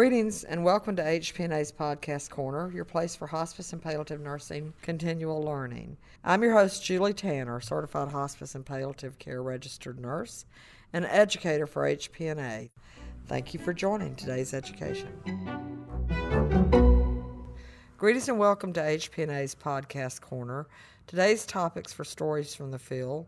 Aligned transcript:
Greetings 0.00 0.44
and 0.44 0.64
welcome 0.64 0.96
to 0.96 1.02
HPNA's 1.02 1.70
Podcast 1.70 2.30
Corner, 2.30 2.72
your 2.72 2.86
place 2.86 3.14
for 3.14 3.26
hospice 3.26 3.74
and 3.74 3.82
palliative 3.82 4.22
nursing 4.22 4.72
continual 4.80 5.42
learning. 5.42 5.98
I'm 6.24 6.42
your 6.42 6.54
host, 6.54 6.82
Julie 6.82 7.12
Tanner, 7.12 7.60
certified 7.60 8.10
hospice 8.10 8.54
and 8.54 8.64
palliative 8.64 9.18
care 9.18 9.42
registered 9.42 10.00
nurse 10.00 10.46
and 10.94 11.04
educator 11.04 11.66
for 11.66 11.82
HPNA. 11.82 12.70
Thank 13.26 13.52
you 13.52 13.60
for 13.60 13.74
joining 13.74 14.14
today's 14.16 14.54
education. 14.54 15.10
Greetings 17.98 18.30
and 18.30 18.38
welcome 18.38 18.72
to 18.72 18.80
HPNA's 18.80 19.54
Podcast 19.54 20.22
Corner. 20.22 20.66
Today's 21.08 21.44
topics 21.44 21.92
for 21.92 22.04
stories 22.04 22.54
from 22.54 22.70
the 22.70 22.78
field 22.78 23.26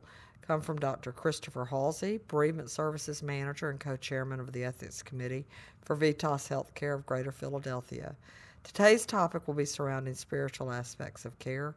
come 0.53 0.61
from 0.61 0.79
Dr. 0.79 1.12
Christopher 1.12 1.65
Halsey, 1.65 2.20
Bereavement 2.29 2.69
Services 2.69 3.23
Manager 3.23 3.70
and 3.70 3.80
co 3.80 3.97
chairman 3.97 4.38
of 4.38 4.52
the 4.52 4.65
Ethics 4.65 5.02
Committee 5.02 5.47
for 5.80 5.97
Vitas 5.97 6.47
Healthcare 6.47 6.95
of 6.95 7.06
Greater 7.06 7.33
Philadelphia. 7.33 8.15
Today's 8.62 9.07
topic 9.07 9.48
will 9.48 9.55
be 9.55 9.65
surrounding 9.65 10.12
spiritual 10.12 10.70
aspects 10.70 11.24
of 11.24 11.38
care, 11.38 11.74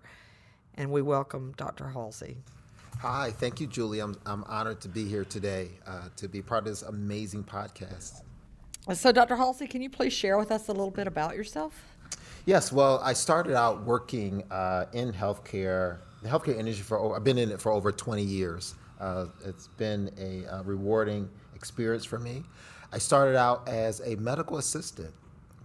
and 0.73 0.91
we 0.91 1.01
welcome 1.01 1.53
Dr. 1.55 1.87
Halsey. 1.87 2.35
Hi, 2.99 3.31
thank 3.31 3.61
you, 3.61 3.67
Julie. 3.67 4.01
I'm, 4.01 4.17
I'm 4.25 4.43
honored 4.43 4.81
to 4.81 4.89
be 4.89 5.07
here 5.07 5.23
today 5.23 5.69
uh, 5.87 6.09
to 6.17 6.27
be 6.27 6.41
part 6.41 6.63
of 6.63 6.65
this 6.65 6.81
amazing 6.81 7.45
podcast. 7.45 8.23
So, 8.93 9.13
Dr. 9.13 9.37
Halsey, 9.37 9.67
can 9.67 9.81
you 9.83 9.89
please 9.89 10.11
share 10.11 10.37
with 10.37 10.51
us 10.51 10.67
a 10.67 10.73
little 10.73 10.91
bit 10.91 11.07
about 11.07 11.37
yourself? 11.37 11.81
Yes, 12.45 12.73
well, 12.73 12.99
I 13.01 13.13
started 13.13 13.55
out 13.55 13.85
working 13.85 14.43
uh, 14.51 14.87
in 14.91 15.13
healthcare 15.13 15.99
the 16.25 16.31
healthcare 16.31 16.57
industry 16.57 16.83
for 16.83 17.15
I've 17.15 17.23
been 17.23 17.37
in 17.37 17.51
it 17.51 17.61
for 17.61 17.71
over 17.71 17.91
20 17.91 18.23
years. 18.23 18.75
Uh, 18.99 19.27
it's 19.45 19.67
been 19.67 20.09
a, 20.17 20.43
a, 20.45 20.63
rewarding 20.63 21.29
experience 21.53 22.05
for 22.05 22.17
me. 22.17 22.43
I 22.91 22.97
started 22.97 23.35
out 23.37 23.67
as 23.67 24.01
a 24.05 24.15
medical 24.15 24.57
assistant 24.57 25.13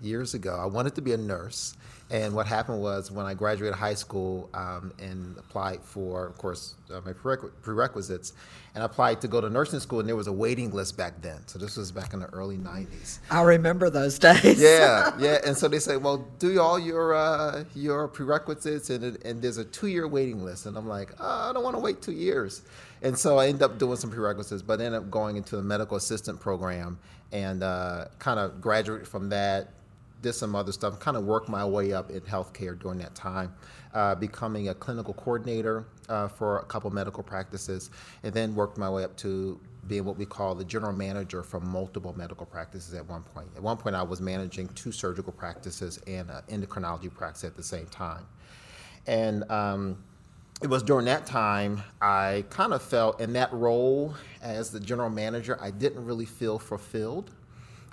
years 0.03 0.35
ago. 0.35 0.59
I 0.61 0.67
wanted 0.67 0.95
to 0.97 1.01
be 1.01 1.13
a 1.13 1.17
nurse, 1.17 1.77
and 2.11 2.35
what 2.35 2.47
happened 2.47 2.81
was 2.83 3.11
when 3.11 3.25
I 3.25 3.35
graduated 3.35 3.77
high 3.77 3.95
school 3.95 4.51
um, 4.53 4.93
and 4.99 5.37
applied 5.39 5.81
for, 5.83 6.27
of 6.27 6.37
course, 6.39 6.75
uh, 6.93 7.01
my 7.05 7.13
prerequisites, 7.13 8.33
and 8.75 8.83
applied 8.83 9.21
to 9.21 9.29
go 9.29 9.41
to 9.41 9.49
nursing 9.49 9.79
school, 9.79 10.01
and 10.01 10.09
there 10.09 10.17
was 10.17 10.27
a 10.27 10.33
waiting 10.33 10.73
list 10.73 10.97
back 10.97 11.21
then. 11.23 11.47
So 11.47 11.59
this 11.59 11.77
was 11.77 11.93
back 11.93 12.13
in 12.13 12.21
the 12.21 12.27
early 12.27 12.57
'90s. 12.57 13.21
I 13.31 13.43
remember 13.43 13.91
those 13.91 14.19
days. 14.19 14.61
yeah, 14.61 15.13
yeah. 15.19 15.39
And 15.47 15.57
so 15.57 15.69
they 15.69 15.79
say, 15.79 15.97
well, 15.97 16.27
do 16.41 16.61
all 16.61 16.79
your 16.79 17.15
uh, 17.15 17.65
your 17.75 18.09
prerequisites, 18.09 18.91
and 18.91 19.17
and 19.25 19.41
there's 19.41 19.59
a 19.59 19.65
two-year 19.65 20.09
waiting 20.09 20.45
list. 20.45 20.67
And 20.67 20.77
I'm 20.77 20.89
like, 20.89 21.13
oh, 21.21 21.51
I 21.51 21.53
don't 21.53 21.63
want 21.63 21.77
to 21.77 21.81
wait 21.81 22.03
two 22.03 22.13
years. 22.13 22.63
And 23.03 23.17
so 23.17 23.39
I 23.39 23.47
ended 23.47 23.63
up 23.63 23.79
doing 23.79 23.97
some 23.97 24.11
prerequisites, 24.11 24.63
but 24.63 24.81
ended 24.81 25.01
up 25.01 25.11
going 25.11 25.37
into 25.37 25.57
the 25.57 25.63
medical 25.63 25.97
assistant 25.97 26.41
program 26.41 26.99
and 27.33 27.63
uh, 27.63 28.07
kind 28.19 28.39
of 28.39 28.61
graduated 28.61 29.07
from 29.07 29.29
that 29.31 29.69
did 30.23 30.35
some 30.35 30.55
other 30.55 30.73
stuff, 30.73 30.99
kind 31.01 31.17
of 31.17 31.25
worked 31.25 31.49
my 31.49 31.65
way 31.65 31.93
up 31.93 32.11
in 32.11 32.21
healthcare 32.21 32.79
during 32.79 32.99
that 32.99 33.15
time, 33.15 33.55
uh, 33.95 34.15
becoming 34.15 34.69
a 34.69 34.75
clinical 34.75 35.15
coordinator 35.15 35.85
uh, 36.09 36.29
for 36.29 36.59
a 36.59 36.65
couple 36.65 36.91
medical 36.91 37.23
practices, 37.23 37.91
and 38.23 38.35
then 38.35 38.55
worked 38.55 38.79
my 38.79 38.89
way 38.91 39.05
up 39.05 39.17
to 39.17 39.59
being 39.89 40.05
what 40.05 40.17
we 40.17 40.27
call 40.27 40.55
the 40.55 40.65
general 40.65 40.93
manager 40.93 41.43
for 41.43 41.61
multiple 41.61 42.15
medical 42.17 42.47
practices 42.47 42.95
at 42.95 43.07
one 43.09 43.23
point. 43.23 43.49
At 43.57 43.63
one 43.63 43.77
point, 43.77 43.97
I 43.97 44.03
was 44.03 44.21
managing 44.21 44.69
two 44.69 44.93
surgical 44.93 45.33
practices 45.33 45.99
and 46.07 46.31
an 46.31 46.43
endocrinology 46.49 47.13
practice 47.13 47.45
at 47.45 47.57
the 47.57 47.63
same 47.63 47.87
time. 47.87 48.27
And 49.07 49.51
um, 49.51 50.05
it 50.63 50.69
was 50.69 50.83
during 50.83 51.07
that 51.07 51.25
time 51.25 51.83
I 52.03 52.45
kind 52.51 52.75
of 52.75 52.83
felt 52.83 53.21
in 53.21 53.33
that 53.33 53.53
role 53.53 54.15
as 54.43 54.71
the 54.71 54.81
general 54.81 55.11
manager, 55.11 55.59
I 55.61 55.71
didn't 55.71 56.05
really 56.05 56.27
feel 56.27 56.59
fulfilled. 56.59 57.31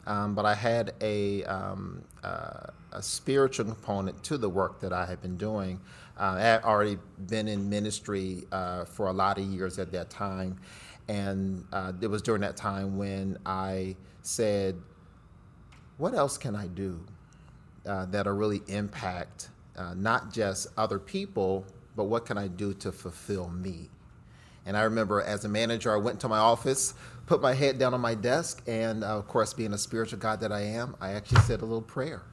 Um, 0.08 0.33
but 0.33 0.45
I 0.45 0.55
had 0.55 0.94
a, 1.02 1.44
um, 1.44 2.01
uh, 2.23 2.68
a 2.94 3.03
spiritual 3.03 3.66
component 3.66 4.23
to 4.23 4.38
the 4.38 4.50
work 4.50 4.79
that 4.79 4.94
I 4.94 5.06
had 5.06 5.22
been 5.22 5.35
doing. 5.38 5.81
Uh, 6.18 6.35
I 6.38 6.41
had 6.41 6.63
already 6.63 6.97
been 7.28 7.47
in 7.50 7.69
ministry 7.69 8.45
uh, 8.53 8.85
for 8.85 9.07
a 9.07 9.13
lot 9.13 9.38
of 9.38 9.44
years 9.44 9.78
at 9.79 9.91
that 9.91 10.09
time. 10.09 10.57
And 11.09 11.66
uh, 11.73 11.91
it 12.01 12.07
was 12.07 12.22
during 12.22 12.41
that 12.41 12.56
time 12.56 12.97
when 12.97 13.38
I 13.45 13.97
said, 14.22 14.75
What 15.97 16.13
else 16.13 16.38
can 16.38 16.56
I 16.56 16.68
do 16.68 17.06
uh, 17.85 18.06
that'll 18.06 18.34
really 18.34 18.62
impact 18.68 19.50
uh, 19.78 19.94
not 19.94 20.34
just 20.34 20.68
other 20.78 21.00
people, 21.00 21.66
but 21.95 22.06
what 22.06 22.25
can 22.25 22.38
I 22.38 22.47
do 22.47 22.74
to 22.75 22.91
fulfill 22.91 23.50
me? 23.50 23.89
And 24.66 24.75
I 24.75 24.81
remember 24.84 25.22
as 25.22 25.45
a 25.45 25.50
manager, 25.50 25.94
I 25.94 25.97
went 25.97 26.19
to 26.22 26.28
my 26.28 26.39
office, 26.39 26.94
put 27.27 27.41
my 27.41 27.53
head 27.53 27.77
down 27.77 27.93
on 27.93 28.01
my 28.01 28.15
desk, 28.15 28.63
and 28.67 29.03
uh, 29.03 29.17
of 29.17 29.27
course, 29.27 29.53
being 29.53 29.73
a 29.73 29.77
spiritual 29.77 30.17
God 30.17 30.39
that 30.39 30.51
I 30.51 30.61
am, 30.61 30.95
I 30.99 31.11
actually 31.11 31.41
said 31.41 31.61
a 31.61 31.65
little 31.65 31.81
prayer. 31.81 32.23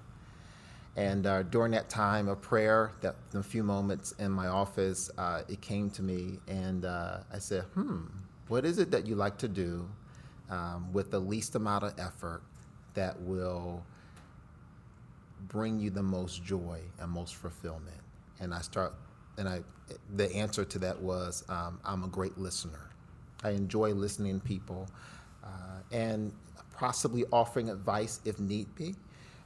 And 0.96 1.26
uh, 1.26 1.42
during 1.42 1.72
that 1.72 1.90
time 1.90 2.28
of 2.28 2.40
prayer, 2.40 2.92
that 3.00 3.16
a 3.34 3.42
few 3.42 3.64
moments 3.64 4.12
in 4.20 4.30
my 4.30 4.46
office, 4.46 5.10
uh, 5.18 5.42
it 5.48 5.60
came 5.60 5.90
to 5.90 6.02
me, 6.02 6.38
and 6.46 6.84
uh, 6.84 7.18
I 7.32 7.38
said, 7.38 7.64
"Hmm, 7.74 8.04
what 8.48 8.64
is 8.64 8.78
it 8.78 8.92
that 8.92 9.06
you 9.06 9.16
like 9.16 9.36
to 9.38 9.48
do 9.48 9.88
um, 10.48 10.92
with 10.92 11.10
the 11.10 11.18
least 11.18 11.56
amount 11.56 11.82
of 11.82 11.98
effort 11.98 12.42
that 12.94 13.20
will 13.20 13.84
bring 15.48 15.80
you 15.80 15.90
the 15.90 16.02
most 16.02 16.44
joy 16.44 16.78
and 17.00 17.10
most 17.10 17.34
fulfillment?" 17.34 18.00
And 18.38 18.54
I 18.54 18.60
start 18.60 18.94
and 19.36 19.48
I, 19.48 19.62
the 20.14 20.32
answer 20.34 20.64
to 20.64 20.78
that 20.78 21.00
was 21.00 21.44
um, 21.48 21.80
I'm 21.84 22.04
a 22.04 22.08
great 22.08 22.38
listener. 22.38 22.93
I 23.44 23.50
enjoy 23.50 23.92
listening 23.92 24.40
to 24.40 24.46
people 24.46 24.88
uh, 25.44 25.48
and 25.92 26.32
possibly 26.72 27.24
offering 27.32 27.70
advice 27.70 28.20
if 28.24 28.40
need 28.40 28.74
be. 28.74 28.94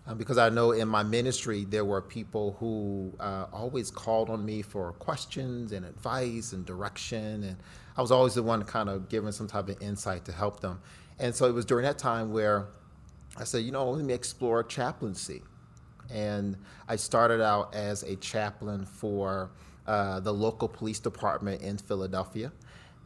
Um, 0.06 0.16
because 0.16 0.38
I 0.38 0.48
know 0.48 0.72
in 0.72 0.88
my 0.88 1.02
ministry 1.02 1.66
there 1.68 1.84
were 1.84 2.00
people 2.00 2.56
who 2.58 3.12
uh, 3.20 3.44
always 3.52 3.90
called 3.90 4.30
on 4.30 4.42
me 4.42 4.62
for 4.62 4.92
questions 4.92 5.72
and 5.72 5.84
advice 5.84 6.54
and 6.54 6.64
direction, 6.64 7.44
and 7.44 7.56
I 7.94 8.00
was 8.00 8.10
always 8.10 8.32
the 8.32 8.42
one 8.42 8.64
kind 8.64 8.88
of 8.88 9.10
giving 9.10 9.32
some 9.32 9.46
type 9.46 9.68
of 9.68 9.82
insight 9.82 10.24
to 10.24 10.32
help 10.32 10.60
them. 10.60 10.80
And 11.18 11.34
so 11.34 11.44
it 11.46 11.52
was 11.52 11.66
during 11.66 11.84
that 11.84 11.98
time 11.98 12.32
where 12.32 12.68
I 13.36 13.44
said, 13.44 13.64
you 13.64 13.72
know, 13.72 13.90
let 13.90 14.02
me 14.02 14.14
explore 14.14 14.62
chaplaincy. 14.62 15.42
And 16.10 16.56
I 16.88 16.96
started 16.96 17.42
out 17.42 17.74
as 17.74 18.02
a 18.02 18.16
chaplain 18.16 18.86
for 18.86 19.50
uh, 19.86 20.20
the 20.20 20.32
local 20.32 20.68
police 20.68 21.00
department 21.00 21.60
in 21.60 21.76
Philadelphia 21.76 22.50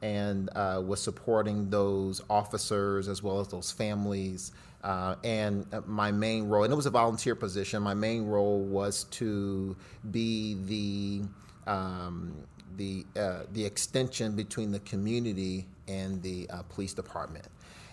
and 0.02 0.50
uh, 0.56 0.82
was 0.84 1.00
supporting 1.00 1.70
those 1.70 2.20
officers 2.28 3.08
as 3.08 3.22
well 3.22 3.40
as 3.40 3.48
those 3.48 3.70
families. 3.70 4.52
Uh, 4.82 5.14
and 5.22 5.64
my 5.86 6.10
main 6.10 6.48
role, 6.48 6.64
and 6.64 6.72
it 6.72 6.76
was 6.76 6.86
a 6.86 6.90
volunteer 6.90 7.36
position, 7.36 7.80
my 7.82 7.94
main 7.94 8.26
role 8.26 8.58
was 8.58 9.04
to 9.04 9.76
be 10.10 10.56
the 10.66 11.70
um, 11.70 12.34
the 12.76 13.06
uh, 13.16 13.42
the 13.52 13.64
extension 13.64 14.34
between 14.34 14.72
the 14.72 14.80
community 14.80 15.66
and 15.86 16.20
the 16.22 16.48
uh, 16.50 16.62
police 16.62 16.92
department. 16.92 17.46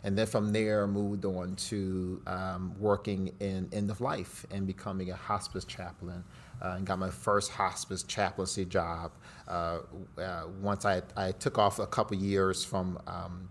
And 0.03 0.17
then 0.17 0.27
from 0.27 0.53
there, 0.53 0.87
moved 0.87 1.25
on 1.25 1.55
to 1.55 2.21
um, 2.25 2.73
working 2.79 3.31
in 3.39 3.69
end 3.73 3.91
of 3.91 4.01
life 4.01 4.45
and 4.49 4.65
becoming 4.65 5.11
a 5.11 5.15
hospice 5.15 5.65
chaplain 5.65 6.23
uh, 6.61 6.75
and 6.77 6.85
got 6.85 6.99
my 6.99 7.09
first 7.09 7.51
hospice 7.51 8.03
chaplaincy 8.03 8.65
job. 8.65 9.11
Uh, 9.47 9.79
uh, 10.17 10.43
once 10.61 10.85
I, 10.85 11.01
I 11.15 11.31
took 11.31 11.57
off 11.57 11.79
a 11.79 11.87
couple 11.87 12.17
years 12.17 12.63
from 12.63 12.99
um, 13.07 13.49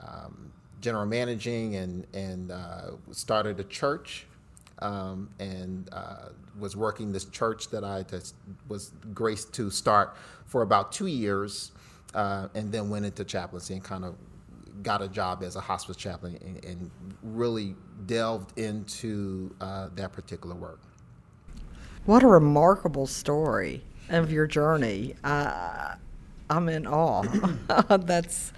um, 0.00 0.52
general 0.80 1.06
managing 1.06 1.76
and, 1.76 2.06
and 2.14 2.50
uh, 2.50 2.90
started 3.10 3.58
a 3.60 3.64
church 3.64 4.26
um, 4.80 5.30
and 5.38 5.88
uh, 5.92 6.28
was 6.58 6.76
working 6.76 7.12
this 7.12 7.24
church 7.26 7.68
that 7.70 7.84
I 7.84 8.04
was 8.68 8.92
graced 9.12 9.52
to 9.54 9.70
start 9.70 10.16
for 10.46 10.62
about 10.62 10.92
two 10.92 11.06
years 11.06 11.72
uh, 12.14 12.48
and 12.54 12.70
then 12.70 12.90
went 12.90 13.04
into 13.04 13.24
chaplaincy 13.24 13.74
and 13.74 13.82
kind 13.82 14.04
of 14.04 14.14
got 14.82 15.02
a 15.02 15.08
job 15.08 15.42
as 15.42 15.56
a 15.56 15.60
hospice 15.60 15.96
chaplain 15.96 16.38
and, 16.44 16.64
and 16.64 16.90
really 17.22 17.74
delved 18.06 18.58
into 18.58 19.54
that 19.58 20.12
particular 20.12 20.54
work. 20.54 20.80
What 22.06 22.22
a 22.22 22.26
remarkable 22.26 23.06
story 23.06 23.82
of 24.10 24.30
your 24.30 24.46
journey. 24.46 25.14
Uh, 25.24 25.94
I'm 26.50 26.68
in 26.68 26.86
awe. 26.86 27.22
That's 27.96 28.52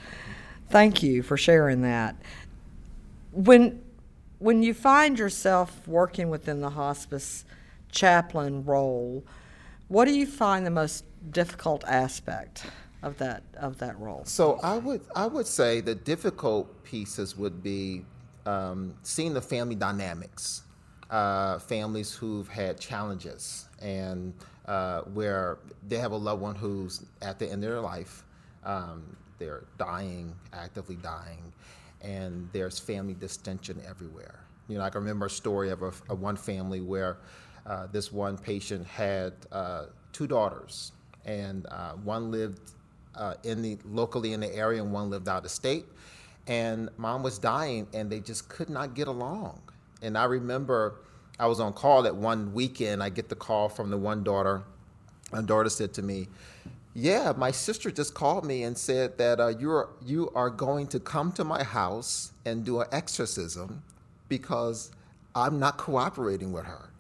thank 0.69 1.03
you 1.03 1.23
for 1.23 1.37
sharing 1.37 1.83
that. 1.83 2.17
When 3.31 3.83
when 4.39 4.65
you 4.65 4.75
find 4.75 5.17
yourself 5.19 5.87
working 5.87 6.29
within 6.29 6.61
the 6.61 6.71
hospice 6.71 7.45
chaplain 7.93 8.65
role, 8.65 9.25
what 9.87 10.07
do 10.07 10.13
you 10.13 10.27
find 10.27 10.67
the 10.67 10.71
most 10.71 11.05
difficult 11.31 11.85
aspect 11.87 12.67
of 13.03 13.17
that 13.19 13.45
of 13.57 13.79
that 13.79 13.97
role? 14.01 14.25
So 14.25 14.59
I 14.61 14.79
would 14.79 15.03
I 15.15 15.27
would 15.29 15.47
say 15.47 15.81
the 15.81 15.95
difficult 15.95 16.83
pieces 16.83 17.37
would 17.37 17.63
be 17.63 18.05
um, 18.45 18.97
seeing 19.05 19.35
the 19.35 19.43
family 19.43 19.77
dynamics 19.77 20.63
uh, 21.11 21.59
families 21.59 22.13
who've 22.15 22.49
had 22.49 22.79
challenges 22.81 23.67
and 23.81 24.35
uh, 24.67 25.03
where 25.03 25.59
they 25.89 25.97
have 25.97 26.13
a 26.13 26.17
loved 26.17 26.43
one 26.43 26.55
who's 26.55 27.05
at 27.23 27.39
the 27.39 27.47
end 27.47 27.63
of 27.65 27.71
their 27.71 27.81
life, 27.81 28.25
um, 28.65 29.17
they're 29.39 29.65
dying, 29.79 30.35
actively 30.53 30.97
dying, 30.97 31.53
and 32.03 32.49
there's 32.53 32.79
family 32.79 33.15
distension 33.15 33.81
everywhere. 33.89 34.41
You 34.69 34.79
know, 34.79 34.85
I 34.85 34.91
can 34.91 35.03
remember 35.03 35.27
a 35.27 35.31
story 35.31 35.71
of 35.71 35.83
a, 35.83 35.93
a 36.09 36.15
one 36.15 36.37
family 36.37 36.81
where 36.81 37.19
uh, 37.67 37.87
this 37.87 38.13
one 38.13 38.37
patient 38.37 38.87
had 38.87 39.35
uh, 39.53 39.87
two 40.13 40.27
daughters, 40.27 40.93
and 41.25 41.67
uh, 41.67 41.93
one 41.93 42.31
lived 42.31 42.73
uh, 43.15 43.35
in 43.45 43.63
the 43.63 43.79
locally 43.85 44.33
in 44.33 44.41
the 44.41 44.55
area, 44.55 44.83
and 44.83 44.93
one 44.93 45.11
lived 45.11 45.29
out 45.29 45.45
of 45.45 45.51
state. 45.51 45.87
And 46.49 46.91
mom 46.97 47.23
was 47.23 47.39
dying, 47.39 47.87
and 47.93 48.11
they 48.11 48.21
just 48.21 48.49
could 48.49 48.71
not 48.71 48.95
get 48.95 49.09
along. 49.09 49.61
And 50.03 50.17
I 50.17 50.25
remember 50.25 51.01
I 51.39 51.47
was 51.47 51.61
on 51.61 51.73
call 51.73 52.03
that 52.03 52.17
one 52.17 52.53
weekend. 52.53 53.03
I 53.03 53.09
get 53.09 53.29
the 53.29 53.35
call 53.35 53.69
from 53.69 53.91
the 53.91 53.99
one 53.99 54.23
daughter. 54.23 54.63
My 55.33 55.43
daughter 55.43 55.69
said 55.69 55.93
to 55.95 56.03
me, 56.03 56.29
"Yeah, 56.95 57.33
my 57.37 57.51
sister 57.51 57.91
just 57.91 58.15
called 58.15 58.45
me 58.45 58.63
and 58.63 58.77
said 58.77 59.19
that 59.19 59.41
uh, 59.41 59.49
you 59.49 59.71
are 59.71 59.89
you 60.05 60.31
are 60.35 60.51
going 60.51 60.87
to 60.89 61.01
come 61.01 61.33
to 61.33 61.45
my 61.45 61.63
house 61.63 62.33
and 62.45 62.65
do 62.65 62.81
an 62.81 62.89
exorcism 62.93 63.83
because 64.29 64.91
I'm 65.35 65.59
not 65.59 65.77
cooperating 65.77 66.53
with 66.53 66.65
her." 66.65 66.91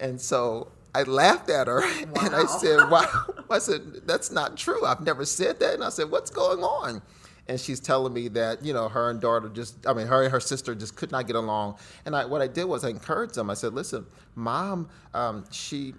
And 0.00 0.20
so 0.20 0.68
I 0.94 1.02
laughed 1.04 1.50
at 1.50 1.66
her 1.66 1.80
wow. 1.80 2.04
and 2.22 2.34
I 2.34 2.44
said, 2.46 2.90
"Wow!" 2.90 3.26
I 3.50 3.58
said, 3.58 4.06
"That's 4.06 4.30
not 4.30 4.56
true. 4.56 4.84
I've 4.84 5.00
never 5.00 5.24
said 5.24 5.60
that." 5.60 5.74
And 5.74 5.84
I 5.84 5.90
said, 5.90 6.10
"What's 6.10 6.30
going 6.30 6.62
on?" 6.62 7.00
And 7.48 7.58
she's 7.60 7.80
telling 7.80 8.12
me 8.12 8.28
that 8.28 8.64
you 8.64 8.72
know 8.72 8.88
her 8.88 9.10
and 9.10 9.20
daughter 9.20 9.48
just 9.48 9.86
i 9.86 9.92
mean 9.92 10.06
her 10.06 10.22
and 10.22 10.32
her 10.32 10.40
sister 10.40 10.74
just 10.74 10.96
could 10.96 11.10
not 11.12 11.26
get 11.26 11.36
along. 11.36 11.76
And 12.06 12.14
I, 12.16 12.24
what 12.24 12.42
i 12.42 12.46
did 12.46 12.64
was 12.64 12.84
i 12.84 12.90
encouraged 12.90 13.34
them. 13.34 13.50
I 13.50 13.54
said 13.54 13.74
listen 13.74 14.06
mom 14.34 14.88
um, 15.14 15.44
she 15.50 15.94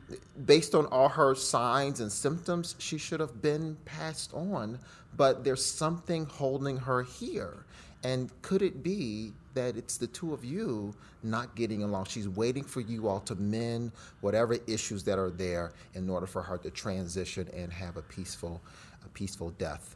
based 0.46 0.75
on 0.75 0.86
all 0.88 1.10
her 1.10 1.36
signs 1.36 2.00
and 2.00 2.12
symptoms 2.12 2.75
she 2.80 2.98
should 2.98 3.19
have 3.19 3.42
been 3.42 3.78
passed 3.86 4.34
on 4.34 4.80
but 5.16 5.44
there's 5.44 5.66
something 5.66 6.25
holding 6.25 6.78
her 6.78 7.04
here. 7.04 7.66
And 8.04 8.31
could 8.42 8.62
it 8.62 8.81
be 8.81 9.34
that 9.54 9.75
it's 9.75 9.98
the 9.98 10.07
two 10.07 10.34
of 10.34 10.45
you 10.45 10.94
not 11.24 11.56
getting 11.56 11.84
along? 11.84 12.06
She's 12.06 12.30
waiting 12.30 12.63
for 12.63 12.80
you 12.80 13.07
all 13.10 13.19
to 13.22 13.36
mend 13.36 13.92
whatever 14.22 14.57
issues 14.68 15.04
that 15.04 15.19
are 15.19 15.30
there 15.30 15.74
in 15.94 16.10
order 16.10 16.25
for 16.25 16.42
her 16.42 16.57
to 16.60 16.72
transition 16.72 17.50
and 17.54 17.72
have 17.74 17.98
a 17.98 18.02
peaceful 18.02 18.62
a 19.06 19.10
peaceful 19.10 19.50
death 19.52 19.95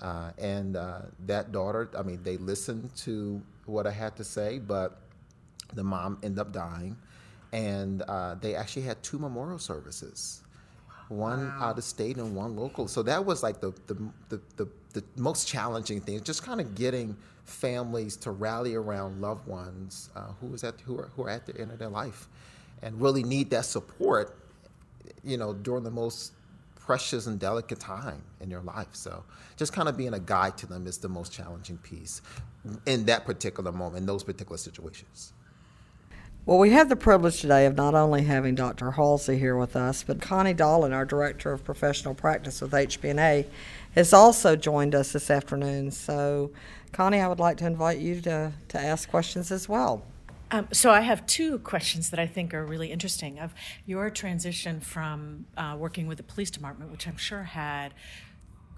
uh, 0.00 0.30
and 0.38 0.76
uh, 0.76 1.00
that 1.26 1.52
daughter, 1.52 1.90
I 1.96 2.02
mean, 2.02 2.22
they 2.22 2.36
listened 2.36 2.94
to 2.98 3.42
what 3.66 3.86
I 3.86 3.90
had 3.90 4.16
to 4.16 4.24
say, 4.24 4.58
but 4.58 5.00
the 5.74 5.84
mom 5.84 6.18
ended 6.22 6.38
up 6.38 6.52
dying. 6.52 6.96
And 7.52 8.02
uh, 8.02 8.34
they 8.34 8.54
actually 8.54 8.82
had 8.82 9.02
two 9.02 9.18
memorial 9.18 9.58
services 9.58 10.42
one 11.08 11.46
wow. 11.46 11.68
out 11.68 11.78
of 11.78 11.84
state 11.84 12.16
and 12.18 12.34
one 12.34 12.54
local. 12.54 12.86
So 12.86 13.02
that 13.04 13.24
was 13.24 13.42
like 13.42 13.60
the, 13.60 13.72
the, 13.86 13.94
the, 14.28 14.40
the, 14.56 14.68
the 14.92 15.04
most 15.16 15.48
challenging 15.48 16.00
thing, 16.00 16.22
just 16.22 16.42
kind 16.42 16.60
of 16.60 16.74
getting 16.74 17.16
families 17.44 18.16
to 18.16 18.30
rally 18.30 18.74
around 18.74 19.20
loved 19.20 19.46
ones 19.46 20.10
uh, 20.14 20.32
who, 20.40 20.52
is 20.52 20.64
at, 20.64 20.80
who, 20.82 20.98
are, 20.98 21.10
who 21.16 21.24
are 21.24 21.30
at 21.30 21.46
the 21.46 21.58
end 21.58 21.72
of 21.72 21.78
their 21.78 21.88
life 21.88 22.28
and 22.82 23.00
really 23.00 23.22
need 23.22 23.50
that 23.50 23.64
support, 23.64 24.38
you 25.24 25.36
know, 25.36 25.54
during 25.54 25.82
the 25.82 25.90
most 25.90 26.32
precious 26.88 27.26
and 27.26 27.38
delicate 27.38 27.78
time 27.78 28.22
in 28.40 28.48
your 28.48 28.62
life. 28.62 28.88
So 28.92 29.22
just 29.58 29.74
kind 29.74 29.90
of 29.90 29.98
being 29.98 30.14
a 30.14 30.18
guide 30.18 30.56
to 30.56 30.66
them 30.66 30.86
is 30.86 30.96
the 30.96 31.08
most 31.10 31.30
challenging 31.30 31.76
piece 31.76 32.22
in 32.86 33.04
that 33.04 33.26
particular 33.26 33.70
moment, 33.72 33.98
in 33.98 34.06
those 34.06 34.24
particular 34.24 34.56
situations. 34.56 35.34
Well, 36.46 36.56
we 36.56 36.70
have 36.70 36.88
the 36.88 36.96
privilege 36.96 37.42
today 37.42 37.66
of 37.66 37.76
not 37.76 37.94
only 37.94 38.22
having 38.22 38.54
Dr. 38.54 38.92
Halsey 38.92 39.38
here 39.38 39.54
with 39.54 39.76
us, 39.76 40.02
but 40.02 40.22
Connie 40.22 40.54
Dolan, 40.54 40.94
our 40.94 41.04
Director 41.04 41.52
of 41.52 41.62
Professional 41.62 42.14
Practice 42.14 42.62
with 42.62 42.72
HPNA, 42.72 43.44
has 43.94 44.14
also 44.14 44.56
joined 44.56 44.94
us 44.94 45.12
this 45.12 45.30
afternoon. 45.30 45.90
So, 45.90 46.52
Connie, 46.92 47.20
I 47.20 47.28
would 47.28 47.38
like 47.38 47.58
to 47.58 47.66
invite 47.66 47.98
you 47.98 48.22
to, 48.22 48.52
to 48.68 48.80
ask 48.80 49.10
questions 49.10 49.52
as 49.52 49.68
well. 49.68 50.06
Um, 50.50 50.68
so 50.72 50.90
I 50.90 51.00
have 51.00 51.26
two 51.26 51.58
questions 51.58 52.10
that 52.10 52.18
I 52.18 52.26
think 52.26 52.54
are 52.54 52.64
really 52.64 52.90
interesting. 52.90 53.38
Of 53.38 53.54
your 53.84 54.08
transition 54.10 54.80
from 54.80 55.46
uh, 55.56 55.76
working 55.78 56.06
with 56.06 56.16
the 56.16 56.24
police 56.24 56.50
department, 56.50 56.90
which 56.90 57.06
I'm 57.06 57.16
sure 57.18 57.42
had 57.42 57.92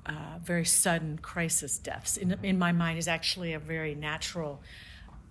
uh, 0.06 0.38
very 0.42 0.64
sudden 0.64 1.18
crisis 1.18 1.78
deaths, 1.78 2.16
in, 2.16 2.36
in 2.42 2.58
my 2.58 2.72
mind, 2.72 2.98
is 2.98 3.06
actually 3.06 3.52
a 3.52 3.58
very 3.58 3.94
natural 3.94 4.62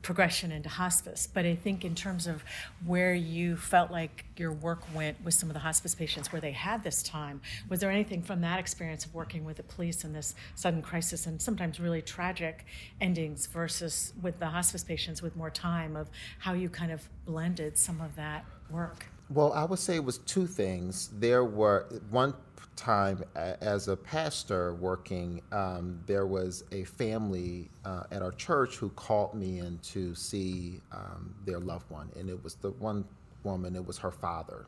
progression 0.02 0.52
into 0.52 0.70
hospice. 0.70 1.28
But 1.32 1.46
I 1.46 1.56
think 1.56 1.84
in 1.84 1.94
terms 1.94 2.26
of 2.26 2.44
where 2.86 3.14
you 3.14 3.58
felt 3.58 3.92
like 3.92 4.26
your 4.38 4.52
work 4.52 4.82
went 4.94 5.24
with 5.24 5.34
some 5.34 5.50
of 5.50 5.54
the 5.54 5.60
hospice 5.60 5.94
patients 5.94 6.32
where 6.32 6.42
they 6.42 6.52
had 6.52 6.84
this 6.84 7.04
time, 7.04 7.42
was 7.68 7.80
there 7.80 7.92
anything 7.92 8.22
from 8.22 8.42
that 8.42 8.60
experience 8.60 9.06
of 9.06 9.14
working 9.14 9.44
with 9.44 9.58
the 9.58 9.64
police 9.64 10.04
in 10.04 10.14
this 10.14 10.36
sudden 10.56 10.82
crisis 10.82 11.26
and 11.26 11.42
sometimes 11.42 11.80
really 11.80 12.02
tragic 12.02 12.66
endings 13.02 13.48
versus 13.48 14.14
with 14.22 14.40
the 14.40 14.48
hospice 14.48 14.84
patients 14.84 15.22
with 15.22 15.36
more 15.36 15.50
time 15.50 15.96
of 15.96 16.10
how 16.40 16.54
you 16.54 16.70
kind 16.70 16.92
of 16.92 17.08
blended 17.26 17.78
some 17.78 18.00
of 18.02 18.16
that 18.16 18.46
work? 18.70 19.06
Well, 19.30 19.54
I 19.54 19.64
would 19.64 19.78
say 19.80 19.96
it 19.96 20.04
was 20.04 20.18
two 20.20 20.48
things. 20.48 21.10
There 21.20 21.46
were 21.46 21.88
one 22.10 22.34
time 22.76 23.24
as 23.36 23.88
a 23.90 23.96
pastor 23.96 24.74
working, 24.76 25.42
um, 25.52 26.00
there 26.06 26.26
was 26.26 26.64
a 26.72 26.86
family 26.86 27.70
uh, 27.86 28.04
at 28.12 28.22
our 28.22 28.32
church 28.32 28.78
who 28.78 28.90
called 28.90 29.34
me 29.36 29.60
in 29.60 29.78
to 29.80 30.16
see 30.16 30.80
um, 30.92 31.36
their 31.46 31.60
loved 31.60 31.90
one, 31.92 32.10
and 32.18 32.30
it 32.30 32.42
was 32.44 32.56
the 32.56 32.72
one 32.72 33.04
woman. 33.44 33.76
It 33.76 33.86
was 33.86 33.98
her 34.00 34.12
father, 34.12 34.66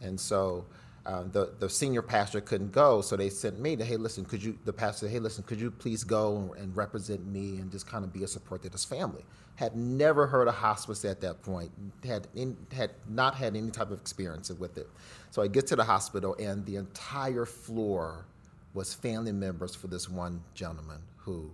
and 0.00 0.18
so. 0.18 0.64
Uh, 1.06 1.22
the 1.32 1.52
the 1.58 1.68
senior 1.68 2.02
pastor 2.02 2.40
couldn't 2.40 2.72
go, 2.72 3.00
so 3.00 3.16
they 3.16 3.30
sent 3.30 3.58
me 3.58 3.74
to, 3.74 3.84
hey, 3.84 3.96
listen, 3.96 4.24
could 4.24 4.42
you? 4.42 4.58
The 4.66 4.72
pastor, 4.72 5.06
said, 5.06 5.12
hey, 5.12 5.18
listen, 5.18 5.42
could 5.44 5.58
you 5.58 5.70
please 5.70 6.04
go 6.04 6.54
and 6.58 6.76
represent 6.76 7.26
me 7.26 7.58
and 7.58 7.70
just 7.70 7.86
kind 7.86 8.04
of 8.04 8.12
be 8.12 8.22
a 8.22 8.28
support 8.28 8.62
to 8.62 8.68
this 8.68 8.84
family? 8.84 9.24
Had 9.56 9.76
never 9.76 10.26
heard 10.26 10.46
of 10.46 10.54
hospice 10.54 11.04
at 11.06 11.20
that 11.22 11.42
point. 11.42 11.70
Had 12.04 12.28
in, 12.34 12.56
had 12.72 12.90
not 13.08 13.34
had 13.34 13.56
any 13.56 13.70
type 13.70 13.90
of 13.90 13.98
experience 13.98 14.50
with 14.50 14.76
it. 14.76 14.88
So 15.30 15.40
I 15.40 15.48
get 15.48 15.66
to 15.68 15.76
the 15.76 15.84
hospital, 15.84 16.36
and 16.38 16.66
the 16.66 16.76
entire 16.76 17.46
floor 17.46 18.26
was 18.74 18.92
family 18.92 19.32
members 19.32 19.74
for 19.74 19.86
this 19.86 20.08
one 20.08 20.42
gentleman 20.54 21.00
who 21.16 21.50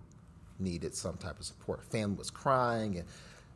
needed 0.59 0.95
some 0.95 1.17
type 1.19 1.39
of 1.39 1.45
support. 1.45 1.85
Family 1.85 2.17
was 2.17 2.31
crying, 2.31 2.97
and 2.97 3.05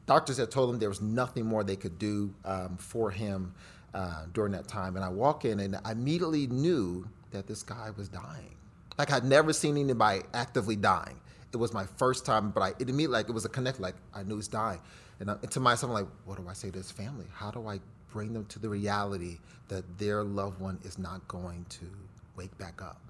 doctors 0.06 0.36
had 0.36 0.50
told 0.50 0.70
him 0.70 0.78
there 0.78 0.88
was 0.88 1.00
nothing 1.00 1.46
more 1.46 1.64
they 1.64 1.76
could 1.76 1.98
do 1.98 2.32
um, 2.44 2.76
for 2.76 3.10
him 3.10 3.54
uh, 3.94 4.24
during 4.32 4.52
that 4.52 4.68
time. 4.68 4.96
And 4.96 5.04
I 5.04 5.08
walk 5.08 5.44
in, 5.44 5.60
and 5.60 5.78
I 5.84 5.92
immediately 5.92 6.46
knew 6.46 7.08
that 7.30 7.46
this 7.46 7.62
guy 7.62 7.90
was 7.96 8.08
dying. 8.08 8.54
Like 8.98 9.12
I'd 9.12 9.24
never 9.24 9.52
seen 9.52 9.76
anybody 9.76 10.22
actively 10.34 10.76
dying. 10.76 11.20
It 11.52 11.56
was 11.56 11.72
my 11.72 11.86
first 11.96 12.24
time, 12.24 12.50
but 12.50 12.60
I, 12.60 12.68
it 12.78 12.88
immediately 12.88 13.14
like 13.14 13.28
it 13.28 13.32
was 13.32 13.44
a 13.44 13.48
connect. 13.48 13.80
Like 13.80 13.96
I 14.14 14.22
knew 14.22 14.36
he's 14.36 14.48
dying, 14.48 14.80
and, 15.18 15.30
I, 15.30 15.34
and 15.42 15.50
to 15.50 15.60
myself, 15.60 15.90
I'm 15.90 15.94
like, 15.94 16.08
what 16.24 16.38
do 16.38 16.48
I 16.48 16.52
say 16.52 16.70
to 16.70 16.78
his 16.78 16.90
family? 16.90 17.26
How 17.32 17.50
do 17.50 17.66
I 17.66 17.80
bring 18.12 18.32
them 18.32 18.44
to 18.46 18.58
the 18.58 18.68
reality 18.68 19.38
that 19.68 19.84
their 19.98 20.22
loved 20.22 20.60
one 20.60 20.78
is 20.84 20.98
not 20.98 21.26
going 21.28 21.64
to 21.68 21.86
wake 22.36 22.56
back 22.58 22.82
up. 22.82 23.00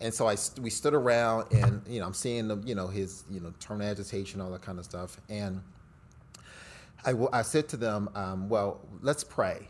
And 0.00 0.12
so 0.12 0.28
I, 0.28 0.36
we 0.60 0.68
stood 0.68 0.94
around, 0.94 1.50
and 1.52 1.82
you 1.88 2.00
know, 2.00 2.06
I'm 2.06 2.14
seeing 2.14 2.48
the, 2.48 2.58
you 2.66 2.74
know, 2.74 2.86
his, 2.86 3.24
you 3.30 3.40
know, 3.40 3.52
terminal 3.60 3.90
agitation, 3.90 4.40
all 4.40 4.50
that 4.50 4.62
kind 4.62 4.78
of 4.78 4.84
stuff. 4.84 5.18
And 5.30 5.62
I, 7.04 7.14
I 7.32 7.42
said 7.42 7.68
to 7.70 7.76
them, 7.76 8.10
um, 8.14 8.48
well, 8.48 8.80
let's 9.00 9.24
pray. 9.24 9.68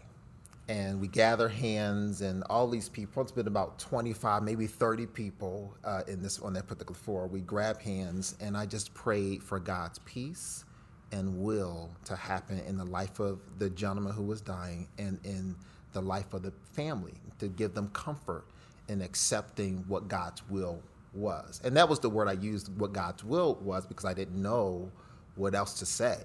And 0.69 1.01
we 1.01 1.07
gather 1.07 1.49
hands, 1.49 2.23
and 2.23 2.43
all 2.51 2.69
these 2.69 2.89
people. 2.89 3.23
It's 3.23 3.31
been 3.31 3.47
about 3.47 3.79
25, 3.79 4.43
maybe 4.43 4.67
30 4.67 5.07
people 5.07 5.77
uh, 5.85 6.03
in 6.09 6.23
this 6.23 6.41
on 6.41 6.55
that 6.55 6.67
particular 6.67 6.99
floor. 6.99 7.29
We 7.29 7.41
grab 7.41 7.81
hands, 7.81 8.37
and 8.41 8.57
I 8.57 8.67
just 8.67 8.93
prayed 8.93 9.43
for 9.43 9.61
God's 9.61 10.01
peace 10.01 10.65
and 11.13 11.39
will 11.39 11.91
to 12.05 12.17
happen 12.17 12.59
in 12.67 12.77
the 12.77 12.85
life 12.85 13.21
of 13.21 13.41
the 13.59 13.71
gentleman 13.71 14.13
who 14.13 14.25
was 14.25 14.41
dying 14.41 14.89
and 14.99 15.21
in 15.25 15.55
the 15.93 16.03
life 16.03 16.35
of 16.35 16.43
the 16.43 16.53
family 16.73 17.15
to 17.39 17.49
give 17.49 17.75
them 17.75 17.89
comfort 17.91 18.45
in 18.89 19.01
accepting 19.03 19.85
what 19.89 20.09
God's 20.09 20.43
will 20.49 20.83
was. 21.15 21.61
And 21.65 21.77
that 21.77 21.89
was 21.89 22.01
the 22.01 22.11
word 22.11 22.29
I 22.29 22.33
used, 22.33 22.77
what 22.79 22.93
God's 22.93 23.25
will 23.25 23.55
was, 23.57 23.87
because 23.87 24.05
I 24.05 24.15
didn't 24.15 24.41
know 24.41 24.91
what 25.37 25.55
else 25.55 25.79
to 25.79 25.87
say. 25.87 26.19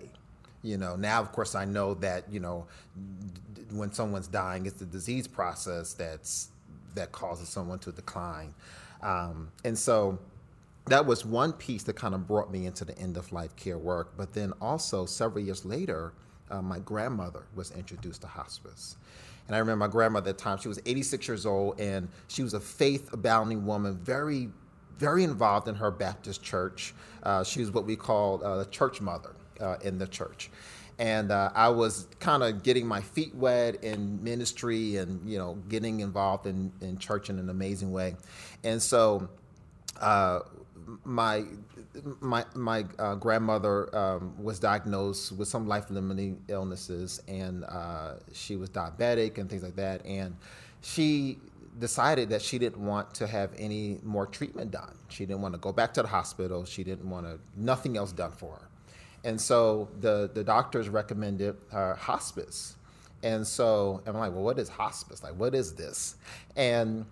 You 0.64 0.78
know, 0.78 0.96
now 0.96 1.20
of 1.22 1.32
course 1.32 1.56
I 1.56 1.66
know 1.66 1.96
that, 1.96 2.32
you 2.32 2.40
know, 2.40 2.68
when 3.72 3.92
someone's 3.92 4.28
dying, 4.28 4.66
it's 4.66 4.80
the 4.80 4.86
disease 4.86 5.28
process 5.28 5.94
that's 5.94 6.50
that 6.96 7.12
causes 7.12 7.48
someone 7.48 7.80
to 7.80 7.92
decline. 7.92 8.54
Um, 9.02 9.52
and 9.64 9.78
so 9.78 10.20
that 10.86 11.06
was 11.06 11.26
one 11.26 11.54
piece 11.54 11.84
that 11.84 11.96
kind 11.96 12.14
of 12.14 12.28
brought 12.28 12.52
me 12.52 12.66
into 12.66 12.86
the 12.86 12.98
end 13.00 13.18
of 13.18 13.32
life 13.32 13.56
care 13.56 13.78
work. 13.78 14.14
But 14.18 14.34
then 14.34 14.54
also 14.62 15.06
several 15.06 15.44
years 15.44 15.64
later, 15.64 16.14
uh, 16.50 16.62
my 16.62 16.80
grandmother 16.80 17.44
was 17.56 17.72
introduced 17.72 18.22
to 18.22 18.28
hospice. 18.28 18.98
And 19.48 19.56
I 19.56 19.60
remember 19.60 19.86
my 19.86 19.92
grandmother 19.92 20.30
at 20.30 20.38
the 20.38 20.44
time, 20.44 20.58
she 20.58 20.68
was 20.68 20.80
86 20.86 21.28
years 21.28 21.46
old, 21.46 21.80
and 21.80 22.08
she 22.28 22.44
was 22.44 22.54
a 22.54 22.60
faith 22.60 23.12
abounding 23.14 23.66
woman, 23.66 23.98
very, 23.98 24.50
very 24.98 25.24
involved 25.24 25.68
in 25.68 25.76
her 25.76 25.92
Baptist 25.92 26.44
church. 26.44 26.94
Uh, 27.24 27.44
she 27.44 27.62
was 27.62 27.72
what 27.72 27.86
we 27.86 27.96
call 27.96 28.46
uh, 28.46 28.62
a 28.62 28.66
church 28.66 29.02
mother 29.02 29.32
uh, 29.62 29.78
in 29.82 29.98
the 29.98 30.08
church. 30.08 30.50
And 31.00 31.32
uh, 31.32 31.52
I 31.56 31.70
was 31.70 32.08
kind 32.20 32.44
of 32.44 32.64
getting 32.64 32.86
my 32.86 33.02
feet 33.02 33.34
wet 33.34 33.84
in 33.84 34.24
ministry 34.24 34.98
and, 34.98 35.28
you 35.28 35.38
know, 35.38 35.56
getting 35.68 36.02
involved 36.02 36.46
in, 36.46 36.72
in 36.82 36.98
church 36.98 37.30
in 37.30 37.40
an 37.40 37.50
amazing 37.50 37.92
way. 37.92 38.16
And 38.64 38.82
so 38.82 39.30
uh, 40.00 40.42
my 41.04 41.44
my 42.20 42.46
my 42.56 42.86
uh, 43.00 43.16
grandmother 43.16 43.96
um, 43.96 44.34
was 44.42 44.60
diagnosed 44.60 45.32
with 45.34 45.48
some 45.48 45.68
life-limiting 45.68 46.42
illnesses, 46.48 47.22
and 47.28 47.64
uh, 47.66 48.14
she 48.34 48.56
was 48.56 48.70
diabetic 48.70 49.38
and 49.38 49.50
things 49.50 49.64
like 49.64 49.76
that. 49.76 50.06
And 50.06 50.36
she 50.82 51.38
decided 51.80 52.30
that 52.30 52.42
she 52.42 52.60
didn't 52.60 52.84
want 52.84 53.14
to 53.16 53.28
have 53.28 53.52
any 53.58 54.00
more 54.04 54.28
treatment 54.28 54.72
done. 54.72 54.96
She 55.10 55.26
didn't 55.26 55.42
want 55.42 55.54
to 55.54 55.60
go 55.60 55.72
back 55.72 55.94
to 55.96 56.02
the 56.02 56.08
hospital. 56.08 56.66
She 56.66 56.84
didn't 56.84 57.10
want 57.10 57.26
to 57.26 57.40
nothing 57.56 57.98
else 57.98 58.12
done 58.12 58.32
for 58.32 58.54
her. 58.56 58.68
And 59.24 59.40
so 59.40 59.90
the 60.00 60.30
the 60.34 60.44
doctors 60.44 60.90
recommended 60.90 61.56
uh, 61.72 61.96
hospice. 61.96 62.76
And 63.24 63.46
so 63.46 64.02
I'm 64.08 64.18
like, 64.18 64.32
well, 64.34 64.44
what 64.44 64.58
is 64.58 64.68
hospice? 64.68 65.22
Like, 65.22 65.34
what 65.34 65.54
is 65.54 65.74
this? 65.74 66.16
And 66.56 67.06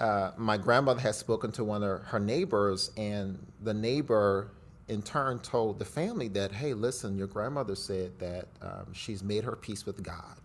uh, 0.00 0.32
my 0.36 0.56
grandmother 0.56 1.00
had 1.00 1.14
spoken 1.14 1.52
to 1.52 1.62
one 1.62 1.84
of 1.84 2.02
her 2.02 2.18
neighbors, 2.18 2.90
and 2.96 3.38
the 3.62 3.72
neighbor 3.72 4.50
in 4.88 5.02
turn 5.02 5.38
told 5.38 5.78
the 5.78 5.84
family 5.84 6.28
that, 6.28 6.52
hey, 6.52 6.74
listen, 6.74 7.16
your 7.16 7.26
grandmother 7.26 7.74
said 7.74 8.18
that 8.18 8.48
um, 8.60 8.92
she's 8.92 9.22
made 9.22 9.44
her 9.44 9.56
peace 9.56 9.86
with 9.86 10.02
God 10.02 10.36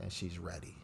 and 0.00 0.12
she's 0.12 0.38
ready. 0.38 0.74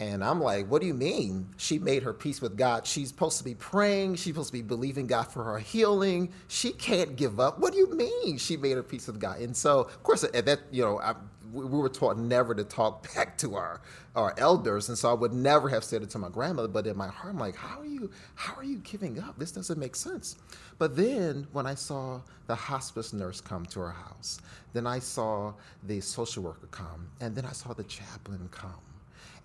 And 0.00 0.22
I'm 0.22 0.40
like, 0.40 0.70
what 0.70 0.80
do 0.80 0.86
you 0.86 0.94
mean? 0.94 1.48
She 1.56 1.80
made 1.80 2.04
her 2.04 2.12
peace 2.12 2.40
with 2.40 2.56
God. 2.56 2.86
She's 2.86 3.08
supposed 3.08 3.38
to 3.38 3.44
be 3.44 3.56
praying. 3.56 4.14
She's 4.14 4.32
supposed 4.32 4.50
to 4.50 4.52
be 4.52 4.62
believing 4.62 5.08
God 5.08 5.24
for 5.24 5.42
her 5.42 5.58
healing. 5.58 6.32
She 6.46 6.70
can't 6.70 7.16
give 7.16 7.40
up. 7.40 7.58
What 7.58 7.72
do 7.72 7.80
you 7.80 7.92
mean 7.92 8.38
she 8.38 8.56
made 8.56 8.76
her 8.76 8.84
peace 8.84 9.08
with 9.08 9.18
God? 9.18 9.40
And 9.40 9.56
so, 9.56 9.80
of 9.80 10.02
course, 10.04 10.22
at 10.22 10.46
that, 10.46 10.60
you 10.70 10.84
know, 10.84 11.00
I, 11.00 11.16
we 11.52 11.64
were 11.64 11.88
taught 11.88 12.16
never 12.16 12.54
to 12.54 12.62
talk 12.62 13.12
back 13.14 13.36
to 13.38 13.56
our, 13.56 13.80
our 14.14 14.34
elders. 14.38 14.88
And 14.88 14.96
so 14.96 15.10
I 15.10 15.14
would 15.14 15.32
never 15.32 15.68
have 15.68 15.82
said 15.82 16.02
it 16.02 16.10
to 16.10 16.18
my 16.18 16.28
grandmother. 16.28 16.68
But 16.68 16.86
in 16.86 16.96
my 16.96 17.08
heart, 17.08 17.34
I'm 17.34 17.40
like, 17.40 17.56
how 17.56 17.80
are 17.80 17.86
you, 17.86 18.08
how 18.36 18.54
are 18.54 18.64
you 18.64 18.78
giving 18.78 19.18
up? 19.18 19.36
This 19.36 19.50
doesn't 19.50 19.80
make 19.80 19.96
sense. 19.96 20.36
But 20.78 20.94
then 20.94 21.48
when 21.50 21.66
I 21.66 21.74
saw 21.74 22.20
the 22.46 22.54
hospice 22.54 23.12
nurse 23.12 23.40
come 23.40 23.66
to 23.66 23.80
her 23.80 23.90
house, 23.90 24.38
then 24.74 24.86
I 24.86 25.00
saw 25.00 25.54
the 25.82 26.00
social 26.00 26.44
worker 26.44 26.68
come, 26.70 27.08
and 27.20 27.34
then 27.34 27.44
I 27.44 27.52
saw 27.52 27.72
the 27.72 27.82
chaplain 27.84 28.48
come 28.52 28.87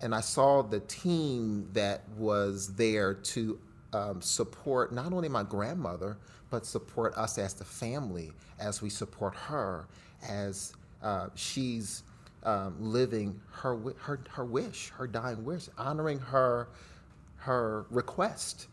and 0.04 0.14
I 0.14 0.20
saw 0.20 0.60
the 0.60 0.80
team 0.80 1.66
that 1.72 2.02
was 2.18 2.74
there 2.74 3.14
to 3.14 3.58
um, 3.94 4.20
support 4.20 4.92
not 4.92 5.14
only 5.14 5.30
my 5.30 5.42
grandmother, 5.42 6.18
but 6.50 6.66
support 6.66 7.16
us 7.16 7.38
as 7.38 7.54
the 7.54 7.64
family 7.64 8.30
as 8.60 8.82
we 8.82 8.90
support 8.90 9.34
her 9.34 9.86
as 10.28 10.74
uh, 11.02 11.28
she's 11.34 12.02
um, 12.42 12.76
living 12.78 13.40
her, 13.50 13.78
her, 13.98 14.20
her 14.28 14.44
wish, 14.44 14.90
her 14.90 15.06
dying 15.06 15.42
wish, 15.42 15.70
honoring 15.78 16.18
her, 16.18 16.68
her 17.36 17.86
request. 17.88 18.66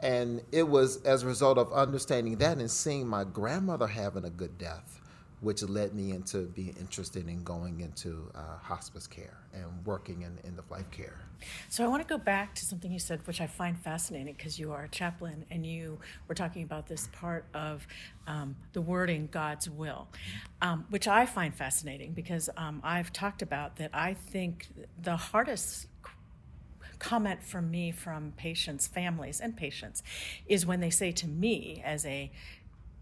And 0.00 0.40
it 0.52 0.62
was 0.62 1.02
as 1.02 1.24
a 1.24 1.26
result 1.26 1.58
of 1.58 1.72
understanding 1.72 2.36
that 2.36 2.58
and 2.58 2.70
seeing 2.70 3.08
my 3.08 3.24
grandmother 3.24 3.88
having 3.88 4.24
a 4.24 4.30
good 4.30 4.56
death 4.58 4.97
which 5.40 5.62
led 5.62 5.94
me 5.94 6.10
into 6.10 6.46
being 6.46 6.74
interested 6.80 7.28
in 7.28 7.42
going 7.44 7.80
into 7.80 8.30
uh, 8.34 8.58
hospice 8.60 9.06
care 9.06 9.38
and 9.54 9.64
working 9.84 10.22
in 10.22 10.38
end 10.44 10.58
of 10.58 10.70
life 10.70 10.90
care. 10.90 11.20
So 11.68 11.84
I 11.84 11.88
want 11.88 12.02
to 12.02 12.08
go 12.08 12.18
back 12.18 12.54
to 12.56 12.64
something 12.64 12.90
you 12.90 12.98
said, 12.98 13.24
which 13.26 13.40
I 13.40 13.46
find 13.46 13.78
fascinating 13.78 14.34
because 14.34 14.58
you 14.58 14.72
are 14.72 14.84
a 14.84 14.88
chaplain 14.88 15.44
and 15.50 15.64
you 15.64 15.98
were 16.26 16.34
talking 16.34 16.64
about 16.64 16.88
this 16.88 17.08
part 17.12 17.44
of 17.54 17.86
um, 18.26 18.56
the 18.72 18.80
wording 18.80 19.28
God's 19.30 19.70
will, 19.70 20.08
um, 20.60 20.86
which 20.90 21.06
I 21.06 21.26
find 21.26 21.54
fascinating 21.54 22.12
because 22.12 22.50
um, 22.56 22.80
I've 22.82 23.12
talked 23.12 23.42
about 23.42 23.76
that. 23.76 23.90
I 23.94 24.14
think 24.14 24.66
the 25.00 25.16
hardest 25.16 25.86
comment 26.98 27.42
from 27.44 27.70
me 27.70 27.92
from 27.92 28.32
patients, 28.36 28.86
families, 28.86 29.40
and 29.40 29.56
patients 29.56 30.02
is 30.46 30.66
when 30.66 30.80
they 30.80 30.90
say 30.90 31.12
to 31.12 31.28
me 31.28 31.80
as 31.84 32.04
a 32.04 32.30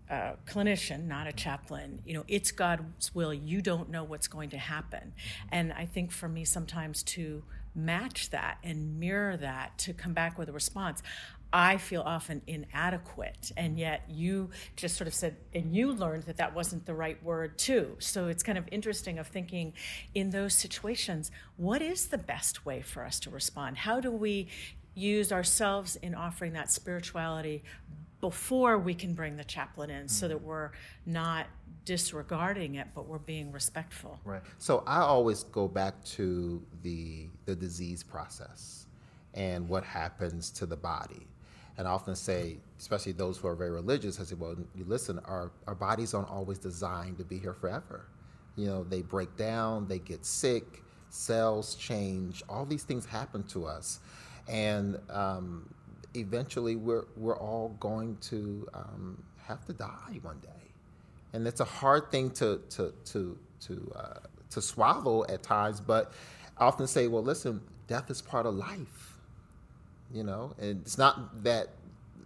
a 0.09 0.35
clinician, 0.47 1.07
not 1.07 1.27
a 1.27 1.33
chaplain, 1.33 2.01
you 2.05 2.15
know, 2.15 2.25
it's 2.29 2.53
God's 2.53 3.15
will. 3.15 3.35
You 3.35 3.61
don't 3.61 3.91
know 3.91 4.05
what's 4.05 4.29
going 4.29 4.51
to 4.51 4.59
happen. 4.59 5.13
And 5.51 5.73
I 5.73 5.87
think 5.87 6.13
for 6.13 6.29
me, 6.29 6.45
sometimes 6.45 7.03
to 7.05 7.43
match 7.75 8.31
that 8.31 8.59
and 8.65 8.99
mirror 8.99 9.37
that 9.37 9.77
to 9.79 9.93
come 9.93 10.15
back 10.15 10.39
with 10.39 10.49
a 10.49 10.53
response, 10.53 11.03
I 11.53 11.77
feel 11.77 12.03
often 12.03 12.43
inadequate. 12.47 13.53
And 13.57 13.79
yet 13.79 14.03
you 14.09 14.51
just 14.77 14.97
sort 14.97 15.09
of 15.09 15.15
said, 15.15 15.37
and 15.55 15.75
you 15.75 15.93
learned 15.93 16.25
that 16.25 16.39
that 16.39 16.55
wasn't 16.55 16.87
the 16.87 16.95
right 16.95 17.23
word 17.23 17.59
too. 17.59 17.97
So 17.99 18.29
it's 18.29 18.43
kind 18.43 18.59
of 18.59 18.65
interesting 18.71 19.19
of 19.19 19.27
thinking 19.27 19.73
in 20.15 20.31
those 20.31 20.55
situations, 20.55 21.31
what 21.57 21.83
is 21.83 22.09
the 22.09 22.19
best 22.19 22.67
way 22.67 22.83
for 22.83 23.05
us 23.05 23.21
to 23.21 23.31
respond? 23.31 23.79
How 23.79 24.01
do 24.01 24.11
we 24.11 24.49
use 24.95 25.31
ourselves 25.31 25.97
in 25.97 26.15
offering 26.15 26.55
that 26.55 26.71
spirituality 26.71 27.63
before 28.21 28.79
we 28.79 28.95
can 28.95 29.15
bring 29.15 29.37
the 29.37 29.45
chaplain 29.45 29.91
in 29.91 30.09
so 30.09 30.29
that 30.29 30.41
we're 30.43 30.71
not 31.05 31.47
disregarding 31.85 32.75
it 32.75 32.89
but 32.95 33.07
we're 33.07 33.19
being 33.19 33.53
respectful 33.53 34.19
right 34.25 34.43
so 34.59 34.83
i 34.87 34.99
always 34.99 35.45
go 35.45 35.69
back 35.69 36.03
to 36.05 36.63
the 36.83 37.27
the 37.45 37.55
disease 37.55 38.03
process 38.03 38.87
and 39.35 39.69
what 39.69 39.85
happens 39.85 40.51
to 40.51 40.67
the 40.67 40.77
body 40.77 41.27
and 41.79 41.87
I 41.87 41.91
often 41.91 42.15
say, 42.15 42.57
especially 42.79 43.13
those 43.13 43.37
who 43.37 43.49
are 43.49 43.55
very 43.55 43.71
religious, 43.71 44.19
I 44.19 44.25
say, 44.25 44.35
well, 44.35 44.57
you 44.75 44.85
listen, 44.87 45.19
our, 45.27 45.53
our 45.67 45.75
bodies 45.75 46.15
aren't 46.15 46.31
always 46.31 46.59
designed 46.59 47.19
to 47.19 47.25
be 47.25 47.39
here 47.39 47.53
forever. 47.53 48.07
You 48.57 48.67
know, 48.67 48.85
they 48.85 49.03
break 49.03 49.37
down, 49.37 49.87
they 49.87 49.99
get 49.99 50.25
sick, 50.25 50.83
cells 51.11 51.75
change, 51.75 52.43
all 52.49 52.65
these 52.65 52.83
things 52.83 53.05
happen 53.05 53.43
to 53.49 53.67
us. 53.67 54.01
And 54.49 54.99
um, 55.11 55.69
eventually 56.17 56.77
we're, 56.77 57.05
we're 57.17 57.39
all 57.39 57.77
going 57.81 58.17
to 58.23 58.69
um, 58.75 59.23
have 59.47 59.65
to 59.67 59.73
die 59.73 60.19
one 60.23 60.39
day. 60.41 60.49
And 61.33 61.47
it's 61.47 61.61
a 61.61 61.65
hard 61.65 62.11
thing 62.11 62.31
to, 62.33 62.61
to, 62.71 62.93
to, 63.07 63.39
to, 63.63 63.93
uh, 63.95 64.19
to 64.51 64.63
swallow 64.63 65.25
at 65.29 65.43
times, 65.43 65.81
but 65.81 66.13
I 66.59 66.65
often 66.65 66.87
say, 66.87 67.09
well, 67.09 67.23
listen, 67.23 67.61
death 67.89 68.11
is 68.11 68.23
part 68.23 68.47
of 68.47 68.55
life, 68.55 69.19
you 70.13 70.23
know, 70.23 70.55
and 70.59 70.81
it's 70.83 70.99
not 70.99 71.43
that 71.45 71.69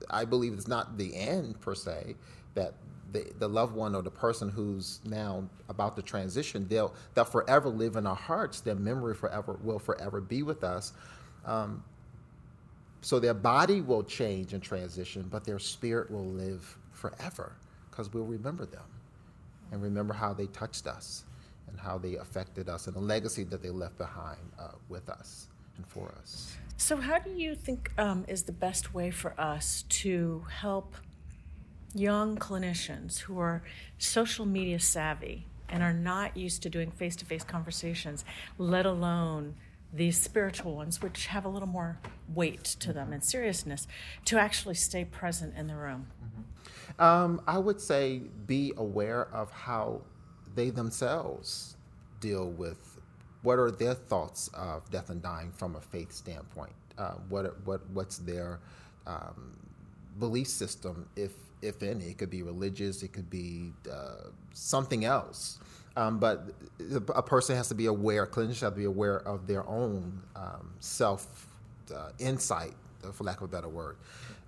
I 0.09 0.25
believe 0.25 0.53
it's 0.55 0.69
not 0.69 0.97
the 0.97 1.15
end 1.15 1.61
per 1.61 1.75
se, 1.75 2.15
that 2.55 2.75
the, 3.13 3.27
the 3.39 3.49
loved 3.49 3.75
one 3.75 3.95
or 3.95 4.03
the 4.03 4.11
person 4.11 4.49
who's 4.49 5.01
now 5.05 5.49
about 5.69 5.97
to 5.97 6.03
transition, 6.03 6.67
they'll, 6.69 6.95
they'll 7.15 7.25
forever 7.25 7.69
live 7.69 7.97
in 7.97 8.07
our 8.07 8.17
hearts. 8.17 8.61
Their 8.61 8.77
memory 8.77 9.15
forever 9.15 9.59
will 9.63 9.79
forever 9.79 10.21
be 10.21 10.43
with 10.43 10.63
us. 10.63 10.93
Um, 11.45 11.83
so 13.01 13.19
their 13.19 13.35
body 13.35 13.81
will 13.81 14.03
change 14.03 14.53
and 14.53 14.63
transition, 14.63 15.27
but 15.31 15.45
their 15.45 15.59
spirit 15.59 16.11
will 16.11 16.27
live 16.27 16.77
forever 16.93 17.57
because 17.91 18.13
we'll 18.13 18.25
remember 18.25 18.67
them 18.67 18.85
and 19.73 19.83
remember 19.83 20.13
how 20.13 20.33
they 20.35 20.47
touched 20.47 20.87
us 20.87 21.25
and 21.69 21.79
how 21.79 21.97
they 21.97 22.17
affected 22.17 22.69
us 22.69 22.87
and 22.87 22.97
the 22.97 23.01
legacy 23.01 23.45
that 23.45 23.63
they 23.63 23.71
left 23.71 23.97
behind 23.97 24.41
uh, 24.59 24.69
with 24.89 25.09
us 25.09 25.49
and 25.77 25.87
for 25.87 26.13
us. 26.21 26.57
So, 26.77 26.97
how 26.97 27.19
do 27.19 27.31
you 27.31 27.55
think 27.55 27.93
um, 27.99 28.25
is 28.27 28.45
the 28.45 28.53
best 28.53 28.95
way 28.95 29.11
for 29.11 29.39
us 29.39 29.85
to 29.89 30.45
help 30.51 30.95
young 31.95 32.37
clinicians 32.37 33.19
who 33.21 33.39
are 33.39 33.63
social 33.99 34.47
media 34.47 34.81
savvy 34.81 35.47
and 35.69 35.83
are 35.83 35.93
not 35.93 36.37
used 36.37 36.63
to 36.63 36.71
doing 36.71 36.91
face 36.91 37.17
to 37.17 37.25
face 37.25 37.45
conversations, 37.45 38.25
let 38.59 38.87
alone 38.87 39.55
these 39.93 40.21
spiritual 40.21 40.77
ones, 40.77 41.03
which 41.03 41.27
have 41.27 41.45
a 41.45 41.49
little 41.49 41.69
more 41.69 41.99
weight 42.33 42.65
to 42.65 42.93
them 42.93 43.13
and 43.13 43.25
seriousness, 43.25 43.87
to 44.25 44.39
actually 44.39 44.75
stay 44.75 45.05
present 45.05 45.57
in 45.57 45.67
the 45.67 45.77
room? 45.77 46.07
Mm-hmm. 46.25 47.03
Um, 47.03 47.41
I 47.47 47.59
would 47.59 47.81
say 47.81 48.23
be 48.47 48.73
aware 48.77 49.29
of 49.33 49.51
how 49.51 50.03
they 50.55 50.71
themselves 50.71 51.77
deal 52.21 52.51
with 52.51 52.99
what 53.43 53.59
are 53.59 53.71
their 53.71 53.95
thoughts 53.95 54.49
of 54.53 54.91
death 54.91 55.11
and 55.11 55.23
dying 55.23 55.51
from 55.53 55.77
a 55.77 55.81
faith 55.81 56.13
standpoint. 56.13 56.73
Uh, 56.99 57.13
what 57.29 57.65
what 57.65 57.89
what's 57.91 58.19
their 58.19 58.61
um, 59.07 59.57
belief 60.19 60.47
system, 60.47 61.09
if 61.17 61.33
if 61.63 61.83
any? 61.83 62.05
It 62.07 62.19
could 62.19 62.31
be 62.31 62.43
religious, 62.43 63.03
it 63.03 63.13
could 63.13 63.31
be 63.31 63.73
uh, 63.91 64.29
something 64.53 65.05
else. 65.05 65.59
Um, 66.01 66.19
but 66.19 66.55
a 67.15 67.23
person 67.23 67.57
has 67.57 67.69
to 67.69 67.75
be 67.75 67.85
aware, 67.85 68.27
clinicians 68.27 68.61
have 68.61 68.73
to 68.73 68.79
be 68.79 68.87
aware 68.87 69.19
of 69.29 69.47
their 69.47 69.69
own 69.69 70.23
um, 70.35 70.71
self 70.81 71.47
uh, 71.95 72.09
insight, 72.19 72.73
for 73.13 73.25
lack 73.25 73.37
of 73.37 73.43
a 73.43 73.49
better 73.49 73.69
word, 73.69 73.97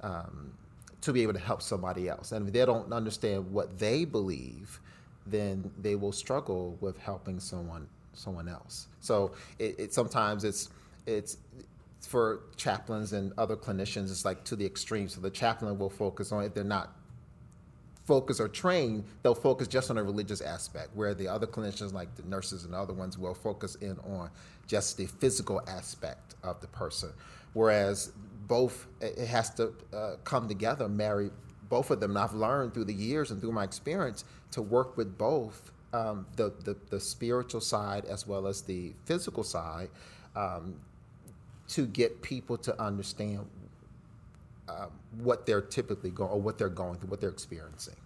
um, 0.01 0.51
to 1.03 1.13
be 1.13 1.23
able 1.23 1.35
to 1.35 1.39
help 1.39 1.61
somebody 1.61 2.09
else. 2.09 2.33
And 2.33 2.47
if 2.47 2.55
they 2.55 2.65
don't 2.65 2.91
understand 2.91 3.53
what 3.53 3.79
they 3.79 4.07
believe, 4.07 4.81
then 5.27 5.71
they 5.79 5.95
will 5.95 6.13
struggle 6.13 6.79
with 6.81 6.99
helping 6.99 7.39
someone 7.39 7.87
someone 8.15 8.49
else. 8.49 8.89
So 9.01 9.33
it, 9.59 9.79
it 9.79 9.93
sometimes 9.93 10.45
it's 10.45 10.71
it's 11.07 11.37
for 12.01 12.45
chaplains 12.57 13.13
and 13.13 13.31
other 13.37 13.57
clinicians, 13.57 14.11
it's 14.11 14.25
like 14.25 14.43
to 14.45 14.57
the 14.57 14.65
extreme. 14.65 15.07
So 15.07 15.21
the 15.21 15.31
chaplain 15.31 15.79
will 15.79 15.91
focus 15.91 16.33
on 16.33 16.45
if 16.45 16.55
they're 16.55 16.65
not 16.65 16.97
focus 18.05 18.41
or 18.41 18.49
train, 18.49 19.05
they'll 19.23 19.35
focus 19.35 19.69
just 19.69 19.91
on 19.91 19.99
a 19.99 20.03
religious 20.03 20.41
aspect, 20.41 20.91
where 20.95 21.15
the 21.15 21.29
other 21.29 21.47
clinicians, 21.47 21.93
like 21.93 22.15
the 22.17 22.23
nurses 22.25 22.65
and 22.65 22.75
other 22.75 22.93
ones, 22.93 23.17
will 23.17 23.35
focus 23.35 23.77
in 23.77 23.99
on 24.01 24.31
just 24.67 24.97
the 24.97 25.07
physical 25.07 25.63
aspect 25.69 26.35
of 26.43 26.61
the 26.61 26.67
person. 26.69 27.11
Whereas 27.53 28.13
both, 28.47 28.87
it 29.01 29.27
has 29.27 29.51
to 29.55 29.73
uh, 29.93 30.17
come 30.25 30.49
together, 30.49 30.89
marry 30.89 31.31
both 31.69 31.91
of 31.91 32.01
them. 32.01 32.11
And 32.11 32.19
I've 32.19 32.35
learned 32.35 32.75
through 32.75 32.85
the 32.85 32.95
years 32.95 33.31
and 33.31 33.41
through 33.41 33.53
my 33.53 33.65
experience 33.65 34.25
to 34.53 34.63
work 34.63 34.97
with 34.97 35.17
both 35.17 35.71
um, 35.93 36.27
the, 36.37 36.53
the, 36.65 36.77
the 36.91 37.01
spiritual 37.01 37.61
side 37.61 38.05
as 38.07 38.27
well 38.27 38.47
as 38.47 38.63
the 38.63 38.93
physical 39.05 39.45
side 39.45 39.89
um, 40.35 40.75
to 41.69 41.87
get 41.87 42.23
people 42.23 42.57
to 42.59 42.81
understand 42.81 43.47
uh, 44.69 44.87
what 45.19 45.47
they're 45.47 45.61
typically 45.61 46.11
going 46.11 46.31
or 46.31 46.41
what 46.41 46.59
they're 46.59 46.69
going 46.69 46.99
through, 46.99 47.11
what 47.11 47.21
they're 47.21 47.31
experiencing, 47.31 47.97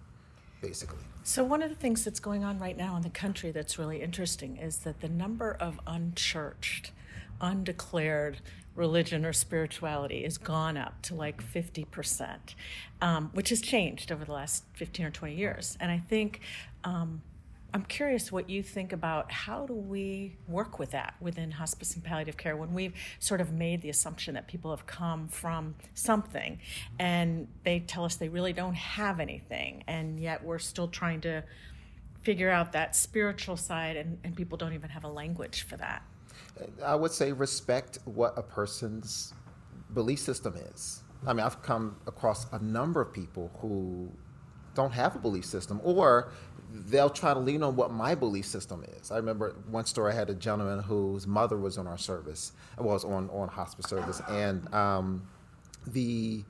basically. 0.61 0.99
So, 1.23 1.45
one 1.45 1.63
of 1.63 1.71
the 1.71 1.77
things 1.77 2.05
that's 2.05 2.21
going 2.21 2.45
on 2.45 2.59
right 2.59 2.77
now 2.77 2.97
in 2.97 3.03
the 3.03 3.11
country 3.11 3.51
that's 3.51 3.79
really 3.79 4.01
interesting 4.01 4.57
is 4.57 4.79
that 4.79 5.01
the 5.01 5.09
number 5.09 5.57
of 5.61 5.81
unchurched, 5.87 6.93
undeclared 7.41 8.41
religion 8.75 9.25
or 9.25 9.33
spirituality 9.33 10.23
has 10.23 10.39
gone 10.39 10.77
up 10.77 11.01
to 11.03 11.15
like 11.15 11.43
50%, 11.43 12.37
um, 13.01 13.31
which 13.33 13.49
has 13.49 13.61
changed 13.61 14.13
over 14.13 14.25
the 14.25 14.33
last 14.33 14.65
15 14.75 15.07
or 15.07 15.11
20 15.11 15.35
years. 15.35 15.77
And 15.81 15.91
I 15.91 15.99
think 15.99 16.41
um, 16.85 17.23
I'm 17.77 17.85
curious 17.85 18.33
what 18.33 18.49
you 18.49 18.63
think 18.63 18.95
about 18.95 19.31
how 19.31 19.67
do 19.67 19.75
we 19.75 20.39
work 20.49 20.79
with 20.79 20.93
that 20.93 21.15
within 21.21 21.51
hospice 21.51 21.95
and 21.95 22.03
palliative 22.03 22.39
care 22.39 22.57
when 22.57 22.73
we've 22.73 22.95
sort 23.19 23.43
of 23.43 23.53
made 23.53 23.83
the 23.83 23.91
assumption 23.91 24.33
that 24.33 24.49
people 24.49 24.71
have 24.71 24.87
come 24.87 25.29
from 25.29 25.75
something 25.93 26.59
and 26.99 27.47
they 27.65 27.81
tell 27.81 28.07
us 28.07 28.17
they 28.17 28.31
really 28.31 28.55
don't 28.55 28.77
have 28.77 29.21
anything, 29.21 29.85
and 29.89 30.19
yet 30.19 30.43
we're 30.43 30.59
still 30.59 30.89
trying 30.89 31.21
to 31.21 31.45
figure 32.23 32.49
out 32.49 32.73
that 32.73 32.97
spiritual 32.97 33.59
side, 33.59 33.97
and, 33.97 34.17
and 34.25 34.35
people 34.35 34.57
don't 34.57 34.73
even 34.73 34.89
have 34.89 35.05
a 35.05 35.09
language 35.09 35.67
for 35.69 35.77
that. 35.77 36.03
I 36.83 36.95
would 36.95 37.13
say 37.13 37.31
respect 37.31 37.99
what 38.07 38.39
a 38.39 38.43
person's 38.43 39.35
belief 39.93 40.21
system 40.21 40.55
is. 40.57 41.03
I 41.27 41.35
mean, 41.35 41.45
I've 41.45 41.61
come 41.61 41.99
across 42.07 42.51
a 42.53 42.59
number 42.59 43.03
of 43.03 43.13
people 43.13 43.51
who 43.59 44.11
don't 44.73 44.93
have 44.93 45.15
a 45.17 45.19
belief 45.19 45.45
system, 45.45 45.81
or 45.85 46.33
they'll 46.73 47.11
try 47.11 47.35
to 47.35 47.41
lean 47.41 47.63
on 47.63 47.77
what 47.77 47.93
my 47.93 48.15
belief 48.15 48.47
system 48.47 48.85
is. 49.01 49.11
I 49.11 49.17
remember 49.17 49.55
one 49.71 49.87
story. 49.87 50.13
I 50.13 50.15
had 50.15 50.31
a 50.31 50.35
gentleman 50.35 50.81
whose 50.81 51.27
mother 51.27 51.57
was 51.57 51.79
on 51.79 51.87
our 51.87 51.99
service, 51.99 52.53
was 52.79 53.05
on 53.05 53.31
on 53.31 53.49
hospice 53.49 53.87
service, 53.87 54.21
and 54.29 54.73
um, 54.75 55.27
the 55.87 56.45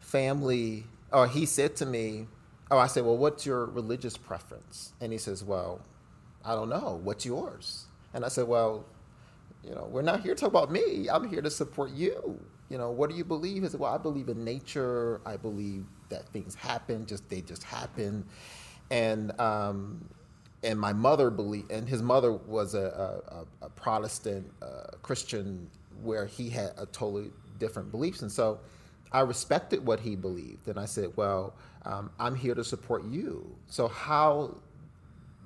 family, 0.00 0.84
or 1.12 1.26
he 1.26 1.46
said 1.46 1.76
to 1.76 1.86
me, 1.86 2.26
"Oh, 2.70 2.78
I 2.78 2.86
said, 2.86 3.04
well, 3.04 3.16
what's 3.16 3.46
your 3.46 3.66
religious 3.66 4.16
preference?" 4.16 4.92
And 5.00 5.12
he 5.12 5.18
says, 5.18 5.44
"Well, 5.44 5.80
I 6.44 6.54
don't 6.54 6.68
know. 6.68 7.00
What's 7.02 7.24
yours?" 7.24 7.86
And 8.12 8.24
I 8.24 8.28
said, 8.28 8.46
"Well, 8.48 8.84
you 9.64 9.74
know, 9.74 9.88
we're 9.90 10.02
not 10.02 10.20
here 10.20 10.34
to 10.34 10.40
talk 10.40 10.50
about 10.50 10.70
me. 10.70 11.08
I'm 11.08 11.28
here 11.28 11.42
to 11.42 11.50
support 11.50 11.90
you. 11.90 12.38
You 12.70 12.78
know, 12.78 12.90
what 12.90 13.10
do 13.10 13.16
you 13.16 13.24
believe? 13.24 13.62
He 13.62 13.68
said, 13.68 13.78
well, 13.80 13.94
I 13.94 13.98
believe 13.98 14.28
in 14.28 14.42
nature. 14.44 15.20
I 15.24 15.36
believe 15.36 15.84
that 16.08 16.26
things 16.28 16.54
happen, 16.54 17.06
just 17.06 17.28
they 17.28 17.40
just 17.40 17.62
happen." 17.62 18.24
And 18.90 19.38
um, 19.40 20.08
and 20.62 20.78
my 20.78 20.92
mother 20.92 21.30
believed, 21.30 21.70
and 21.70 21.88
his 21.88 22.02
mother 22.02 22.32
was 22.32 22.74
a, 22.74 23.44
a, 23.62 23.66
a 23.66 23.70
Protestant 23.70 24.50
uh, 24.62 24.96
Christian 25.02 25.70
where 26.02 26.26
he 26.26 26.48
had 26.48 26.72
a 26.78 26.86
totally 26.86 27.30
different 27.58 27.90
beliefs, 27.90 28.22
and 28.22 28.32
so 28.32 28.58
I 29.12 29.20
respected 29.20 29.84
what 29.84 30.00
he 30.00 30.16
believed, 30.16 30.68
and 30.68 30.78
I 30.78 30.86
said, 30.86 31.10
"Well, 31.16 31.54
um, 31.84 32.10
I'm 32.18 32.34
here 32.34 32.54
to 32.54 32.64
support 32.64 33.04
you. 33.04 33.56
So 33.66 33.88
how 33.88 34.56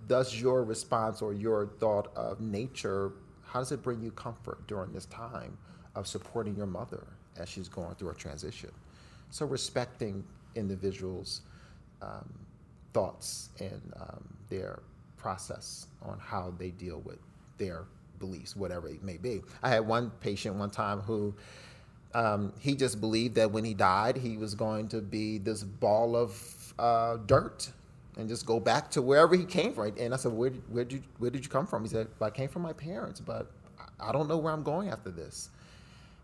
does 0.07 0.41
your 0.41 0.65
response 0.65 1.21
or 1.21 1.35
your 1.35 1.67
thought 1.67 2.11
of 2.17 2.41
nature? 2.41 3.13
How 3.45 3.59
does 3.59 3.73
it 3.73 3.83
bring 3.83 4.01
you 4.03 4.11
comfort 4.13 4.67
during 4.67 4.93
this 4.93 5.07
time 5.07 5.59
of 5.95 6.07
supporting 6.07 6.55
your 6.55 6.67
mother 6.67 7.07
as 7.37 7.49
she's 7.49 7.69
going 7.69 7.95
through 7.97 8.11
a 8.11 8.15
transition? 8.15 8.71
So 9.31 9.47
respecting 9.47 10.25
individuals." 10.55 11.43
Um, 12.01 12.29
thoughts 12.93 13.51
and 13.61 13.81
um, 14.01 14.25
their 14.49 14.81
process 15.17 15.87
on 16.03 16.19
how 16.19 16.53
they 16.59 16.71
deal 16.71 17.01
with 17.05 17.19
their 17.59 17.85
beliefs, 18.19 18.57
whatever 18.57 18.89
it 18.89 19.03
may 19.03 19.17
be. 19.17 19.43
I 19.63 19.69
had 19.69 19.87
one 19.87 20.11
patient 20.21 20.57
one 20.57 20.71
time 20.71 21.01
who 21.01 21.35
um, 22.15 22.53
he 22.59 22.75
just 22.75 23.01
believed 23.01 23.35
that 23.37 23.51
when 23.51 23.65
he 23.65 23.75
died, 23.75 24.17
he 24.17 24.37
was 24.37 24.55
going 24.55 24.89
to 24.89 25.01
be 25.01 25.39
this 25.39 25.63
ball 25.63 26.17
of 26.17 26.75
uh, 26.79 27.19
dirt 27.27 27.71
and 28.17 28.29
just 28.29 28.47
go 28.47 28.59
back 28.59 28.91
to 28.93 29.03
wherever 29.03 29.37
he 29.37 29.45
came 29.45 29.73
from. 29.73 29.93
And 29.99 30.13
I 30.13 30.17
said, 30.17 30.33
where, 30.33 30.51
where, 30.71 30.85
did 30.85 30.95
you, 30.95 31.03
where 31.19 31.31
did 31.31 31.45
you 31.45 31.51
come 31.51 31.67
from? 31.67 31.83
He 31.83 31.89
said, 31.89 32.09
I 32.21 32.31
came 32.31 32.49
from 32.49 32.63
my 32.63 32.73
parents, 32.73 33.21
but 33.21 33.51
I 34.01 34.13
don't 34.13 34.29
know 34.29 34.39
where 34.39 34.53
I'm 34.53 34.63
going 34.63 34.89
after 34.89 35.11
this. 35.11 35.51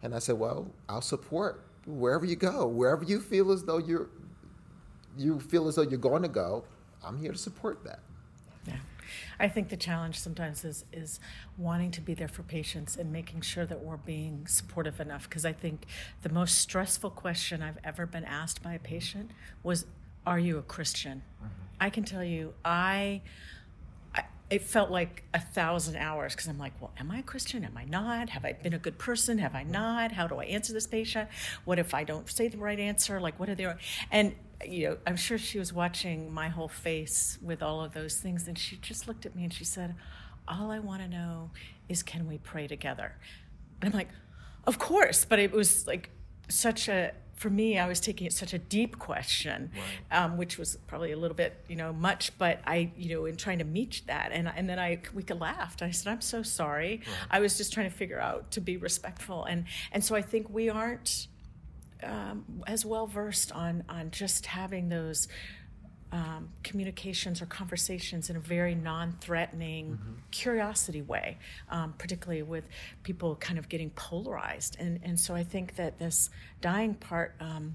And 0.02 0.14
I 0.14 0.18
said, 0.18 0.38
well, 0.38 0.66
I'll 0.88 1.00
support 1.00 1.62
wherever 1.86 2.24
you 2.24 2.36
go, 2.36 2.66
wherever 2.66 3.04
you 3.04 3.20
feel 3.20 3.52
as 3.52 3.62
though 3.62 3.78
you're 3.78 4.08
you 5.16 5.40
feel 5.40 5.68
as 5.68 5.76
though 5.76 5.82
you're 5.82 5.98
going 5.98 6.22
to 6.22 6.28
go, 6.28 6.64
I'm 7.04 7.18
here 7.18 7.32
to 7.32 7.38
support 7.38 7.84
that. 7.84 8.00
Yeah. 8.66 8.76
I 9.38 9.48
think 9.48 9.68
the 9.68 9.76
challenge 9.76 10.18
sometimes 10.18 10.64
is 10.64 10.84
is 10.92 11.20
wanting 11.58 11.90
to 11.92 12.00
be 12.00 12.14
there 12.14 12.28
for 12.28 12.42
patients 12.42 12.96
and 12.96 13.12
making 13.12 13.42
sure 13.42 13.66
that 13.66 13.82
we're 13.82 13.96
being 13.96 14.46
supportive 14.46 15.00
enough 15.00 15.28
because 15.28 15.44
I 15.44 15.52
think 15.52 15.86
the 16.22 16.30
most 16.30 16.58
stressful 16.58 17.10
question 17.10 17.62
I've 17.62 17.78
ever 17.84 18.06
been 18.06 18.24
asked 18.24 18.62
by 18.62 18.74
a 18.74 18.78
patient 18.78 19.30
was 19.62 19.86
are 20.26 20.38
you 20.38 20.56
a 20.56 20.62
Christian? 20.62 21.22
Mm-hmm. 21.38 21.48
I 21.80 21.90
can 21.90 22.04
tell 22.04 22.24
you 22.24 22.54
I 22.64 23.20
it 24.50 24.62
felt 24.62 24.90
like 24.90 25.24
a 25.32 25.40
thousand 25.40 25.96
hours 25.96 26.34
because 26.34 26.48
I'm 26.48 26.58
like, 26.58 26.74
well, 26.80 26.92
am 26.98 27.10
I 27.10 27.18
a 27.18 27.22
Christian? 27.22 27.64
Am 27.64 27.76
I 27.76 27.84
not? 27.84 28.28
Have 28.30 28.44
I 28.44 28.52
been 28.52 28.74
a 28.74 28.78
good 28.78 28.98
person? 28.98 29.38
Have 29.38 29.54
I 29.54 29.62
not? 29.62 30.12
How 30.12 30.26
do 30.26 30.36
I 30.36 30.44
answer 30.44 30.72
this 30.72 30.86
patient? 30.86 31.28
What 31.64 31.78
if 31.78 31.94
I 31.94 32.04
don't 32.04 32.28
say 32.30 32.48
the 32.48 32.58
right 32.58 32.78
answer? 32.78 33.20
Like, 33.20 33.40
what 33.40 33.48
are 33.48 33.54
they? 33.54 33.72
And 34.10 34.34
you 34.68 34.88
know, 34.88 34.96
I'm 35.06 35.16
sure 35.16 35.38
she 35.38 35.58
was 35.58 35.72
watching 35.72 36.32
my 36.32 36.48
whole 36.48 36.68
face 36.68 37.38
with 37.42 37.62
all 37.62 37.82
of 37.82 37.94
those 37.94 38.16
things, 38.16 38.48
and 38.48 38.58
she 38.58 38.76
just 38.76 39.08
looked 39.08 39.26
at 39.26 39.34
me 39.34 39.44
and 39.44 39.52
she 39.52 39.64
said, 39.64 39.94
"All 40.48 40.70
I 40.70 40.78
want 40.78 41.02
to 41.02 41.08
know 41.08 41.50
is, 41.88 42.02
can 42.02 42.26
we 42.26 42.38
pray 42.38 42.66
together?" 42.66 43.16
And 43.80 43.92
I'm 43.92 43.96
like, 43.96 44.10
"Of 44.66 44.78
course," 44.78 45.24
but 45.24 45.38
it 45.38 45.52
was 45.52 45.86
like 45.86 46.10
such 46.48 46.88
a 46.88 47.12
for 47.36 47.50
me, 47.50 47.78
I 47.78 47.86
was 47.86 48.00
taking 48.00 48.26
it 48.26 48.32
such 48.32 48.52
a 48.52 48.58
deep 48.58 48.98
question, 48.98 49.70
right. 49.74 50.24
um, 50.24 50.36
which 50.36 50.56
was 50.56 50.76
probably 50.86 51.12
a 51.12 51.16
little 51.16 51.34
bit, 51.34 51.64
you 51.68 51.76
know, 51.76 51.92
much. 51.92 52.36
But 52.38 52.60
I, 52.66 52.92
you 52.96 53.14
know, 53.14 53.26
in 53.26 53.36
trying 53.36 53.58
to 53.58 53.64
meet 53.64 54.02
that, 54.06 54.30
and 54.32 54.48
and 54.48 54.68
then 54.68 54.78
I 54.78 55.00
we 55.12 55.22
laughed. 55.24 55.82
I 55.82 55.90
said, 55.90 56.10
"I'm 56.10 56.20
so 56.20 56.42
sorry. 56.42 57.02
Right. 57.06 57.16
I 57.30 57.40
was 57.40 57.56
just 57.56 57.72
trying 57.72 57.90
to 57.90 57.94
figure 57.94 58.20
out 58.20 58.50
to 58.52 58.60
be 58.60 58.76
respectful." 58.76 59.44
And 59.44 59.64
and 59.92 60.04
so 60.04 60.14
I 60.14 60.22
think 60.22 60.48
we 60.48 60.68
aren't 60.68 61.26
um, 62.04 62.62
as 62.66 62.84
well 62.84 63.06
versed 63.06 63.52
on 63.52 63.84
on 63.88 64.10
just 64.10 64.46
having 64.46 64.88
those 64.88 65.28
um, 66.12 66.50
communications 66.62 67.42
or 67.42 67.46
conversations 67.46 68.30
in 68.30 68.36
a 68.36 68.40
very 68.40 68.76
non-threatening 68.76 69.92
mm-hmm. 69.92 70.12
curiosity 70.30 71.02
way, 71.02 71.38
um, 71.70 71.92
particularly 71.98 72.42
with 72.42 72.68
people 73.02 73.34
kind 73.36 73.58
of 73.58 73.68
getting 73.68 73.90
polarized. 73.90 74.76
And 74.78 75.00
and 75.02 75.18
so 75.18 75.34
I 75.34 75.42
think 75.42 75.76
that 75.76 75.98
this 75.98 76.30
dying 76.60 76.94
part. 76.94 77.34
Um, 77.40 77.74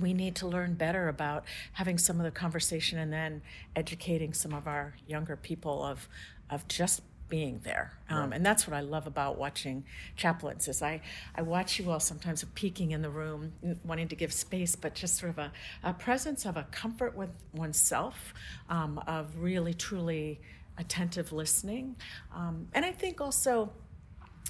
we 0.00 0.14
need 0.14 0.36
to 0.36 0.46
learn 0.46 0.72
better 0.72 1.08
about 1.08 1.44
having 1.72 1.98
some 1.98 2.16
of 2.16 2.24
the 2.24 2.30
conversation 2.30 2.98
and 2.98 3.12
then 3.12 3.42
educating 3.76 4.32
some 4.32 4.54
of 4.54 4.66
our 4.66 4.94
younger 5.06 5.36
people 5.36 5.84
of 5.84 6.08
of 6.48 6.66
just 6.66 7.02
being 7.32 7.60
there. 7.64 7.94
Um, 8.10 8.18
right. 8.18 8.32
And 8.36 8.44
that's 8.44 8.68
what 8.68 8.76
I 8.76 8.80
love 8.80 9.06
about 9.06 9.38
watching 9.38 9.84
chaplains 10.16 10.68
is 10.68 10.82
I, 10.82 11.00
I 11.34 11.40
watch 11.40 11.78
you 11.78 11.90
all 11.90 11.98
sometimes 11.98 12.44
peeking 12.54 12.90
in 12.90 13.00
the 13.00 13.08
room, 13.08 13.54
wanting 13.84 14.08
to 14.08 14.14
give 14.14 14.34
space, 14.34 14.76
but 14.76 14.94
just 14.94 15.16
sort 15.16 15.30
of 15.30 15.38
a, 15.38 15.52
a 15.82 15.94
presence 15.94 16.44
of 16.44 16.58
a 16.58 16.64
comfort 16.64 17.16
with 17.16 17.30
oneself, 17.54 18.34
um, 18.68 19.02
of 19.06 19.34
really, 19.38 19.72
truly 19.72 20.42
attentive 20.76 21.32
listening. 21.32 21.96
Um, 22.34 22.68
and 22.74 22.84
I 22.84 22.92
think 22.92 23.22
also, 23.22 23.72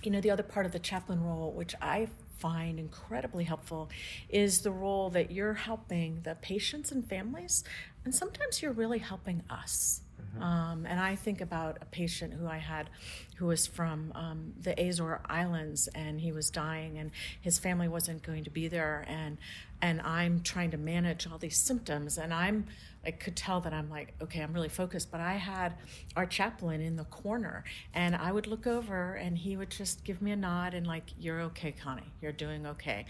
you 0.03 0.11
know, 0.11 0.21
the 0.21 0.33
other 0.33 0.43
part 0.43 0.67
of 0.67 0.73
the 0.73 0.81
chaplain 0.81 1.23
role, 1.23 1.53
which 1.53 1.77
I 1.81 2.09
find 2.39 2.81
incredibly 2.81 3.45
helpful 3.45 3.91
is 4.29 4.63
the 4.63 4.73
role 4.73 5.09
that 5.11 5.31
you're 5.31 5.55
helping 5.55 6.21
the 6.25 6.35
patients 6.35 6.91
and 6.91 7.09
families, 7.09 7.63
and 8.05 8.13
sometimes 8.13 8.61
you're 8.61 8.73
really 8.73 8.99
helping 8.99 9.45
us. 9.49 10.02
Mm-hmm. 10.35 10.43
Um, 10.43 10.87
and 10.87 11.01
I 11.01 11.17
think 11.17 11.41
about 11.41 11.79
a 11.81 11.85
patient 11.87 12.35
who 12.35 12.47
I 12.47 12.59
had 12.59 12.91
who 13.37 13.47
was 13.47 13.67
from 13.67 14.13
um, 14.15 14.53
the 14.61 14.73
Azore 14.75 15.21
Islands 15.27 15.89
and 15.95 16.21
he 16.21 16.33
was 16.33 16.51
dying 16.51 16.99
and 16.99 17.11
his 17.41 17.59
family 17.59 17.89
wasn't 17.89 18.23
going 18.23 18.45
to 18.45 18.51
be 18.51 18.69
there. 18.69 19.05
And, 19.09 19.39
and 19.81 20.01
I'm 20.01 20.41
trying 20.41 20.71
to 20.71 20.79
manage 20.79 21.27
all 21.27 21.39
these 21.39 21.59
symptoms 21.59 22.19
and 22.19 22.33
I'm 22.33 22.67
I 23.05 23.11
could 23.11 23.37
tell 23.37 23.61
that 23.63 23.73
I'm 23.73 23.91
like, 23.91 24.15
okay, 24.23 24.41
I'm 24.41 24.53
really 24.53 24.69
focused. 24.69 25.11
But 25.11 25.21
I 25.21 25.35
had 25.35 25.75
our 26.17 26.27
chaplain 26.27 26.81
in 26.81 26.97
the 26.97 27.05
corner, 27.05 27.65
and 27.95 28.15
I 28.15 28.31
would 28.33 28.47
look 28.47 28.67
over, 28.67 29.15
and 29.15 29.37
he 29.37 29.57
would 29.57 29.71
just 29.71 30.05
give 30.05 30.23
me 30.23 30.31
a 30.31 30.37
nod 30.37 30.75
and 30.75 30.87
like, 30.87 31.05
"You're 31.19 31.41
okay, 31.43 31.73
Connie. 31.73 32.13
You're 32.21 32.33
doing 32.33 32.67
okay." 32.67 33.07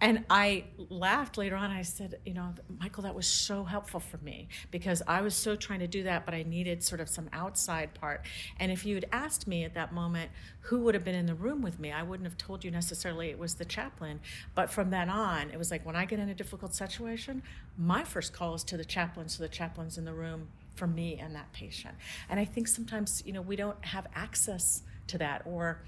And 0.00 0.24
I 0.28 0.64
laughed 0.76 1.38
later 1.38 1.56
on. 1.56 1.70
I 1.70 1.82
said, 1.82 2.20
"You 2.24 2.34
know, 2.34 2.54
Michael, 2.80 3.02
that 3.04 3.14
was 3.14 3.26
so 3.26 3.64
helpful 3.64 4.00
for 4.00 4.18
me 4.18 4.48
because 4.70 5.02
I 5.06 5.20
was 5.20 5.34
so 5.34 5.56
trying 5.56 5.80
to 5.80 5.86
do 5.86 6.04
that, 6.04 6.24
but 6.24 6.34
I 6.34 6.42
needed 6.42 6.82
sort 6.82 7.00
of 7.00 7.08
some 7.08 7.28
outside 7.32 7.94
part. 7.94 8.26
And 8.58 8.72
if 8.72 8.86
you 8.86 8.94
had 8.94 9.06
asked 9.12 9.46
me 9.46 9.64
at 9.64 9.74
that 9.74 9.92
moment 9.92 10.30
who 10.64 10.80
would 10.80 10.94
have 10.94 11.04
been 11.04 11.14
in 11.14 11.26
the 11.26 11.34
room 11.34 11.60
with 11.60 11.78
me. 11.78 11.92
I 11.92 12.02
wouldn't 12.02 12.26
have 12.26 12.38
told 12.38 12.64
you 12.64 12.70
necessarily 12.70 13.28
it 13.28 13.38
was 13.38 13.54
the 13.54 13.66
chaplain, 13.66 14.20
but 14.54 14.70
from 14.70 14.90
then 14.90 15.10
on, 15.10 15.50
it 15.50 15.58
was 15.58 15.70
like 15.70 15.84
when 15.84 15.94
I 15.94 16.06
get 16.06 16.18
in 16.18 16.30
a 16.30 16.34
difficult 16.34 16.74
situation, 16.74 17.42
my 17.76 18.02
first 18.02 18.32
call 18.32 18.54
is 18.54 18.64
to 18.64 18.78
the 18.78 18.84
chaplain, 18.84 19.28
so 19.28 19.42
the 19.42 19.48
chaplain's 19.48 19.98
in 19.98 20.06
the 20.06 20.14
room 20.14 20.48
for 20.74 20.86
me 20.86 21.18
and 21.20 21.34
that 21.34 21.52
patient. 21.52 21.94
And 22.30 22.40
I 22.40 22.46
think 22.46 22.68
sometimes, 22.68 23.22
you 23.26 23.32
know, 23.32 23.42
we 23.42 23.56
don't 23.56 23.82
have 23.84 24.06
access 24.14 24.82
to 25.08 25.18
that 25.18 25.42
or 25.44 25.82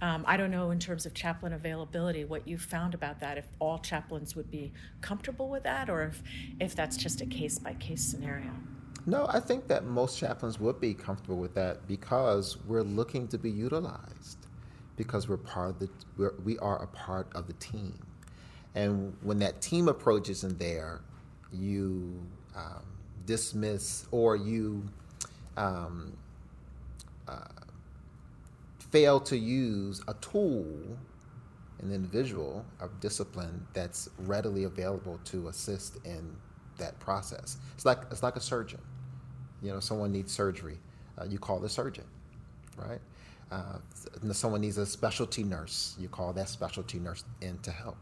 um, 0.00 0.24
I 0.28 0.36
don't 0.36 0.50
know 0.50 0.70
in 0.70 0.78
terms 0.78 1.06
of 1.06 1.14
chaplain 1.14 1.52
availability 1.52 2.24
what 2.24 2.46
you 2.46 2.56
found 2.56 2.94
about 2.94 3.18
that, 3.20 3.36
if 3.36 3.46
all 3.58 3.78
chaplains 3.78 4.36
would 4.36 4.50
be 4.50 4.72
comfortable 5.00 5.48
with 5.48 5.64
that, 5.64 5.90
or 5.90 6.02
if, 6.04 6.22
if 6.60 6.76
that's 6.76 6.96
just 6.96 7.20
a 7.20 7.26
case 7.26 7.58
by 7.58 7.74
case 7.74 8.04
scenario. 8.04 8.52
No, 9.08 9.26
I 9.30 9.40
think 9.40 9.68
that 9.68 9.86
most 9.86 10.18
chaplains 10.18 10.60
would 10.60 10.80
be 10.80 10.92
comfortable 10.92 11.38
with 11.38 11.54
that 11.54 11.88
because 11.88 12.58
we're 12.66 12.82
looking 12.82 13.26
to 13.28 13.38
be 13.38 13.50
utilized, 13.50 14.36
because 14.96 15.30
we're 15.30 15.38
part 15.38 15.70
of 15.70 15.78
the 15.78 15.88
we're, 16.18 16.34
we 16.44 16.58
are 16.58 16.82
a 16.82 16.86
part 16.88 17.34
of 17.34 17.46
the 17.46 17.54
team, 17.54 17.98
and 18.74 19.16
when 19.22 19.38
that 19.38 19.62
team 19.62 19.88
approach 19.88 20.28
isn't 20.28 20.58
there, 20.58 21.00
you 21.50 22.22
um, 22.54 22.82
dismiss 23.24 24.04
or 24.10 24.36
you 24.36 24.86
um, 25.56 26.14
uh, 27.26 27.38
fail 28.90 29.18
to 29.20 29.38
use 29.38 30.02
a 30.06 30.12
tool, 30.20 30.66
an 31.80 31.94
individual 31.94 32.62
of 32.78 33.00
discipline 33.00 33.66
that's 33.72 34.10
readily 34.18 34.64
available 34.64 35.18
to 35.24 35.48
assist 35.48 35.96
in 36.04 36.36
that 36.76 37.00
process. 37.00 37.56
It's 37.74 37.86
like 37.86 38.00
it's 38.10 38.22
like 38.22 38.36
a 38.36 38.40
surgeon. 38.40 38.80
You 39.62 39.72
know, 39.72 39.80
someone 39.80 40.12
needs 40.12 40.32
surgery, 40.32 40.78
uh, 41.18 41.24
you 41.24 41.38
call 41.38 41.58
the 41.58 41.68
surgeon, 41.68 42.04
right? 42.76 43.00
Uh, 43.50 43.78
someone 44.32 44.60
needs 44.60 44.78
a 44.78 44.86
specialty 44.86 45.42
nurse, 45.42 45.96
you 45.98 46.08
call 46.08 46.32
that 46.34 46.48
specialty 46.48 46.98
nurse 46.98 47.24
in 47.40 47.58
to 47.58 47.70
help. 47.70 47.96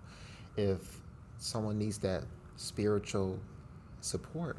If 0.57 1.01
someone 1.39 1.79
needs 1.79 1.99
that 1.99 2.25
spiritual 2.57 3.39
support, 4.01 4.59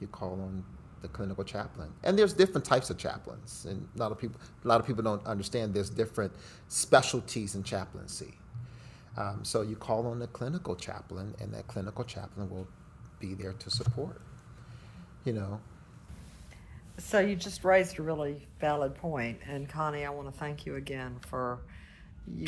you 0.00 0.06
call 0.08 0.32
on 0.32 0.64
the 1.02 1.08
clinical 1.08 1.44
chaplain. 1.44 1.92
And 2.02 2.18
there's 2.18 2.32
different 2.32 2.64
types 2.64 2.90
of 2.90 2.98
chaplains, 2.98 3.66
and 3.68 3.86
a 3.94 3.98
lot 3.98 4.10
of 4.12 4.18
people 4.18 4.40
a 4.64 4.68
lot 4.68 4.80
of 4.80 4.86
people 4.86 5.02
don't 5.02 5.24
understand 5.26 5.72
there's 5.74 5.90
different 5.90 6.32
specialties 6.68 7.54
in 7.54 7.62
chaplaincy. 7.62 8.34
Um, 9.16 9.40
so 9.44 9.62
you 9.62 9.76
call 9.76 10.06
on 10.06 10.18
the 10.18 10.26
clinical 10.26 10.74
chaplain, 10.74 11.34
and 11.40 11.52
that 11.54 11.68
clinical 11.68 12.04
chaplain 12.04 12.50
will 12.50 12.66
be 13.20 13.34
there 13.34 13.52
to 13.52 13.70
support. 13.70 14.20
You 15.24 15.34
know. 15.34 15.60
So 16.98 17.18
you 17.18 17.34
just 17.34 17.64
raised 17.64 17.98
a 17.98 18.02
really 18.02 18.46
valid 18.60 18.94
point, 18.94 19.40
and 19.48 19.68
Connie, 19.68 20.04
I 20.04 20.10
want 20.10 20.32
to 20.32 20.38
thank 20.38 20.64
you 20.64 20.76
again 20.76 21.16
for 21.26 21.58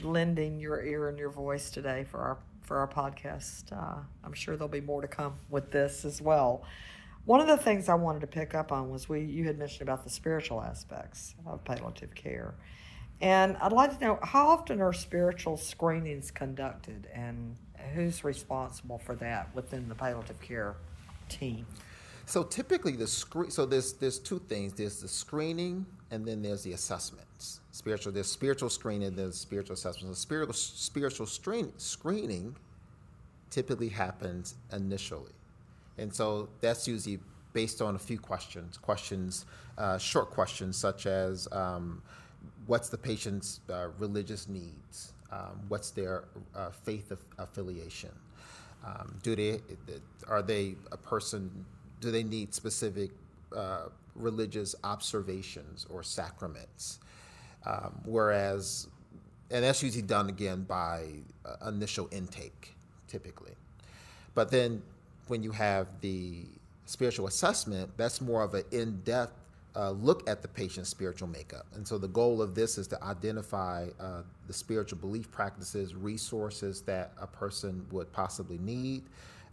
lending 0.03 0.61
your 0.61 0.83
ear 0.85 1.09
and 1.09 1.19
your 1.19 1.31
voice 1.31 1.69
today 1.71 2.05
for 2.11 2.21
our 2.21 2.39
for 2.63 2.79
our 2.79 2.89
podcast. 2.89 3.73
Uh, 3.73 4.01
I'm 4.25 4.33
sure 4.33 4.57
there'll 4.57 4.69
be 4.69 4.81
more 4.81 5.01
to 5.01 5.09
come 5.09 5.35
with 5.51 5.73
this 5.73 6.05
as 6.05 6.23
well. 6.23 6.63
One 7.25 7.41
of 7.41 7.49
the 7.49 7.57
things 7.57 7.89
I 7.89 7.95
wanted 7.95 8.21
to 8.21 8.29
pick 8.29 8.55
up 8.55 8.71
on 8.71 8.89
was 8.89 9.09
we 9.09 9.21
you 9.23 9.45
had 9.45 9.59
mentioned 9.59 9.83
about 9.83 10.05
the 10.05 10.11
spiritual 10.11 10.63
aspects 10.63 11.35
of 11.45 11.65
palliative 11.65 12.15
care. 12.15 12.55
And 13.21 13.57
I'd 13.57 13.73
like 13.73 13.99
to 13.99 14.05
know 14.05 14.19
how 14.23 14.49
often 14.49 14.81
are 14.81 14.93
spiritual 14.93 15.57
screenings 15.57 16.31
conducted 16.31 17.09
and 17.13 17.57
who's 17.95 18.23
responsible 18.23 18.99
for 18.99 19.17
that 19.17 19.55
within 19.57 19.89
the 19.89 19.95
palliative 19.95 20.41
care 20.41 20.77
team? 21.29 21.67
So 22.27 22.43
typically 22.43 22.97
the 22.97 23.07
screen 23.07 23.51
so 23.51 23.65
there's 23.65 23.93
there's 23.95 24.19
two 24.19 24.41
things. 24.49 24.75
There's 24.75 25.01
the 25.01 25.09
screening 25.09 25.87
and 26.11 26.27
then 26.27 26.43
there's 26.43 26.62
the 26.62 26.73
assessments. 26.73 27.61
Spiritual 27.71 28.12
there's 28.12 28.31
spiritual 28.31 28.69
screening, 28.69 29.09
and 29.09 29.17
there's 29.17 29.37
spiritual 29.37 29.75
assessments. 29.75 30.19
The 30.19 30.21
spiritual 30.21 30.55
spiritual 30.55 31.27
screen, 31.27 31.73
screening 31.79 32.57
typically 33.51 33.89
happens 33.89 34.57
initially. 34.73 35.33
And 35.99 36.12
so 36.12 36.49
that's 36.61 36.89
usually 36.89 37.21
based 37.53 37.81
on 37.81 37.95
a 37.95 37.99
few 37.99 38.19
questions, 38.19 38.77
questions, 38.77 39.47
uh, 39.79 39.97
short 39.97 40.31
questions 40.31 40.77
such 40.77 41.07
as 41.07 41.49
um, 41.53 42.03
what's 42.67 42.89
the 42.89 42.99
patient's 42.99 43.61
uh, 43.71 43.89
religious 43.99 44.49
needs, 44.49 45.12
um, 45.31 45.62
what's 45.69 45.91
their 45.91 46.25
uh, 46.55 46.71
faith 46.71 47.12
affiliation, 47.39 48.11
um, 48.85 49.15
do 49.23 49.35
they 49.35 49.61
are 50.29 50.43
they 50.43 50.75
a 50.93 50.97
person? 50.97 51.65
Do 52.07 52.12
they 52.12 52.23
need 52.23 52.55
specific 52.55 53.11
uh, 53.53 53.87
religious 54.14 54.77
observations 54.85 55.88
or 55.90 56.05
sacraments? 56.05 57.01
Um, 57.64 58.01
whereas, 58.05 58.87
and 59.51 59.64
that's 59.64 59.83
usually 59.83 60.03
done 60.03 60.29
again 60.29 60.62
by 60.62 61.07
uh, 61.45 61.69
initial 61.69 62.09
intake, 62.12 62.77
typically. 63.09 63.55
But 64.37 64.53
then 64.53 64.85
when 65.27 65.42
you 65.42 65.51
have 65.51 65.88
the 66.01 66.45
spiritual 66.85 67.27
assessment, 67.27 67.90
that's 67.97 68.21
more 68.21 68.45
of 68.45 68.55
an 68.55 68.62
in 68.71 69.01
depth 69.01 69.33
uh, 69.75 69.90
look 69.90 70.31
at 70.31 70.42
the 70.42 70.49
patient's 70.49 70.88
spiritual 70.88 71.27
makeup. 71.27 71.66
And 71.75 71.88
so 71.88 71.99
the 71.99 72.07
goal 72.07 72.40
of 72.40 72.55
this 72.55 72.79
is 72.79 72.87
to 72.87 73.03
identify 73.03 73.88
uh, 73.99 74.23
the 74.47 74.53
spiritual 74.53 75.01
belief 75.01 75.29
practices, 75.33 75.97
resources 75.97 76.83
that 76.83 77.14
a 77.21 77.27
person 77.27 77.85
would 77.90 78.12
possibly 78.12 78.59
need 78.59 79.03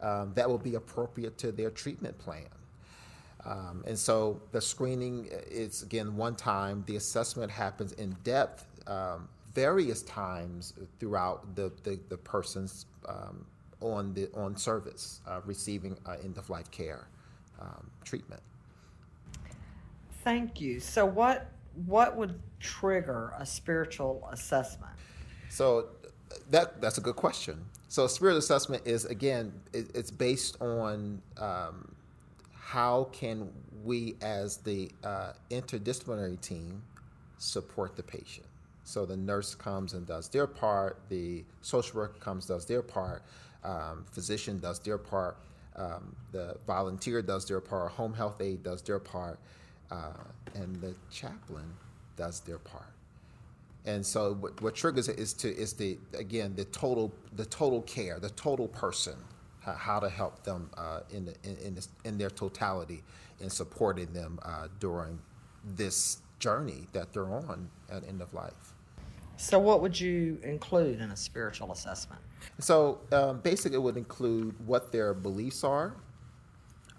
um, 0.04 0.34
that 0.36 0.48
will 0.48 0.60
be 0.60 0.76
appropriate 0.76 1.38
to 1.40 1.52
their 1.52 1.72
treatment 1.72 2.18
plan. 2.20 2.46
Um, 3.46 3.84
and 3.88 3.98
so 3.98 4.42
the 4.52 4.62
screening 4.62 5.28
is, 5.50 5.82
again, 5.82 6.16
one 6.16 6.36
time. 6.36 6.84
The 6.86 6.98
assessment 6.98 7.52
happens 7.52 7.94
in 7.94 8.16
depth 8.24 8.66
um, 8.88 9.28
various 9.56 10.02
times 10.04 10.74
throughout 11.00 11.56
the, 11.56 11.72
the, 11.84 12.00
the 12.10 12.18
person's 12.18 12.86
um, 13.08 13.46
on 13.82 14.14
the 14.14 14.30
on 14.34 14.56
service, 14.56 15.20
uh, 15.28 15.42
receiving 15.46 15.98
uh, 16.06 16.16
end 16.24 16.38
of 16.38 16.50
life 16.50 16.72
care 16.72 17.08
um, 17.60 17.90
treatment. 18.06 18.42
Thank 20.24 20.62
you. 20.62 20.80
So, 20.80 21.06
what 21.06 21.52
what 21.86 22.16
would 22.16 22.40
trigger 22.62 23.34
a 23.38 23.46
spiritual 23.46 24.26
assessment? 24.32 24.94
So, 25.50 25.88
that 26.50 26.80
that's 26.82 26.98
a 26.98 27.02
good 27.02 27.18
question. 27.18 27.66
So, 27.94 28.08
spirit 28.08 28.38
assessment 28.38 28.88
is 28.88 29.06
again, 29.06 29.54
it, 29.72 29.86
it's 29.94 30.10
based 30.10 30.60
on 30.60 31.22
um, 31.38 31.94
how 32.52 33.04
can 33.12 33.52
we, 33.84 34.16
as 34.20 34.58
the 34.58 34.90
uh, 35.04 35.34
interdisciplinary 35.52 36.42
team, 36.42 36.82
support 37.38 37.96
the 37.96 38.02
patient. 38.02 38.48
So 38.84 39.06
the 39.06 39.16
nurse 39.16 39.54
comes 39.54 39.94
and 39.94 40.08
does 40.08 40.28
their 40.28 40.48
part, 40.48 41.02
the 41.10 41.44
social 41.62 42.00
worker 42.00 42.18
comes 42.18 42.48
does 42.48 42.66
their 42.66 42.82
part, 42.82 43.22
um, 43.64 44.06
physician 44.12 44.58
does 44.58 44.80
their 44.80 44.98
part, 44.98 45.38
um, 45.76 46.16
the 46.32 46.58
volunteer 46.66 47.22
does 47.22 47.46
their 47.46 47.62
part, 47.62 47.92
home 47.92 48.16
health 48.16 48.42
aide 48.42 48.64
does 48.64 48.82
their 48.82 48.98
part, 48.98 49.38
uh, 49.92 50.14
and 50.56 50.82
the 50.82 50.96
chaplain 51.12 51.72
does 52.18 52.40
their 52.40 52.58
part. 52.58 52.90
And 53.86 54.06
so 54.06 54.36
what, 54.36 54.62
what, 54.62 54.76
triggers 54.76 55.10
it 55.10 55.20
is 55.20 55.34
to 55.34 55.54
is 55.54 55.74
the 55.74 55.98
again 56.18 56.54
the 56.56 56.66
total 56.66 57.14
the 57.36 57.46
total 57.46 57.82
care, 57.82 58.20
the 58.20 58.30
total 58.32 58.70
person, 58.70 59.16
how, 59.60 59.74
how 59.74 60.00
to 60.00 60.10
help 60.10 60.44
them 60.44 60.70
uh, 60.78 61.02
in, 61.12 61.26
the, 61.26 61.36
in 61.44 61.58
in, 61.58 61.76
this, 61.76 61.90
in, 62.06 62.18
their 62.18 62.30
totality 62.30 63.04
in 63.42 63.50
supporting 63.50 64.12
them 64.14 64.40
uh, 64.44 64.68
during 64.80 65.20
this 65.76 66.20
journey 66.40 66.88
that 66.94 67.12
they're 67.12 67.34
on 67.34 67.70
at 67.90 68.08
end 68.08 68.22
of 68.22 68.34
life. 68.34 68.74
So, 69.38 69.60
what 69.60 69.82
would 69.82 70.00
you 70.00 70.40
include 70.44 71.02
in 71.02 71.12
a 71.12 71.18
spiritual 71.18 71.72
assessment? 71.72 72.22
So, 72.60 73.00
um, 73.12 73.40
basically, 73.40 73.78
it 73.78 73.82
would 73.82 73.98
include 73.98 74.56
what 74.66 74.92
their 74.92 75.14
beliefs 75.14 75.64
are. 75.64 75.96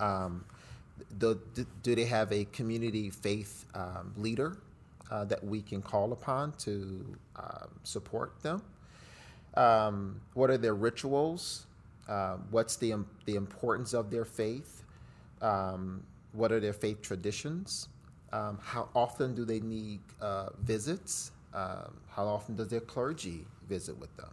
Um, 0.00 0.44
the, 1.18 1.38
do 1.82 1.94
they 1.94 2.04
have 2.04 2.32
a 2.32 2.44
community 2.46 3.10
faith 3.10 3.66
um, 3.74 4.12
leader 4.16 4.58
uh, 5.10 5.24
that 5.24 5.42
we 5.44 5.60
can 5.62 5.82
call 5.82 6.12
upon 6.12 6.52
to 6.58 7.16
um, 7.36 7.68
support 7.82 8.40
them? 8.42 8.62
Um, 9.54 10.20
what 10.34 10.50
are 10.50 10.58
their 10.58 10.74
rituals? 10.74 11.66
Uh, 12.08 12.36
what's 12.50 12.76
the, 12.76 12.94
the 13.24 13.36
importance 13.36 13.94
of 13.94 14.10
their 14.10 14.24
faith? 14.24 14.82
Um, 15.40 16.02
what 16.32 16.52
are 16.52 16.60
their 16.60 16.72
faith 16.72 17.02
traditions? 17.02 17.88
how 18.60 18.88
often 18.96 19.32
do 19.32 19.44
they 19.44 19.60
need 19.60 20.00
uh, 20.20 20.48
visits? 20.64 21.30
Um, 21.54 21.94
how 22.10 22.26
often 22.26 22.56
does 22.56 22.66
their 22.68 22.80
clergy 22.80 23.46
visit 23.68 23.96
with 23.98 24.14
them? 24.16 24.30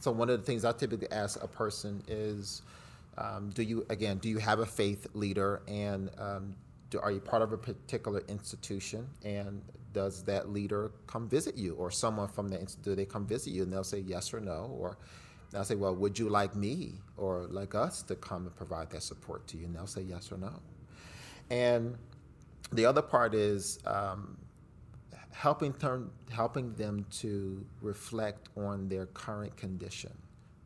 So 0.00 0.10
one 0.10 0.28
of 0.28 0.38
the 0.40 0.44
things 0.44 0.64
I 0.64 0.72
typically 0.72 1.10
ask 1.12 1.42
a 1.42 1.46
person 1.46 2.02
is, 2.08 2.62
um, 3.16 3.50
do 3.54 3.62
you 3.62 3.86
again, 3.88 4.18
do 4.18 4.28
you 4.28 4.38
have 4.38 4.58
a 4.58 4.66
faith 4.66 5.06
leader, 5.14 5.62
and 5.68 6.10
um, 6.18 6.54
do, 6.90 6.98
are 6.98 7.12
you 7.12 7.20
part 7.20 7.42
of 7.42 7.52
a 7.52 7.56
particular 7.56 8.22
institution, 8.28 9.06
and 9.24 9.62
does 9.94 10.24
that 10.24 10.50
leader 10.50 10.92
come 11.06 11.28
visit 11.28 11.56
you, 11.56 11.74
or 11.76 11.90
someone 11.90 12.28
from 12.28 12.48
the 12.48 12.60
institute, 12.60 12.84
do 12.84 12.94
they 12.94 13.06
come 13.06 13.26
visit 13.26 13.50
you, 13.54 13.62
and 13.62 13.72
they'll 13.72 13.84
say 13.84 14.00
yes 14.00 14.34
or 14.34 14.40
no, 14.40 14.76
or 14.78 14.98
I 15.56 15.62
say, 15.62 15.76
well, 15.76 15.94
would 15.94 16.18
you 16.18 16.28
like 16.28 16.54
me 16.56 16.94
or 17.16 17.46
like 17.48 17.74
us 17.74 18.02
to 18.04 18.14
come 18.16 18.46
and 18.46 18.54
provide 18.56 18.90
that 18.90 19.02
support 19.02 19.46
to 19.48 19.56
you? 19.56 19.66
And 19.66 19.74
they'll 19.74 19.86
say 19.86 20.02
yes 20.02 20.32
or 20.32 20.36
no. 20.36 20.52
And 21.48 21.96
the 22.72 22.84
other 22.86 23.02
part 23.02 23.34
is, 23.34 23.78
um, 23.86 24.36
helping 25.30 25.72
them, 25.72 26.10
helping 26.30 26.74
them 26.74 27.06
to 27.10 27.64
reflect 27.82 28.48
on 28.56 28.88
their 28.88 29.06
current 29.06 29.56
condition. 29.56 30.12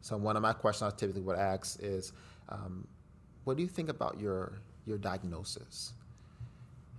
So 0.01 0.17
one 0.17 0.37
of 0.37 0.43
my 0.43 0.53
questions 0.53 0.93
I 0.93 0.97
typically 0.97 1.23
would 1.23 1.39
ask 1.39 1.79
is, 1.83 2.13
um, 2.49 2.87
what 3.45 3.57
do 3.57 3.63
you 3.63 3.69
think 3.69 3.89
about 3.89 4.21
your 4.21 4.61
your 4.87 4.99
diagnosis? 4.99 5.93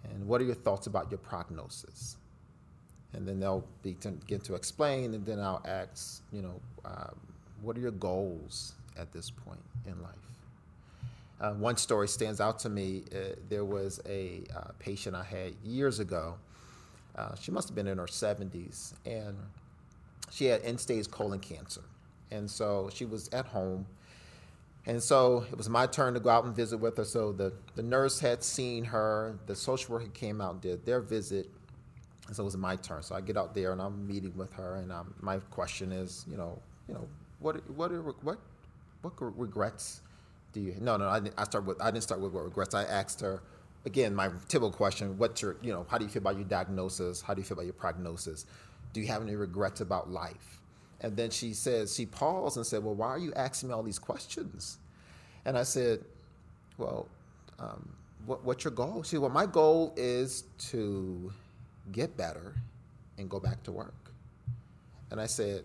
And 0.03 0.27
what 0.27 0.41
are 0.41 0.45
your 0.45 0.55
thoughts 0.55 0.87
about 0.87 1.11
your 1.11 1.17
prognosis? 1.17 2.17
And 3.13 3.27
then 3.27 3.39
they'll 3.39 3.65
begin 3.81 4.39
to 4.41 4.55
explain, 4.55 5.13
and 5.13 5.25
then 5.25 5.39
I'll 5.39 5.63
ask, 5.65 6.21
you 6.31 6.41
know, 6.41 6.61
um, 6.85 7.19
what 7.61 7.75
are 7.75 7.79
your 7.79 7.91
goals 7.91 8.73
at 8.97 9.11
this 9.11 9.29
point 9.31 9.61
in 9.85 10.01
life? 10.01 10.13
Uh, 11.41 11.53
one 11.53 11.77
story 11.77 12.07
stands 12.07 12.41
out 12.41 12.59
to 12.59 12.69
me. 12.69 13.03
Uh, 13.13 13.35
there 13.49 13.65
was 13.65 14.01
a 14.07 14.43
uh, 14.55 14.71
patient 14.77 15.15
I 15.15 15.23
had 15.23 15.53
years 15.63 15.99
ago. 15.99 16.35
Uh, 17.15 17.33
she 17.35 17.51
must 17.51 17.69
have 17.69 17.75
been 17.75 17.87
in 17.87 17.97
her 17.97 18.05
70s, 18.05 18.93
and 19.05 19.35
she 20.31 20.45
had 20.45 20.61
end 20.63 20.79
stage 20.79 21.09
colon 21.09 21.39
cancer. 21.39 21.81
And 22.31 22.49
so 22.49 22.89
she 22.93 23.05
was 23.05 23.29
at 23.29 23.45
home. 23.45 23.85
And 24.89 25.03
so 25.03 25.45
it 25.51 25.55
was 25.55 25.69
my 25.69 25.85
turn 25.85 26.15
to 26.15 26.19
go 26.19 26.31
out 26.31 26.45
and 26.45 26.55
visit 26.55 26.79
with 26.79 26.97
her. 26.97 27.05
So 27.05 27.31
the, 27.31 27.53
the 27.75 27.83
nurse 27.83 28.19
had 28.19 28.43
seen 28.43 28.83
her, 28.85 29.37
the 29.45 29.55
social 29.55 29.93
worker 29.93 30.07
came 30.07 30.41
out 30.41 30.53
and 30.53 30.61
did 30.61 30.83
their 30.83 30.99
visit. 30.99 31.47
And 32.25 32.35
so 32.35 32.41
it 32.41 32.45
was 32.45 32.57
my 32.57 32.75
turn. 32.75 33.03
So 33.03 33.13
I 33.13 33.21
get 33.21 33.37
out 33.37 33.53
there 33.53 33.71
and 33.71 33.79
I'm 33.79 34.07
meeting 34.07 34.35
with 34.35 34.51
her, 34.53 34.77
and 34.77 34.91
um, 34.91 35.13
my 35.21 35.37
question 35.51 35.91
is, 35.91 36.25
you 36.27 36.37
know, 36.37 36.59
you 36.87 36.95
know, 36.95 37.07
what 37.37 37.69
what 37.69 37.91
what 38.23 38.39
what 39.01 39.13
regrets 39.37 40.01
do 40.53 40.59
you? 40.59 40.75
No, 40.79 40.97
no, 40.97 41.07
I 41.07 41.19
didn't, 41.19 41.35
I 41.37 41.43
start 41.43 41.65
with 41.65 41.79
I 41.79 41.91
didn't 41.91 42.03
start 42.03 42.19
with 42.19 42.33
what 42.33 42.43
regrets. 42.43 42.73
I 42.73 42.83
asked 42.83 43.21
her 43.21 43.43
again 43.85 44.13
my 44.15 44.29
typical 44.47 44.71
question: 44.71 45.17
What's 45.19 45.41
your 45.41 45.55
you 45.61 45.71
know 45.71 45.85
how 45.89 45.99
do 45.99 46.05
you 46.05 46.09
feel 46.09 46.21
about 46.21 46.35
your 46.35 46.45
diagnosis? 46.45 47.21
How 47.21 47.35
do 47.35 47.41
you 47.41 47.45
feel 47.45 47.55
about 47.55 47.65
your 47.65 47.73
prognosis? 47.73 48.45
Do 48.93 49.01
you 49.01 49.07
have 49.07 49.21
any 49.21 49.35
regrets 49.35 49.81
about 49.81 50.09
life? 50.09 50.58
And 51.01 51.15
then 51.15 51.29
she 51.29 51.53
says 51.53 51.95
she 51.95 52.05
paused 52.05 52.57
and 52.57 52.65
said, 52.65 52.83
"Well, 52.83 52.95
why 52.95 53.07
are 53.07 53.19
you 53.19 53.33
asking 53.33 53.69
me 53.69 53.75
all 53.75 53.83
these 53.83 53.99
questions?" 53.99 54.77
And 55.45 55.57
I 55.57 55.63
said, 55.63 56.03
"Well, 56.77 57.07
um, 57.57 57.93
what, 58.25 58.43
what's 58.43 58.63
your 58.63 58.71
goal?" 58.71 59.03
She 59.03 59.11
said, 59.11 59.21
"Well, 59.21 59.29
my 59.29 59.45
goal 59.45 59.93
is 59.95 60.43
to 60.69 61.31
get 61.91 62.17
better 62.17 62.55
and 63.17 63.29
go 63.29 63.39
back 63.39 63.63
to 63.63 63.71
work." 63.71 64.11
And 65.11 65.21
I 65.21 65.25
said, 65.25 65.63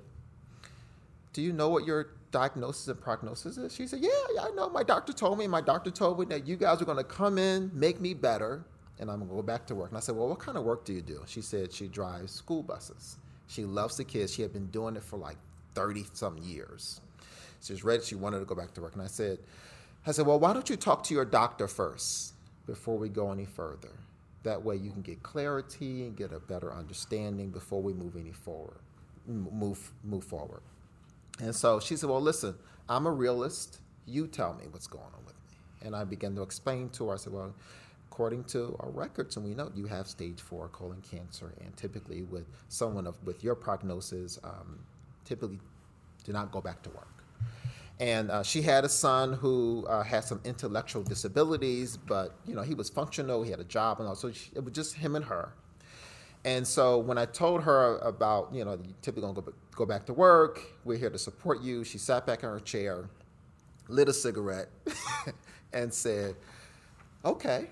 "Do 1.32 1.42
you 1.42 1.52
know 1.52 1.68
what 1.68 1.84
your 1.84 2.08
diagnosis 2.34 2.88
and 2.88 3.00
prognosis 3.00 3.56
is? 3.56 3.72
She 3.72 3.86
said, 3.86 4.00
yeah, 4.00 4.10
yeah, 4.34 4.42
I 4.42 4.50
know. 4.50 4.68
My 4.68 4.82
doctor 4.82 5.12
told 5.12 5.38
me. 5.38 5.46
My 5.46 5.60
doctor 5.60 5.90
told 5.90 6.18
me 6.18 6.26
that 6.26 6.46
you 6.46 6.56
guys 6.56 6.82
are 6.82 6.84
going 6.84 6.98
to 6.98 7.04
come 7.04 7.38
in, 7.38 7.70
make 7.72 8.00
me 8.00 8.12
better, 8.12 8.64
and 8.98 9.08
I'm 9.08 9.18
going 9.18 9.30
to 9.30 9.36
go 9.36 9.42
back 9.42 9.66
to 9.68 9.74
work. 9.74 9.90
And 9.90 9.96
I 9.96 10.00
said, 10.00 10.16
well, 10.16 10.28
what 10.28 10.40
kind 10.40 10.58
of 10.58 10.64
work 10.64 10.84
do 10.84 10.92
you 10.92 11.00
do? 11.00 11.22
She 11.26 11.40
said 11.40 11.72
she 11.72 11.86
drives 11.86 12.32
school 12.32 12.62
buses. 12.62 13.16
She 13.46 13.64
loves 13.64 13.96
the 13.96 14.04
kids. 14.04 14.34
She 14.34 14.42
had 14.42 14.52
been 14.52 14.66
doing 14.66 14.96
it 14.96 15.02
for 15.02 15.18
like 15.18 15.36
30 15.74 16.06
some 16.12 16.38
years. 16.38 17.00
She 17.60 17.72
was 17.72 17.84
ready. 17.84 18.02
She 18.02 18.14
wanted 18.14 18.40
to 18.40 18.44
go 18.44 18.54
back 18.54 18.74
to 18.74 18.80
work. 18.80 18.94
And 18.94 19.02
I 19.02 19.06
said, 19.06 19.38
I 20.06 20.12
said, 20.12 20.26
well, 20.26 20.38
why 20.38 20.52
don't 20.52 20.68
you 20.68 20.76
talk 20.76 21.02
to 21.04 21.14
your 21.14 21.24
doctor 21.24 21.66
first 21.66 22.34
before 22.66 22.98
we 22.98 23.08
go 23.08 23.32
any 23.32 23.46
further? 23.46 23.90
That 24.42 24.62
way 24.62 24.76
you 24.76 24.90
can 24.90 25.00
get 25.00 25.22
clarity 25.22 26.02
and 26.02 26.16
get 26.16 26.32
a 26.32 26.38
better 26.40 26.72
understanding 26.72 27.50
before 27.50 27.80
we 27.80 27.94
move 27.94 28.16
any 28.16 28.32
forward, 28.32 28.76
move 29.26 29.90
move 30.04 30.24
forward. 30.24 30.60
And 31.40 31.54
so 31.54 31.80
she 31.80 31.96
said, 31.96 32.10
Well, 32.10 32.20
listen, 32.20 32.54
I'm 32.88 33.06
a 33.06 33.10
realist. 33.10 33.80
You 34.06 34.26
tell 34.26 34.52
me 34.52 34.64
what's 34.70 34.86
going 34.86 35.04
on 35.04 35.24
with 35.24 35.34
me. 35.50 35.86
And 35.86 35.96
I 35.96 36.04
began 36.04 36.34
to 36.34 36.42
explain 36.42 36.90
to 36.90 37.08
her, 37.08 37.14
I 37.14 37.16
said, 37.16 37.32
Well, 37.32 37.54
according 38.14 38.44
to 38.44 38.76
our 38.78 38.90
records, 38.90 39.36
and 39.36 39.44
we 39.44 39.54
know 39.54 39.68
you 39.74 39.86
have 39.86 40.06
stage 40.06 40.40
four 40.40 40.68
colon 40.68 41.02
cancer, 41.02 41.52
and 41.60 41.76
typically 41.76 42.22
with 42.22 42.46
someone 42.68 43.08
of, 43.08 43.16
with 43.26 43.42
your 43.42 43.56
prognosis, 43.56 44.38
um, 44.44 44.78
typically 45.24 45.58
do 46.22 46.32
not 46.32 46.52
go 46.52 46.60
back 46.60 46.80
to 46.80 46.90
work. 46.90 47.24
And 47.98 48.30
uh, 48.30 48.44
she 48.44 48.62
had 48.62 48.84
a 48.84 48.88
son 48.88 49.32
who 49.32 49.84
uh, 49.88 50.04
had 50.04 50.22
some 50.22 50.40
intellectual 50.44 51.02
disabilities, 51.02 51.96
but 51.96 52.36
you 52.46 52.54
know 52.54 52.62
he 52.62 52.74
was 52.74 52.88
functional. 52.88 53.42
He 53.42 53.50
had 53.50 53.58
a 53.58 53.64
job, 53.64 53.98
and 53.98 54.08
all. 54.08 54.14
So 54.14 54.30
she, 54.30 54.52
it 54.54 54.62
was 54.62 54.72
just 54.72 54.94
him 54.94 55.16
and 55.16 55.24
her. 55.24 55.52
And 56.44 56.64
so 56.64 56.98
when 56.98 57.18
I 57.18 57.24
told 57.24 57.64
her 57.64 57.98
about, 57.98 58.54
you 58.54 58.64
know, 58.64 58.74
you 58.74 58.94
typically 59.02 59.22
gonna 59.22 59.40
go, 59.40 59.52
go 59.74 59.86
back 59.86 60.06
to 60.06 60.12
work, 60.12 60.60
we're 60.84 60.98
here 60.98 61.10
to 61.10 61.18
support 61.18 61.62
you, 61.62 61.82
she 61.82 61.98
sat 61.98 62.26
back 62.26 62.44
in 62.44 62.48
her 62.48 62.60
chair, 62.60 63.08
lit 63.88 64.08
a 64.08 64.12
cigarette, 64.12 64.68
and 65.72 65.92
said, 65.92 66.36
okay, 67.24 67.70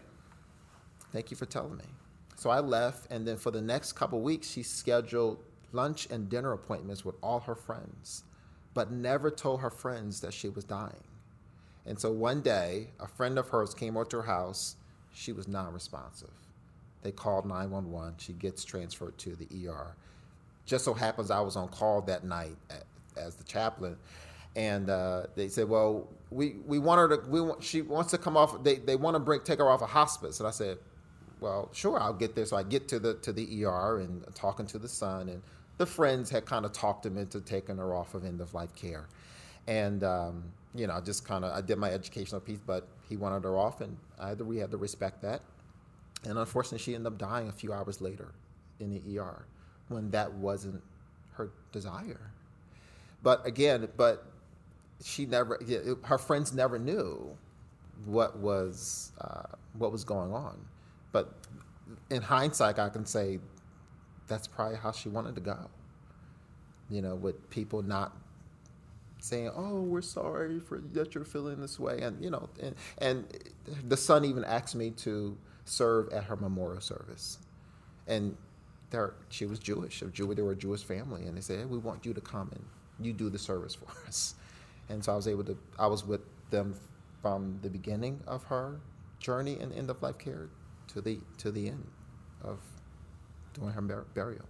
thank 1.12 1.30
you 1.30 1.36
for 1.36 1.46
telling 1.46 1.76
me. 1.76 1.84
So 2.36 2.50
I 2.50 2.60
left, 2.60 3.10
and 3.10 3.26
then 3.26 3.36
for 3.36 3.50
the 3.50 3.60
next 3.60 3.92
couple 3.92 4.20
weeks, 4.20 4.50
she 4.50 4.62
scheduled 4.62 5.38
lunch 5.72 6.08
and 6.10 6.28
dinner 6.28 6.52
appointments 6.52 7.04
with 7.04 7.14
all 7.22 7.40
her 7.40 7.54
friends, 7.54 8.24
but 8.74 8.90
never 8.90 9.30
told 9.30 9.60
her 9.60 9.70
friends 9.70 10.20
that 10.20 10.34
she 10.34 10.48
was 10.48 10.64
dying. 10.64 11.04
And 11.86 11.98
so 11.98 12.10
one 12.10 12.40
day, 12.40 12.88
a 13.00 13.06
friend 13.06 13.38
of 13.38 13.48
hers 13.48 13.74
came 13.74 13.96
over 13.96 14.06
to 14.10 14.16
her 14.18 14.22
house. 14.22 14.76
She 15.12 15.32
was 15.32 15.48
non 15.48 15.72
responsive. 15.72 16.30
They 17.02 17.10
called 17.10 17.44
911. 17.44 18.14
She 18.18 18.32
gets 18.32 18.64
transferred 18.64 19.18
to 19.18 19.34
the 19.34 19.68
ER. 19.68 19.96
Just 20.64 20.84
so 20.84 20.94
happens 20.94 21.30
I 21.30 21.40
was 21.40 21.56
on 21.56 21.68
call 21.68 22.02
that 22.02 22.24
night 22.24 22.56
as 23.16 23.34
the 23.34 23.44
chaplain, 23.44 23.96
and 24.54 24.88
uh, 24.88 25.26
they 25.34 25.48
said, 25.48 25.68
"Well, 25.68 26.08
we, 26.30 26.56
we 26.66 26.78
want 26.78 26.98
her 26.98 27.16
to. 27.16 27.28
We 27.28 27.40
want, 27.40 27.62
she 27.64 27.82
wants 27.82 28.12
to 28.12 28.18
come 28.18 28.36
off. 28.36 28.62
They, 28.62 28.76
they 28.76 28.94
want 28.94 29.16
to 29.16 29.18
bring 29.18 29.40
take 29.40 29.58
her 29.58 29.68
off 29.68 29.82
a 29.82 29.86
hospice." 29.86 30.38
And 30.38 30.46
I 30.46 30.52
said, 30.52 30.78
"Well, 31.42 31.68
sure, 31.72 32.00
I'll 32.00 32.12
get 32.14 32.34
there." 32.34 32.46
So 32.46 32.56
I 32.56 32.62
get 32.62 32.88
to 32.88 32.98
the 32.98 33.14
to 33.14 33.32
the 33.32 33.64
ER 33.64 34.00
and 34.00 34.24
talking 34.34 34.66
to 34.68 34.78
the 34.78 34.88
son, 34.88 35.28
and 35.28 35.42
the 35.78 35.86
friends 35.86 36.30
had 36.30 36.46
kind 36.46 36.64
of 36.64 36.72
talked 36.72 37.04
him 37.04 37.18
into 37.18 37.40
taking 37.40 37.76
her 37.78 37.94
off 37.94 38.14
of 38.14 38.24
end 38.24 38.40
of 38.40 38.54
life 38.54 38.74
care, 38.74 39.08
and 39.66 40.04
um, 40.04 40.44
you 40.74 40.86
know, 40.86 41.00
just 41.00 41.26
kind 41.26 41.44
of 41.44 41.52
I 41.52 41.60
did 41.60 41.78
my 41.78 41.90
educational 41.90 42.40
piece, 42.40 42.60
but 42.64 42.88
he 43.08 43.16
wanted 43.16 43.44
her 43.44 43.58
off, 43.58 43.80
and 43.80 43.96
to, 44.38 44.44
we 44.44 44.58
had 44.58 44.70
to 44.70 44.76
respect 44.76 45.20
that. 45.22 45.42
And 46.24 46.38
unfortunately, 46.38 46.78
she 46.78 46.94
ended 46.94 47.12
up 47.12 47.18
dying 47.18 47.48
a 47.48 47.52
few 47.52 47.72
hours 47.72 48.00
later 48.00 48.32
in 48.78 48.90
the 48.90 49.18
ER 49.18 49.44
when 49.88 50.10
that 50.12 50.32
wasn't 50.32 50.82
her 51.32 51.50
desire. 51.72 52.30
But 53.22 53.46
again, 53.46 53.88
but 53.96 54.24
she 55.04 55.26
never, 55.26 55.60
her 56.04 56.18
friends 56.18 56.52
never 56.52 56.78
knew 56.78 57.36
what 58.04 58.38
was 58.38 59.12
uh, 59.20 59.42
what 59.78 59.92
was 59.92 60.04
going 60.04 60.32
on. 60.32 60.58
But 61.12 61.34
in 62.10 62.22
hindsight, 62.22 62.78
I 62.78 62.88
can 62.88 63.06
say 63.06 63.38
that's 64.26 64.46
probably 64.46 64.76
how 64.76 64.92
she 64.92 65.08
wanted 65.08 65.34
to 65.36 65.40
go. 65.40 65.70
You 66.90 67.02
know, 67.02 67.14
with 67.14 67.48
people 67.50 67.82
not 67.82 68.16
saying, 69.20 69.50
"Oh, 69.54 69.82
we're 69.82 70.02
sorry 70.02 70.58
for 70.58 70.78
that 70.78 71.14
you're 71.14 71.24
feeling 71.24 71.60
this 71.60 71.78
way," 71.78 72.00
and 72.00 72.22
you 72.22 72.30
know, 72.30 72.48
and 72.60 72.74
and 72.98 73.26
the 73.86 73.96
son 73.96 74.24
even 74.24 74.44
asked 74.44 74.74
me 74.74 74.90
to 74.90 75.36
serve 75.64 76.12
at 76.12 76.24
her 76.24 76.36
memorial 76.36 76.80
service. 76.80 77.38
And 78.06 78.36
there, 78.90 79.14
she 79.28 79.46
was 79.46 79.58
Jewish. 79.58 80.02
Of 80.02 80.12
Jew, 80.12 80.34
they 80.34 80.42
were 80.42 80.52
a 80.52 80.56
Jewish 80.56 80.82
family, 80.82 81.26
and 81.26 81.36
they 81.36 81.40
said, 81.40 81.60
hey, 81.60 81.64
"We 81.64 81.78
want 81.78 82.04
you 82.04 82.12
to 82.14 82.20
come 82.20 82.50
and 82.52 82.64
you 83.04 83.12
do 83.12 83.30
the 83.30 83.38
service 83.38 83.74
for 83.74 83.86
us." 84.06 84.34
And 84.88 85.04
so 85.04 85.12
I 85.12 85.16
was 85.16 85.28
able 85.28 85.44
to. 85.44 85.56
I 85.78 85.86
was 85.86 86.04
with 86.04 86.22
them 86.50 86.74
from 87.22 87.58
the 87.62 87.70
beginning 87.70 88.20
of 88.26 88.44
her 88.44 88.80
journey 89.20 89.58
in 89.58 89.72
end 89.72 89.88
of 89.88 90.02
life 90.02 90.18
care 90.18 90.48
to 90.92 91.00
the 91.00 91.18
to 91.38 91.50
the 91.50 91.68
end 91.68 91.86
of 92.42 92.58
doing 93.54 93.72
her 93.72 93.80
bur- 93.80 94.06
burial. 94.14 94.44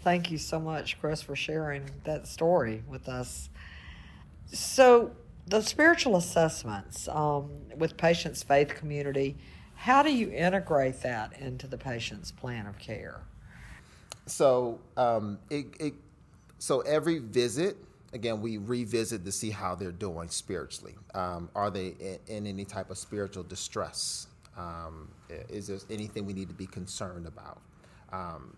Thank 0.00 0.30
you 0.30 0.38
so 0.38 0.60
much, 0.60 1.00
Chris, 1.00 1.22
for 1.22 1.34
sharing 1.34 1.88
that 2.04 2.26
story 2.26 2.82
with 2.86 3.08
us. 3.08 3.48
So, 4.52 5.12
the 5.46 5.62
spiritual 5.62 6.16
assessments 6.16 7.08
um, 7.08 7.50
with 7.76 7.96
patients' 7.96 8.42
faith 8.42 8.74
community 8.74 9.36
how 9.84 10.02
do 10.02 10.10
you 10.10 10.30
integrate 10.30 11.02
that 11.02 11.38
into 11.38 11.66
the 11.66 11.76
patient's 11.76 12.30
plan 12.30 12.66
of 12.66 12.78
care? 12.78 13.20
So 14.26 14.80
um, 14.96 15.38
it, 15.50 15.66
it, 15.78 15.94
so 16.58 16.80
every 16.80 17.18
visit, 17.18 17.76
again, 18.14 18.40
we 18.40 18.56
revisit 18.56 19.26
to 19.26 19.32
see 19.32 19.50
how 19.50 19.74
they're 19.74 19.92
doing 19.92 20.30
spiritually. 20.30 20.94
Um, 21.14 21.50
are 21.54 21.70
they 21.70 21.88
in, 22.00 22.18
in, 22.28 22.46
any 22.46 22.64
type 22.64 22.88
of 22.88 22.96
spiritual 22.96 23.42
distress? 23.42 24.28
Um, 24.56 25.08
is 25.28 25.66
there 25.66 25.78
anything 25.90 26.26
we 26.26 26.32
need 26.32 26.48
to 26.48 26.54
be 26.54 26.66
concerned 26.66 27.26
about? 27.26 27.60
Um, 28.12 28.56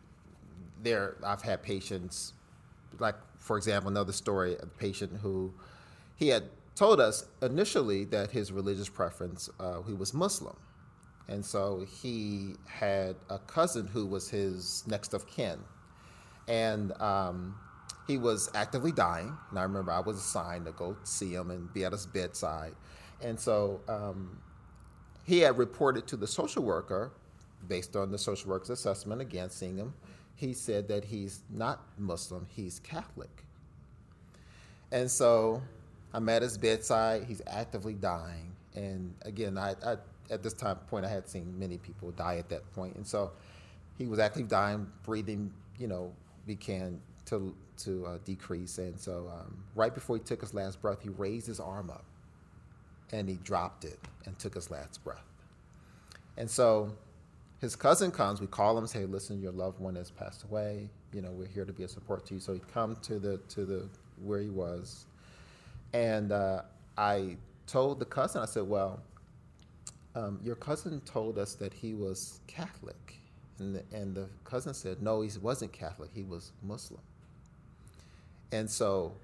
there, 0.83 1.17
I've 1.25 1.43
had 1.43 1.63
patients, 1.63 2.35
like 2.99 3.15
for 3.39 3.57
example, 3.57 3.91
another 3.91 4.13
story, 4.13 4.55
of 4.57 4.65
a 4.65 4.67
patient 4.67 5.13
who 5.23 5.55
he 6.17 6.29
had 6.29 6.45
told 6.75 7.01
us 7.01 7.27
initially 7.43 8.05
that 8.05 8.31
his 8.31 8.53
religious 8.53 8.89
preference, 8.89 9.49
uh, 9.59 9.83
he 9.83 9.95
was 9.95 10.13
Muslim. 10.13 10.57
And 11.29 11.45
so 11.45 11.85
he 12.03 12.55
had 12.67 13.17
a 13.31 13.39
cousin 13.39 13.87
who 13.87 14.07
was 14.07 14.31
his 14.31 14.85
next 14.87 15.15
of 15.15 15.27
kin. 15.27 15.59
And 16.47 16.93
um, 17.01 17.57
he 18.07 18.19
was 18.19 18.51
actively 18.55 18.93
dying. 18.93 19.37
And 19.51 19.59
I 19.59 19.63
remember 19.63 19.91
I 19.91 20.01
was 20.01 20.19
assigned 20.19 20.67
to 20.67 20.73
go 20.73 20.97
see 21.03 21.33
him 21.33 21.51
and 21.51 21.73
be 21.73 21.85
at 21.85 21.93
his 21.93 22.07
bedside. 22.07 22.75
And 23.23 23.41
so 23.41 23.81
um, 23.89 24.39
he 25.27 25.41
had 25.41 25.59
reported 25.59 26.07
to 26.07 26.17
the 26.17 26.27
social 26.27 26.63
worker 26.63 27.11
based 27.69 27.97
on 27.97 28.13
the 28.13 28.19
social 28.19 28.49
worker's 28.49 28.71
assessment, 28.71 29.21
again, 29.21 29.51
seeing 29.51 29.77
him, 29.77 29.93
he 30.37 30.53
said 30.53 30.87
that 30.89 31.05
he's 31.05 31.41
not 31.51 31.83
Muslim, 31.99 32.47
he's 32.49 32.79
Catholic. 32.81 33.43
And 34.93 35.11
so 35.11 35.61
I'm 36.13 36.29
at 36.29 36.43
his 36.43 36.57
bedside, 36.57 37.25
he's 37.27 37.43
actively 37.49 37.95
dying. 37.95 38.53
And 38.77 39.15
again, 39.23 39.59
I, 39.59 39.75
I 39.85 39.97
at 40.31 40.43
this 40.43 40.53
time 40.53 40.77
point, 40.89 41.05
I 41.05 41.09
had 41.09 41.29
seen 41.29 41.59
many 41.59 41.79
people 41.79 42.13
die 42.13 42.37
at 42.37 42.49
that 42.51 42.73
point. 42.73 42.95
And 42.95 43.07
so 43.07 43.33
he 43.99 44.07
was 44.07 44.21
actively 44.21 44.47
dying, 44.47 44.87
breathing, 45.03 45.53
you 45.79 45.89
know, 45.89 46.13
began 46.47 47.01
to, 47.27 47.55
to 47.79 48.07
uh, 48.07 48.19
decrease. 48.25 48.79
And 48.79 48.99
so 48.99 49.29
um, 49.33 49.65
right 49.75 49.93
before 49.93 50.17
he 50.17 50.23
took 50.23 50.41
his 50.41 50.55
last 50.55 50.81
breath, 50.81 51.03
he 51.03 51.09
raised 51.09 51.47
his 51.47 51.59
arm 51.59 51.91
up 51.91 52.05
and 53.13 53.29
he 53.29 53.37
dropped 53.37 53.85
it 53.85 53.99
and 54.25 54.39
took 54.39 54.55
his 54.55 54.71
last 54.71 55.03
breath. 55.05 55.25
And 56.37 56.51
so 56.51 56.93
his 57.61 57.77
cousin 57.77 58.11
comes, 58.11 58.41
we 58.41 58.47
call 58.47 58.77
him 58.77 58.87
say, 58.87 59.05
listen, 59.07 59.41
your 59.41 59.53
loved 59.53 59.81
one 59.81 59.97
has 59.97 60.11
passed 60.11 60.45
away. 60.45 60.91
You 61.13 61.23
know, 61.23 61.31
we're 61.31 61.47
here 61.47 61.65
to 61.65 61.73
be 61.73 61.85
a 61.85 61.89
support 61.89 62.27
to 62.27 62.35
you. 62.35 62.41
So 62.41 62.53
he 62.53 62.61
come 62.73 62.97
to 63.03 63.19
the 63.19 63.39
to 63.49 63.65
the 63.65 63.89
where 64.23 64.41
he 64.41 64.51
was. 64.51 65.07
And 65.93 66.33
uh, 66.33 66.63
I 66.99 67.37
told 67.67 67.99
the 68.01 68.05
cousin, 68.05 68.43
I 68.43 68.47
said, 68.47 68.65
well, 68.65 69.01
um, 70.15 70.41
your 70.43 70.57
cousin 70.57 71.01
told 71.03 71.39
us 71.39 71.55
that 71.55 71.73
he 71.73 71.95
was 71.95 72.41
Catholic. 72.47 73.21
And 73.59 73.77
the, 73.77 73.83
and 73.93 74.15
the 74.15 74.29
cousin 74.45 74.75
said, 74.75 75.03
no, 75.03 75.23
he 75.23 75.31
wasn't 75.41 75.73
Catholic, 75.73 76.11
he 76.15 76.23
was 76.23 76.53
Muslim. 76.63 77.01
And 78.53 78.71
so 78.71 79.15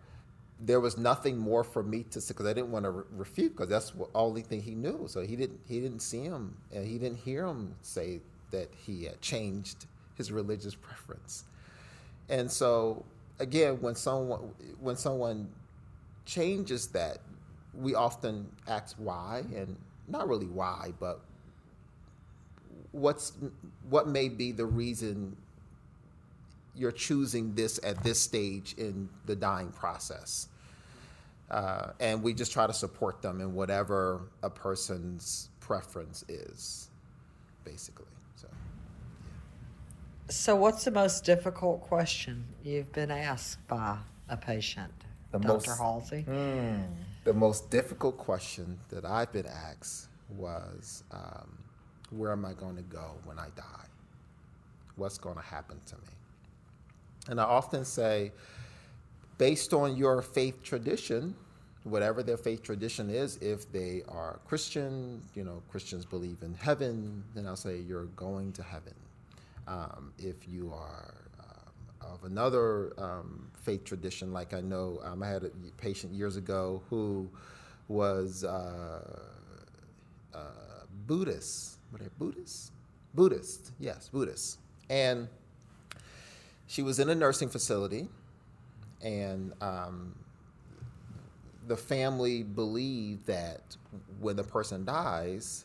there 0.65 0.81
was 0.81 0.97
nothing 0.97 1.37
more 1.37 1.65
for 1.65 1.83
me 1.83 2.05
to 2.05 2.21
say 2.21 2.33
because 2.33 2.47
I 2.47 2.53
didn't 2.53 2.71
want 2.71 2.85
to 2.85 2.91
re- 2.91 3.05
refute 3.11 3.53
because 3.53 3.69
that's 3.69 3.91
the 3.91 4.07
only 4.15 4.43
thing 4.43 4.63
he 4.63 4.75
knew. 4.75 5.07
So 5.09 5.21
he 5.21 5.35
didn't 5.37 5.61
he 5.67 5.81
didn't 5.81 6.01
see 6.01 6.23
him 6.23 6.57
and 6.73 6.87
he 6.87 6.99
didn't 6.99 7.19
hear 7.19 7.47
him 7.47 7.75
say 7.83 8.21
that 8.53 8.71
he 8.77 9.05
had 9.05 9.21
changed 9.21 9.87
his 10.17 10.31
religious 10.31 10.75
preference. 10.75 11.45
And 12.29 12.51
so 12.51 13.05
again, 13.41 13.81
when 13.81 13.97
someone 13.97 14.53
when 14.81 14.97
someone 14.97 15.49
changes 16.27 16.89
that, 16.89 17.19
we 17.75 17.95
often 17.95 18.49
ask 18.69 18.97
why 18.99 19.43
and 19.57 19.77
not 20.07 20.29
really 20.29 20.47
why, 20.47 20.93
but 21.01 21.21
what's 22.93 23.33
what 23.89 24.07
may 24.07 24.29
be 24.29 24.53
the 24.53 24.67
reason 24.67 25.37
you're 26.75 26.93
choosing 26.93 27.55
this 27.55 27.79
at 27.83 28.03
this 28.03 28.21
stage 28.21 28.75
in 28.79 29.09
the 29.27 29.37
dying 29.37 29.71
process. 29.73 30.49
Uh, 31.53 31.93
and 32.01 32.23
we 32.23 32.33
just 32.33 32.51
try 32.51 32.67
to 32.67 32.73
support 32.73 33.21
them 33.21 33.41
in 33.43 33.55
whatever 33.55 34.23
a 34.43 34.49
person's 34.49 35.51
preference 35.61 36.25
is, 36.27 36.89
basically. 37.63 38.07
So, 38.37 38.49
So, 40.31 40.57
what's 40.57 40.85
the 40.85 40.91
most 40.91 41.25
difficult 41.25 41.83
question 41.83 42.47
you've 42.65 42.91
been 42.93 43.11
asked 43.11 43.59
by 43.69 43.99
a 44.31 44.37
patient, 44.37 44.93
The 45.31 45.39
Dr. 45.41 45.53
most- 45.53 45.79
Halsey? 45.79 46.23
the 47.25 47.35
most 47.35 47.71
difficult 47.71 48.17
question 48.17 48.79
that 48.89 49.05
I've 49.05 49.31
been 49.31 49.47
asked 49.47 50.09
was, 50.31 51.05
um, 51.11 51.59
"Where 52.11 52.33
am 52.33 52.47
I 52.47 52.55
going 52.55 52.77
to 52.77 52.83
go 52.83 53.19
when 53.25 53.39
I 53.39 53.51
die? 53.51 53.87
What's 54.97 55.19
going 55.19 55.37
to 55.37 55.43
happen 55.43 55.79
to 55.85 55.97
me?" 55.97 56.15
And 57.29 57.39
I 57.39 57.45
often 57.45 57.85
say, 57.85 58.33
based 59.43 59.75
on 59.75 59.97
your 59.97 60.23
faith 60.23 60.63
tradition, 60.63 61.35
whatever 61.83 62.23
their 62.23 62.37
faith 62.37 62.63
tradition 62.63 63.11
is, 63.11 63.39
if 63.39 63.73
they 63.73 64.01
are 64.07 64.39
Christian, 64.47 65.21
you 65.35 65.43
know, 65.43 65.61
Christians 65.69 66.05
believe 66.05 66.37
in 66.43 66.55
heaven, 66.55 67.25
then 67.35 67.49
I'll 67.49 67.57
say 67.57 67.79
you're 67.79 68.05
going 68.15 68.53
to 68.53 68.63
heaven. 68.63 68.95
Um, 69.67 70.13
if 70.17 70.47
you 70.47 70.73
are 70.73 71.15
um, 71.41 72.13
of 72.13 72.23
another 72.23 72.93
um, 72.99 73.51
faith 73.65 73.83
tradition, 73.83 74.33
like 74.33 74.55
I 74.55 74.61
know 74.61 75.01
um, 75.03 75.25
I 75.25 75.29
had 75.31 75.43
a 75.43 75.51
patient 75.77 76.13
years 76.13 76.37
ago 76.37 76.81
who 76.89 77.29
was 77.89 78.45
uh, 78.45 79.01
uh, 80.33 80.39
Buddhist. 81.09 81.79
Were 81.91 81.99
they 81.99 82.11
Buddhist? 82.17 82.71
Buddhist, 83.13 83.73
yes, 83.81 84.09
Buddhist. 84.09 84.61
And 84.89 85.27
she 86.69 86.83
was 86.83 87.01
in 87.01 87.09
a 87.09 87.15
nursing 87.17 87.49
facility, 87.49 88.07
and 89.03 89.53
um, 89.61 90.15
the 91.67 91.77
family 91.77 92.43
believed 92.43 93.27
that 93.27 93.77
when 94.21 94.37
the 94.37 94.45
person 94.45 94.85
dies, 94.85 95.65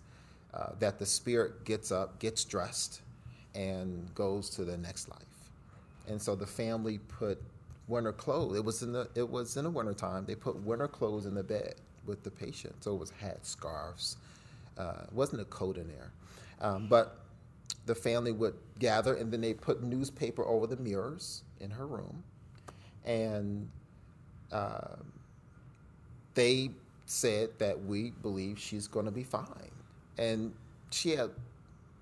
uh, 0.53 0.69
that 0.79 0.99
the 0.99 1.05
spirit 1.05 1.63
gets 1.65 1.91
up, 1.91 2.19
gets 2.19 2.43
dressed, 2.43 3.01
and 3.55 4.13
goes 4.15 4.49
to 4.51 4.63
the 4.65 4.77
next 4.77 5.09
life. 5.09 5.19
And 6.07 6.21
so 6.21 6.35
the 6.35 6.47
family 6.47 6.99
put 6.99 7.41
winter 7.87 8.13
clothes. 8.13 8.57
It 8.57 8.63
was 8.63 8.81
in 8.83 8.93
the 8.93 9.09
it 9.15 9.27
was 9.27 9.57
in 9.57 9.63
the 9.63 9.69
winter 9.69 9.93
time. 9.93 10.25
They 10.25 10.35
put 10.35 10.55
winter 10.63 10.87
clothes 10.87 11.25
in 11.25 11.35
the 11.35 11.43
bed 11.43 11.75
with 12.05 12.23
the 12.23 12.31
patient. 12.31 12.75
So 12.83 12.93
it 12.95 12.99
was 12.99 13.11
hats, 13.11 13.49
scarves. 13.49 14.17
Uh, 14.77 15.05
wasn't 15.11 15.41
a 15.41 15.45
coat 15.45 15.77
in 15.77 15.87
there, 15.87 16.11
um, 16.61 16.87
but 16.87 17.17
the 17.87 17.95
family 17.95 18.31
would 18.31 18.53
gather 18.77 19.15
and 19.15 19.31
then 19.31 19.41
they 19.41 19.53
put 19.53 19.81
newspaper 19.81 20.45
over 20.45 20.67
the 20.67 20.77
mirrors 20.77 21.41
in 21.59 21.71
her 21.71 21.87
room 21.87 22.23
and 23.07 23.67
uh, 24.51 24.97
they 26.35 26.69
said 27.05 27.49
that 27.57 27.85
we 27.85 28.11
believe 28.21 28.59
she's 28.59 28.87
going 28.87 29.05
to 29.05 29.11
be 29.11 29.23
fine. 29.23 29.71
And 30.17 30.53
she 30.91 31.11
had 31.11 31.31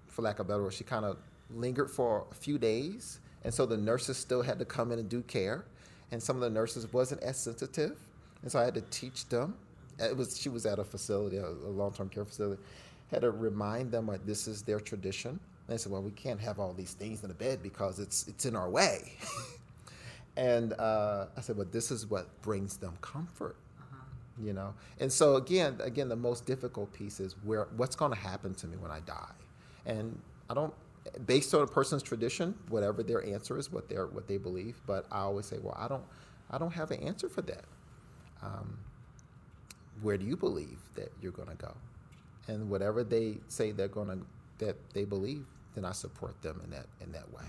for 0.07 0.23
lack 0.23 0.39
of 0.39 0.47
a 0.47 0.49
better 0.49 0.63
word 0.63 0.73
she 0.73 0.83
kind 0.83 1.05
of 1.05 1.17
lingered 1.53 1.91
for 1.91 2.25
a 2.31 2.33
few 2.33 2.57
days. 2.57 3.19
And 3.43 3.53
so 3.53 3.65
the 3.65 3.77
nurses 3.77 4.17
still 4.17 4.41
had 4.41 4.57
to 4.59 4.65
come 4.65 4.91
in 4.91 4.99
and 4.99 5.07
do 5.07 5.21
care. 5.21 5.65
And 6.11 6.21
some 6.21 6.35
of 6.35 6.41
the 6.41 6.49
nurses 6.49 6.91
wasn't 6.91 7.21
as 7.21 7.37
sensitive. 7.37 7.97
And 8.41 8.51
so 8.51 8.59
i 8.59 8.63
had 8.63 8.73
to 8.73 8.81
teach 8.81 9.27
them. 9.29 9.55
It 9.99 10.15
was 10.15 10.37
she 10.37 10.49
was 10.49 10.65
at 10.65 10.79
a 10.79 10.83
facility 10.83 11.37
a, 11.37 11.49
long-term 11.49 12.09
care 12.09 12.25
facility. 12.25 12.61
Had 13.11 13.21
to 13.21 13.31
remind 13.31 13.91
them 13.91 14.07
like 14.07 14.25
this 14.25 14.47
is 14.47 14.63
their 14.63 14.79
tradition. 14.79 15.31
And 15.31 15.39
they 15.67 15.77
said 15.77 15.91
well 15.91 16.01
we 16.01 16.11
can't 16.11 16.39
have 16.39 16.59
all 16.59 16.73
these 16.73 16.93
things 16.93 17.21
in 17.23 17.29
the 17.29 17.35
bed 17.35 17.61
because 17.61 17.99
it's 17.99 18.27
it's 18.27 18.45
in 18.45 18.55
our 18.55 18.69
way 18.69 19.13
and 20.37 20.73
uh, 20.73 21.25
i 21.37 21.41
said 21.41 21.57
well, 21.57 21.67
this 21.71 21.91
is 21.91 22.05
what 22.05 22.41
brings 22.41 22.77
them 22.77 22.93
comfort 23.01 23.55
you 24.41 24.53
know? 24.53 24.73
And 24.99 25.11
so 25.11 25.35
again 25.35 25.77
again 25.81 26.09
the 26.09 26.15
most 26.15 26.45
difficult 26.45 26.91
piece 26.93 27.19
is 27.19 27.35
where 27.43 27.67
what's 27.77 27.95
going 27.95 28.11
to 28.11 28.17
happen 28.17 28.53
to 28.55 28.67
me 28.67 28.77
when 28.77 28.91
i 28.91 28.99
die? 29.01 29.31
And 29.85 30.19
i 30.49 30.53
don't 30.53 30.73
based 31.25 31.53
on 31.53 31.61
a 31.61 31.67
person's 31.67 32.01
tradition 32.01 32.55
whatever 32.69 33.03
their 33.03 33.23
answer 33.25 33.57
is 33.57 33.71
what 33.71 33.87
they're 33.87 34.07
what 34.07 34.27
they 34.27 34.37
believe 34.37 34.81
but 34.87 35.05
i 35.11 35.19
always 35.19 35.45
say 35.45 35.57
well 35.61 35.77
i 35.77 35.87
don't 35.87 36.03
i 36.49 36.57
don't 36.57 36.73
have 36.73 36.91
an 36.91 36.99
answer 37.01 37.29
for 37.29 37.41
that. 37.43 37.65
Um, 38.41 38.77
where 40.01 40.17
do 40.17 40.25
you 40.25 40.35
believe 40.35 40.79
that 40.95 41.11
you're 41.21 41.31
going 41.31 41.47
to 41.47 41.55
go? 41.55 41.73
And 42.47 42.69
whatever 42.69 43.03
they 43.03 43.37
say 43.47 43.71
they're 43.71 43.87
going 43.87 44.09
to 44.09 44.19
that 44.65 44.75
they 44.93 45.03
believe 45.03 45.45
then 45.73 45.83
i 45.83 45.91
support 45.91 46.41
them 46.41 46.61
in 46.63 46.69
that 46.71 46.85
in 47.01 47.11
that 47.11 47.29
way 47.33 47.43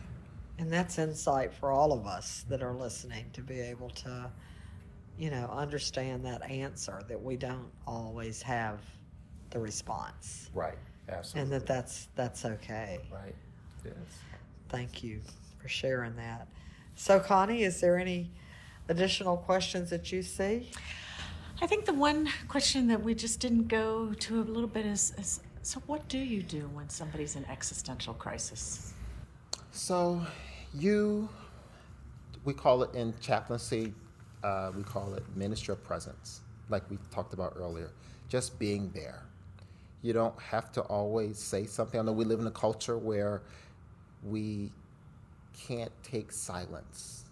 And 0.59 0.73
that's 0.73 0.99
insight 0.99 1.53
for 1.53 1.71
all 1.71 1.92
of 1.92 2.07
us 2.07 2.45
that 2.49 2.62
are 2.62 2.75
listening 2.75 3.27
to 3.35 3.42
be 3.42 3.61
able 3.61 3.90
to, 3.90 4.31
you 5.19 5.31
know, 5.31 5.51
understand 5.53 6.25
that 6.25 6.49
answer 6.49 7.03
that 7.09 7.23
we 7.23 7.37
don't 7.37 7.71
always 7.87 8.40
have 8.42 8.81
the 9.51 9.59
response, 9.61 10.51
right 10.55 10.79
absolutely 11.09 11.42
and 11.42 11.53
that 11.53 11.66
that's 11.66 12.09
that's 12.16 12.45
okay. 12.45 12.99
right 13.12 13.35
yes 13.85 13.95
Thank 14.69 15.05
you 15.05 15.21
for 15.61 15.69
sharing 15.69 16.16
that. 16.16 16.49
So, 16.97 17.21
Connie, 17.21 17.62
is 17.62 17.81
there 17.81 17.99
any 17.99 18.31
additional 18.88 19.37
questions 19.37 19.90
that 19.90 20.11
you 20.12 20.23
see? 20.23 20.71
I 21.61 21.66
think 21.66 21.85
the 21.85 21.95
one 21.95 22.29
question 22.49 22.88
that 22.88 23.03
we 23.03 23.14
just 23.14 23.40
didn't 23.40 23.69
go 23.69 24.12
to 24.12 24.40
a 24.40 24.42
little 24.42 24.69
bit 24.69 24.87
is, 24.87 25.14
is 25.19 25.40
so 25.62 25.81
what 25.87 26.07
do 26.09 26.19
you 26.19 26.42
do 26.42 26.69
when 26.75 26.88
somebody's 26.88 27.37
in 27.37 27.45
existential 27.47 28.14
crisis? 28.14 28.92
So, 29.77 30.23
you, 30.73 31.29
we 32.47 32.55
call 32.55 32.83
it 32.83 32.95
in 32.95 33.12
chaplaincy, 33.20 33.93
uh, 34.43 34.72
we 34.74 34.83
call 34.83 35.12
it 35.12 35.22
ministry 35.37 35.72
of 35.72 35.85
presence, 35.85 36.41
like 36.70 36.91
we 36.91 36.97
talked 37.11 37.35
about 37.35 37.53
earlier, 37.59 37.91
just 38.31 38.59
being 38.59 38.91
there. 38.95 39.22
You 40.01 40.14
don't 40.14 40.37
have 40.41 40.72
to 40.72 40.81
always 40.81 41.39
say 41.39 41.66
something. 41.66 42.01
I 42.01 42.03
know 42.03 42.12
we 42.12 42.24
live 42.24 42.41
in 42.41 42.47
a 42.47 42.51
culture 42.51 42.97
where 42.97 43.43
we 44.24 44.72
can't 45.68 45.93
take 46.03 46.33
silence. 46.33 47.27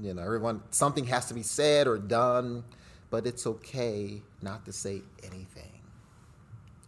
You 0.00 0.14
know, 0.14 0.22
everyone, 0.22 0.62
something 0.70 1.06
has 1.06 1.26
to 1.26 1.34
be 1.34 1.42
said 1.42 1.88
or 1.88 1.98
done, 1.98 2.62
but 3.10 3.26
it's 3.26 3.48
okay 3.48 4.22
not 4.42 4.64
to 4.66 4.72
say 4.72 5.02
anything 5.24 5.70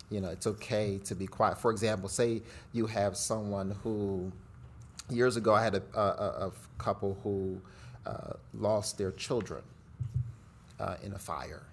you 0.09 0.21
know 0.21 0.29
it's 0.29 0.47
okay 0.47 1.01
to 1.05 1.17
be 1.17 1.27
quiet 1.27 1.59
for 1.59 1.73
example 1.73 2.09
say 2.09 2.41
you 2.73 2.87
have 2.87 3.17
someone 3.17 3.77
who 3.83 4.31
years 5.11 5.37
ago 5.37 5.55
i 5.55 5.63
had 5.63 5.75
a, 5.75 5.83
a, 5.95 6.49
a 6.49 6.53
couple 6.79 7.17
who 7.23 7.61
uh, 8.07 8.35
lost 8.55 8.99
their 8.99 9.13
children 9.13 9.63
uh, 10.81 10.97
in 11.03 11.13
a 11.15 11.19
fire 11.19 11.65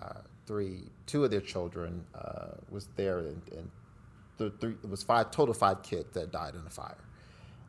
uh, 0.00 0.20
three 0.46 0.82
two 1.06 1.24
of 1.24 1.30
their 1.30 1.40
children 1.40 2.04
uh, 2.14 2.48
was 2.70 2.88
there 2.96 3.18
and, 3.18 3.42
and 3.52 3.70
the 4.38 4.50
three, 4.50 4.72
it 4.82 4.88
was 4.88 5.02
five 5.02 5.30
total 5.30 5.54
five 5.54 5.82
kids 5.82 6.12
that 6.12 6.30
died 6.30 6.54
in 6.54 6.64
the 6.64 6.70
fire, 6.70 7.04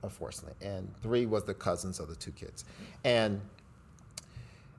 unfortunately, 0.04 0.56
and 0.66 0.90
three 1.02 1.26
was 1.26 1.44
the 1.44 1.54
cousins 1.54 2.00
of 2.00 2.08
the 2.10 2.16
two 2.16 2.32
kids. 2.32 2.66
And 3.04 3.42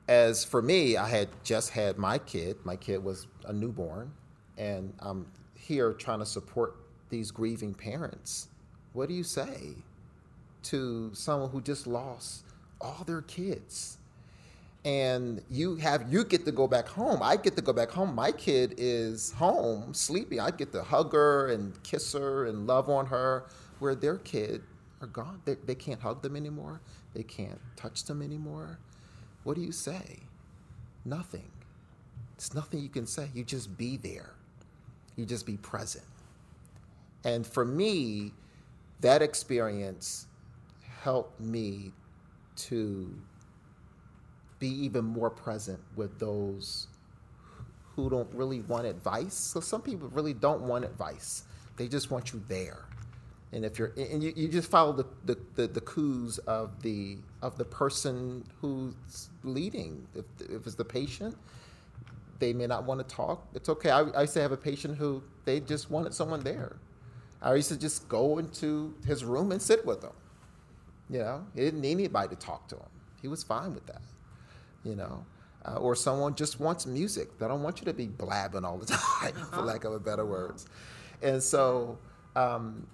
as 0.07 0.43
for 0.43 0.61
me, 0.61 0.97
I 0.97 1.07
had 1.07 1.29
just 1.43 1.71
had 1.71 1.97
my 1.97 2.17
kid. 2.17 2.57
My 2.63 2.75
kid 2.75 3.03
was 3.03 3.27
a 3.45 3.53
newborn, 3.53 4.11
and 4.57 4.93
I'm 4.99 5.27
here 5.55 5.93
trying 5.93 6.19
to 6.19 6.25
support 6.25 6.77
these 7.09 7.31
grieving 7.31 7.73
parents. 7.73 8.47
What 8.93 9.07
do 9.07 9.13
you 9.13 9.23
say 9.23 9.75
to 10.63 11.11
someone 11.13 11.49
who 11.49 11.61
just 11.61 11.87
lost 11.87 12.43
all 12.81 13.03
their 13.05 13.21
kids? 13.21 13.97
and 14.85 15.41
you 15.49 15.75
have 15.75 16.11
you 16.11 16.23
get 16.23 16.45
to 16.45 16.51
go 16.51 16.67
back 16.67 16.87
home. 16.87 17.19
I 17.21 17.35
get 17.35 17.55
to 17.57 17.61
go 17.61 17.73
back 17.73 17.91
home. 17.91 18.15
My 18.15 18.31
kid 18.31 18.75
is 18.77 19.31
home 19.33 19.93
sleeping. 19.93 20.39
I 20.39 20.51
get 20.51 20.71
to 20.71 20.83
hug 20.83 21.11
her 21.13 21.47
and 21.47 21.81
kiss 21.83 22.13
her 22.13 22.45
and 22.47 22.65
love 22.65 22.89
on 22.89 23.05
her. 23.07 23.45
Where 23.79 23.95
their 23.95 24.17
kid 24.17 24.61
are 25.01 25.07
gone, 25.07 25.41
they, 25.45 25.55
they 25.65 25.75
can't 25.75 26.01
hug 26.01 26.21
them 26.21 26.35
anymore. 26.35 26.81
They 27.13 27.23
can't 27.23 27.59
touch 27.75 28.05
them 28.05 28.21
anymore. 28.21 28.79
What 29.43 29.55
do 29.55 29.61
you 29.61 29.71
say? 29.71 30.19
Nothing. 31.05 31.49
It's 32.35 32.53
nothing 32.53 32.81
you 32.81 32.89
can 32.89 33.05
say. 33.05 33.29
You 33.33 33.43
just 33.43 33.77
be 33.77 33.97
there. 33.97 34.31
You 35.15 35.25
just 35.25 35.45
be 35.45 35.57
present. 35.57 36.05
And 37.23 37.45
for 37.45 37.65
me, 37.65 38.31
that 39.01 39.21
experience 39.21 40.27
helped 41.01 41.39
me 41.39 41.91
to 42.55 43.13
be 44.59 44.67
even 44.67 45.05
more 45.05 45.29
present 45.29 45.79
with 45.95 46.19
those 46.19 46.87
who 47.95 48.09
don't 48.09 48.33
really 48.33 48.61
want 48.61 48.85
advice. 48.85 49.33
So 49.33 49.59
some 49.59 49.81
people 49.81 50.09
really 50.09 50.33
don't 50.33 50.61
want 50.61 50.85
advice. 50.85 51.43
They 51.77 51.87
just 51.87 52.11
want 52.11 52.33
you 52.33 52.43
there. 52.47 52.85
And 53.51 53.65
if 53.65 53.79
you're 53.79 53.93
and 53.97 54.21
you, 54.21 54.31
you 54.35 54.47
just 54.47 54.69
follow 54.69 54.93
the, 54.93 55.05
the, 55.25 55.37
the, 55.55 55.67
the 55.67 55.81
cues 55.81 56.37
of 56.39 56.81
the 56.83 57.17
of 57.41 57.57
the 57.57 57.65
person 57.65 58.43
who's 58.61 59.29
leading. 59.43 60.07
If, 60.13 60.25
if 60.39 60.67
it's 60.67 60.75
the 60.75 60.85
patient, 60.85 61.35
they 62.37 62.53
may 62.53 62.67
not 62.67 62.83
want 62.83 62.99
to 62.99 63.15
talk. 63.15 63.47
It's 63.55 63.69
okay. 63.69 63.89
I, 63.89 64.01
I 64.01 64.21
used 64.21 64.33
to 64.33 64.41
have 64.41 64.51
a 64.51 64.57
patient 64.57 64.97
who 64.97 65.23
they 65.45 65.61
just 65.61 65.89
wanted 65.89 66.13
someone 66.13 66.41
there. 66.41 66.75
I 67.41 67.55
used 67.55 67.69
to 67.69 67.79
just 67.79 68.07
go 68.07 68.37
into 68.37 68.93
his 69.07 69.23
room 69.23 69.51
and 69.51 69.61
sit 69.61 69.83
with 69.85 70.03
him. 70.03 70.11
You 71.09 71.19
know, 71.19 71.45
he 71.55 71.61
didn't 71.61 71.81
need 71.81 71.91
anybody 71.91 72.29
to 72.29 72.35
talk 72.35 72.67
to 72.69 72.75
him. 72.75 72.89
He 73.21 73.27
was 73.27 73.43
fine 73.43 73.73
with 73.73 73.85
that 73.87 74.01
you 74.83 74.95
know. 74.95 75.25
Uh, 75.65 75.75
or 75.75 75.93
someone 75.93 76.35
just 76.35 76.59
wants 76.59 76.85
music. 76.85 77.37
They 77.37 77.47
don't 77.47 77.61
want 77.61 77.79
you 77.81 77.85
to 77.85 77.93
be 77.93 78.07
blabbing 78.07 78.63
all 78.63 78.77
the 78.77 78.85
time, 79.21 79.33
for 79.51 79.61
lack 79.61 79.83
of 79.83 79.91
a 79.91 79.99
better 79.99 80.25
words. 80.25 80.67
And 81.21 81.43
so, 81.43 81.97
um, 82.37 82.87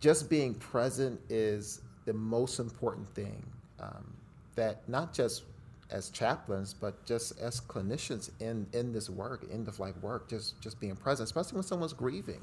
just 0.00 0.30
being 0.30 0.54
present 0.54 1.20
is 1.28 1.82
the 2.06 2.14
most 2.14 2.60
important 2.60 3.08
thing. 3.10 3.44
Um, 3.78 4.14
that 4.54 4.88
not 4.88 5.12
just 5.12 5.42
as 5.90 6.08
chaplains, 6.08 6.74
but 6.74 7.04
just 7.04 7.38
as 7.38 7.60
clinicians 7.60 8.30
in, 8.40 8.66
in 8.72 8.92
this 8.92 9.10
work, 9.10 9.46
end 9.52 9.68
of 9.68 9.78
life 9.78 9.96
work, 10.00 10.30
just 10.30 10.60
just 10.62 10.80
being 10.80 10.96
present, 10.96 11.26
especially 11.26 11.56
when 11.56 11.62
someone's 11.64 11.92
grieving. 11.92 12.40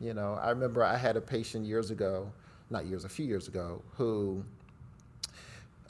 You 0.00 0.14
know, 0.14 0.38
I 0.42 0.48
remember 0.50 0.82
I 0.82 0.96
had 0.96 1.16
a 1.16 1.20
patient 1.20 1.66
years 1.66 1.90
ago, 1.90 2.32
not 2.72 2.86
years, 2.86 3.04
a 3.04 3.08
few 3.08 3.26
years 3.26 3.48
ago, 3.48 3.82
who 3.96 4.44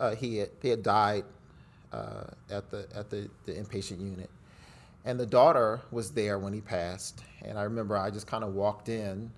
uh, 0.01 0.15
he 0.15 0.39
had, 0.39 0.51
he 0.61 0.69
had 0.69 0.83
died 0.83 1.25
uh, 1.93 2.25
at 2.51 2.71
the 2.71 2.87
at 2.95 3.11
the, 3.11 3.29
the 3.47 3.53
inpatient 3.53 4.01
unit, 4.01 4.31
and 5.05 5.19
the 5.19 5.27
daughter 5.27 5.81
was 5.91 6.11
there 6.11 6.39
when 6.39 6.53
he 6.53 6.61
passed. 6.61 7.23
And 7.43 7.59
I 7.59 7.63
remember 7.63 7.97
I 7.97 8.11
just 8.11 8.27
kind 8.27 8.45
of 8.45 8.55
walked 8.55 8.89
in. 8.89 9.31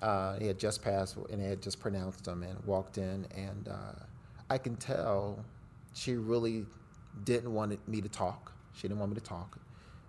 Uh, 0.00 0.38
he 0.38 0.46
had 0.46 0.58
just 0.58 0.82
passed, 0.82 1.16
and 1.30 1.40
they 1.40 1.48
had 1.48 1.62
just 1.62 1.78
pronounced 1.78 2.26
him, 2.26 2.42
and 2.42 2.58
walked 2.64 2.98
in, 2.98 3.26
and 3.36 3.68
uh, 3.68 4.04
I 4.50 4.58
can 4.58 4.76
tell 4.76 5.44
she 5.94 6.14
really 6.14 6.66
didn't 7.24 7.52
want 7.52 7.86
me 7.88 8.00
to 8.00 8.08
talk. 8.08 8.52
She 8.74 8.88
didn't 8.88 8.98
want 8.98 9.12
me 9.12 9.16
to 9.16 9.24
talk. 9.24 9.58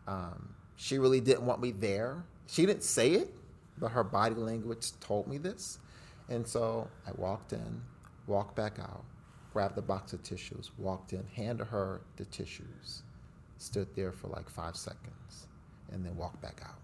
Um, 0.07 0.53
she 0.75 0.97
really 0.97 1.21
didn't 1.21 1.45
want 1.45 1.61
me 1.61 1.71
there. 1.71 2.23
She 2.47 2.65
didn't 2.65 2.83
say 2.83 3.11
it, 3.11 3.33
but 3.77 3.89
her 3.91 4.03
body 4.03 4.35
language 4.35 4.91
told 4.99 5.27
me 5.27 5.37
this. 5.37 5.79
And 6.29 6.47
so 6.47 6.87
I 7.07 7.11
walked 7.15 7.53
in, 7.53 7.81
walked 8.27 8.55
back 8.55 8.79
out, 8.79 9.03
grabbed 9.51 9.75
the 9.75 9.81
box 9.81 10.13
of 10.13 10.23
tissues, 10.23 10.71
walked 10.77 11.13
in, 11.13 11.25
handed 11.35 11.65
her 11.65 12.01
the 12.17 12.25
tissues, 12.25 13.03
stood 13.57 13.87
there 13.95 14.11
for 14.11 14.27
like 14.29 14.49
five 14.49 14.75
seconds, 14.75 15.47
and 15.91 16.05
then 16.05 16.15
walked 16.15 16.41
back 16.41 16.61
out. 16.63 16.79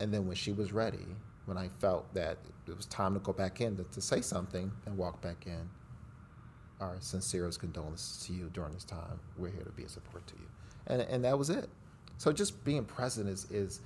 And 0.00 0.12
then 0.12 0.26
when 0.26 0.36
she 0.36 0.52
was 0.52 0.72
ready, 0.72 1.06
when 1.44 1.58
I 1.58 1.68
felt 1.68 2.12
that 2.14 2.38
it 2.66 2.76
was 2.76 2.86
time 2.86 3.14
to 3.14 3.20
go 3.20 3.32
back 3.32 3.60
in 3.60 3.76
to, 3.76 3.84
to 3.84 4.00
say 4.00 4.20
something 4.20 4.72
and 4.86 4.96
walk 4.96 5.20
back 5.20 5.46
in, 5.46 5.68
our 6.80 6.96
sincerest 6.98 7.60
condolences 7.60 8.26
to 8.26 8.32
you 8.32 8.50
during 8.52 8.72
this 8.72 8.84
time. 8.84 9.20
We're 9.38 9.50
here 9.50 9.62
to 9.62 9.70
be 9.70 9.84
a 9.84 9.88
support 9.88 10.26
to 10.26 10.34
you. 10.34 10.48
And, 10.88 11.02
and 11.02 11.24
that 11.24 11.38
was 11.38 11.48
it. 11.48 11.68
So 12.18 12.32
just 12.32 12.64
being 12.64 12.84
present 12.84 13.28
is, 13.28 13.50
is 13.50 13.80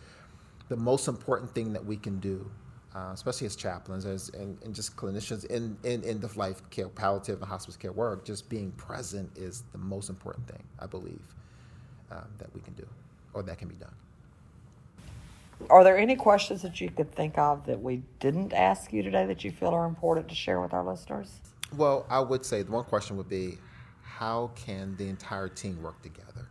the 0.69 0.77
most 0.77 1.07
important 1.07 1.55
thing 1.55 1.73
that 1.75 1.85
we 1.85 1.97
can 1.97 2.19
do 2.19 2.51
uh, 2.97 3.11
especially 3.13 3.47
as 3.47 3.55
chaplains 3.55 4.07
as, 4.07 4.31
and, 4.31 4.57
and 4.65 4.75
just 4.75 4.97
clinicians 4.97 5.45
in, 5.47 5.77
in 5.85 6.03
end 6.05 6.25
of 6.25 6.37
life 6.39 6.63
care, 6.71 6.89
palliative 6.89 7.41
and 7.41 7.49
hospice 7.49 7.77
care 7.77 7.93
work, 7.93 8.25
just 8.25 8.49
being 8.49 8.73
present 8.73 9.31
is 9.37 9.65
the 9.73 9.79
most 9.79 10.09
important 10.09 10.49
thing, 10.49 10.63
I 10.79 10.87
believe, 10.87 11.21
um, 12.11 12.25
that 12.39 12.53
we 12.55 12.61
can 12.63 12.73
do 12.73 12.87
or 13.35 13.43
that 13.43 13.59
can 13.59 13.69
be 13.69 13.75
done. 13.75 13.95
Are 15.69 15.85
there 15.85 15.99
any 15.99 16.17
questions 16.17 16.63
that 16.63 16.81
you 16.81 16.89
could 16.89 17.15
think 17.15 17.37
of 17.37 17.67
that 17.67 17.81
we 17.81 18.03
didn't 18.19 18.55
ask 18.55 18.93
you 18.93 19.03
today 19.03 19.27
that 19.27 19.45
you 19.45 19.51
feel 19.51 19.69
are 19.69 19.87
important 19.87 20.29
to 20.29 20.35
share 20.35 20.61
with 20.63 20.73
our 20.73 20.85
listeners? 20.85 21.41
Well, 21.77 22.07
I 22.09 22.21
would 22.21 22.47
say 22.47 22.63
the 22.63 22.73
one 22.73 22.85
question 22.85 23.19
would 23.19 23.29
be 23.29 23.59
how 24.03 24.53
can 24.55 24.97
the 24.97 25.09
entire 25.09 25.49
team 25.49 25.83
work 25.83 26.01
together? 26.01 26.49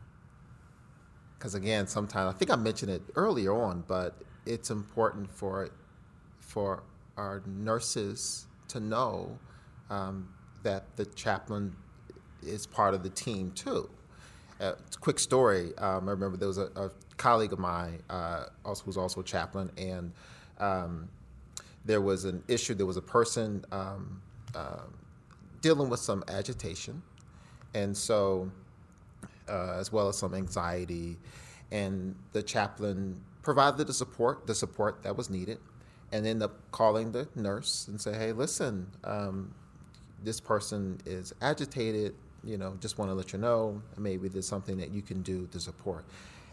Because 1.37 1.55
again, 1.55 1.87
sometimes 1.87 2.35
I 2.35 2.37
think 2.37 2.51
I 2.51 2.55
mentioned 2.55 2.91
it 2.91 3.01
earlier 3.15 3.53
on, 3.53 3.83
but 3.87 4.21
it's 4.45 4.69
important 4.69 5.31
for 5.31 5.69
for 6.45 6.83
our 7.17 7.41
nurses 7.45 8.47
to 8.67 8.79
know 8.79 9.37
um, 9.89 10.29
that 10.63 10.95
the 10.95 11.05
chaplain 11.05 11.75
is 12.43 12.65
part 12.65 12.93
of 12.93 13.03
the 13.03 13.09
team 13.09 13.51
too. 13.51 13.89
Uh, 14.59 14.73
quick 15.01 15.19
story. 15.19 15.73
Um, 15.77 16.07
I 16.07 16.11
remember 16.11 16.37
there 16.37 16.47
was 16.47 16.57
a, 16.57 16.69
a 16.75 16.89
colleague 17.17 17.51
of 17.51 17.59
mine, 17.59 18.01
uh, 18.09 18.45
also 18.63 18.83
who's 18.85 18.97
also 18.97 19.21
a 19.21 19.23
chaplain, 19.23 19.69
and 19.77 20.13
um, 20.59 21.09
there 21.83 22.01
was 22.01 22.25
an 22.25 22.41
issue. 22.47 22.73
There 22.73 22.85
was 22.85 22.97
a 22.97 23.01
person 23.01 23.65
um, 23.71 24.21
uh, 24.55 24.83
dealing 25.61 25.89
with 25.89 25.99
some 25.99 26.23
agitation, 26.29 27.01
and 27.73 27.95
so 27.95 28.49
uh, 29.49 29.73
as 29.77 29.91
well 29.91 30.07
as 30.07 30.17
some 30.17 30.33
anxiety, 30.33 31.17
and 31.71 32.15
the 32.31 32.41
chaplain 32.41 33.19
provided 33.41 33.85
the 33.85 33.93
support, 33.93 34.47
the 34.47 34.55
support 34.55 35.03
that 35.03 35.15
was 35.15 35.29
needed 35.29 35.59
and 36.11 36.25
end 36.25 36.43
up 36.43 36.71
calling 36.71 37.11
the 37.11 37.27
nurse 37.35 37.87
and 37.87 37.99
say, 37.99 38.13
hey, 38.13 38.31
listen, 38.31 38.87
um, 39.03 39.53
this 40.23 40.39
person 40.39 40.99
is 41.05 41.33
agitated, 41.41 42.15
you 42.43 42.57
know, 42.57 42.77
just 42.79 42.97
want 42.97 43.09
to 43.09 43.15
let 43.15 43.33
you 43.33 43.39
know, 43.39 43.81
maybe 43.97 44.27
there's 44.27 44.47
something 44.47 44.77
that 44.77 44.91
you 44.91 45.01
can 45.01 45.21
do 45.21 45.47
to 45.51 45.59
support. 45.59 46.05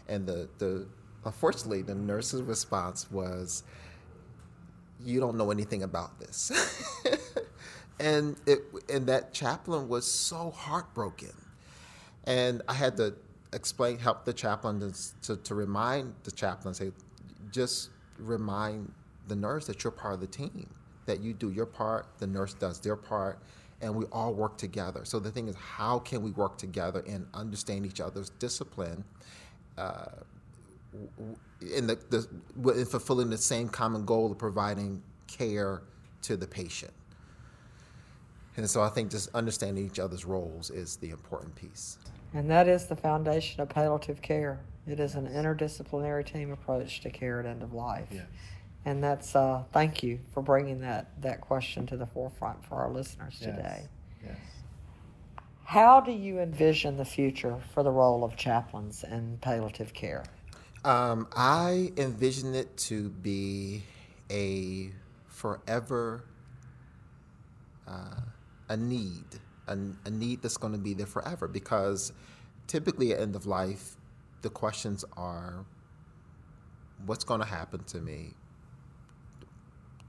And 0.07 0.25
the, 0.25 0.49
the 0.57 0.87
unfortunately, 1.25 1.81
the 1.81 1.95
nurse's 1.95 2.41
response 2.41 3.09
was, 3.11 3.63
you 5.03 5.19
don't 5.19 5.37
know 5.37 5.51
anything 5.51 5.83
about 5.83 6.19
this. 6.19 6.51
and 7.99 8.35
it 8.45 8.59
and 8.89 9.07
that 9.07 9.33
chaplain 9.33 9.87
was 9.87 10.09
so 10.09 10.51
heartbroken. 10.51 11.33
And 12.25 12.61
I 12.67 12.73
had 12.73 12.97
to 12.97 13.15
explain, 13.51 13.97
help 13.97 14.25
the 14.25 14.33
chaplain 14.33 14.79
to, 14.79 15.21
to, 15.27 15.41
to 15.43 15.55
remind 15.55 16.13
the 16.23 16.31
chaplain, 16.31 16.73
say, 16.73 16.91
just 17.51 17.89
remind 18.17 18.91
the 19.27 19.35
nurse 19.35 19.65
that 19.67 19.83
you're 19.83 19.91
part 19.91 20.13
of 20.15 20.19
the 20.19 20.27
team, 20.27 20.69
that 21.05 21.21
you 21.21 21.33
do 21.33 21.51
your 21.51 21.65
part, 21.65 22.07
the 22.19 22.27
nurse 22.27 22.53
does 22.53 22.79
their 22.79 22.95
part, 22.95 23.39
and 23.81 23.93
we 23.93 24.05
all 24.05 24.33
work 24.33 24.57
together. 24.57 25.05
So 25.05 25.19
the 25.19 25.31
thing 25.31 25.47
is, 25.47 25.55
how 25.55 25.99
can 25.99 26.21
we 26.21 26.31
work 26.31 26.57
together 26.57 27.03
and 27.07 27.27
understand 27.33 27.85
each 27.85 27.99
other's 27.99 28.29
discipline? 28.31 29.03
Uh, 29.77 30.05
in 31.75 31.87
the, 31.87 31.97
the 32.09 32.79
in 32.79 32.85
fulfilling 32.85 33.29
the 33.29 33.37
same 33.37 33.67
common 33.67 34.05
goal 34.05 34.31
of 34.31 34.37
providing 34.37 35.01
care 35.27 35.81
to 36.21 36.37
the 36.37 36.47
patient. 36.47 36.93
And 38.55 38.69
so 38.69 38.83
I 38.83 38.89
think 38.89 39.09
just 39.09 39.33
understanding 39.33 39.85
each 39.85 39.99
other's 39.99 40.25
roles 40.25 40.69
is 40.69 40.97
the 40.97 41.09
important 41.09 41.55
piece. 41.55 41.97
And 42.33 42.49
that 42.51 42.67
is 42.67 42.85
the 42.85 42.95
foundation 42.95 43.61
of 43.61 43.69
palliative 43.69 44.21
care. 44.21 44.59
It 44.85 44.99
is 44.99 45.15
an 45.15 45.27
interdisciplinary 45.27 46.25
team 46.25 46.51
approach 46.51 47.01
to 47.01 47.09
care 47.09 47.39
at 47.39 47.45
end 47.45 47.63
of 47.63 47.73
life. 47.73 48.07
Yes. 48.11 48.25
And 48.85 49.03
that's 49.03 49.35
uh, 49.35 49.63
thank 49.71 50.03
you 50.03 50.19
for 50.33 50.41
bringing 50.41 50.81
that 50.81 51.09
that 51.21 51.41
question 51.41 51.85
to 51.87 51.97
the 51.97 52.05
forefront 52.05 52.65
for 52.65 52.75
our 52.75 52.91
listeners 52.91 53.37
yes. 53.39 53.49
today. 53.49 53.87
Yes. 54.25 54.37
How 55.63 56.01
do 56.01 56.11
you 56.11 56.39
envision 56.39 56.97
the 56.97 57.05
future 57.05 57.59
for 57.73 57.83
the 57.83 57.91
role 57.91 58.23
of 58.23 58.35
chaplains 58.35 59.03
in 59.03 59.37
palliative 59.41 59.93
care? 59.93 60.25
Um, 60.83 61.27
I 61.33 61.93
envision 61.95 62.53
it 62.53 62.75
to 62.77 63.09
be 63.09 63.83
a 64.29 64.91
forever 65.27 66.25
uh, 67.87 68.21
a 68.69 68.77
need, 68.77 69.25
a, 69.67 69.77
a 70.05 70.09
need 70.09 70.41
that's 70.41 70.57
going 70.57 70.73
to 70.73 70.79
be 70.79 70.93
there 70.93 71.05
forever 71.05 71.47
because 71.47 72.11
typically 72.67 73.13
at 73.13 73.19
end 73.19 73.35
of 73.35 73.45
life, 73.45 73.95
the 74.41 74.49
questions 74.49 75.05
are 75.15 75.65
what's 77.05 77.23
going 77.23 77.39
to 77.39 77.47
happen 77.47 77.83
to 77.85 77.99
me? 77.99 78.33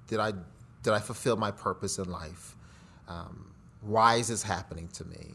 Did 0.06 0.20
I 0.20 0.32
did 0.82 0.92
I 0.92 0.98
fulfill 0.98 1.36
my 1.36 1.50
purpose 1.50 1.98
in 1.98 2.10
life? 2.10 2.56
Um, 3.08 3.54
why 3.80 4.16
is 4.16 4.28
this 4.28 4.42
happening 4.42 4.88
to 4.94 5.04
me? 5.04 5.34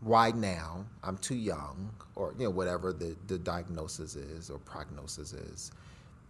Why 0.00 0.30
now? 0.30 0.86
I'm 1.02 1.18
too 1.18 1.34
young, 1.34 1.90
or 2.16 2.34
you 2.38 2.44
know 2.44 2.50
whatever 2.50 2.92
the, 2.92 3.16
the 3.26 3.38
diagnosis 3.38 4.16
is 4.16 4.50
or 4.50 4.58
prognosis 4.58 5.32
is. 5.32 5.72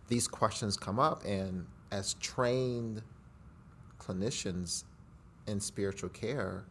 These 0.08 0.26
questions 0.26 0.76
come 0.76 0.98
up, 0.98 1.24
and 1.24 1.66
as 1.92 2.14
trained 2.14 3.02
clinicians 4.00 4.84
in 5.46 5.60
spiritual 5.60 6.08
care, 6.10 6.64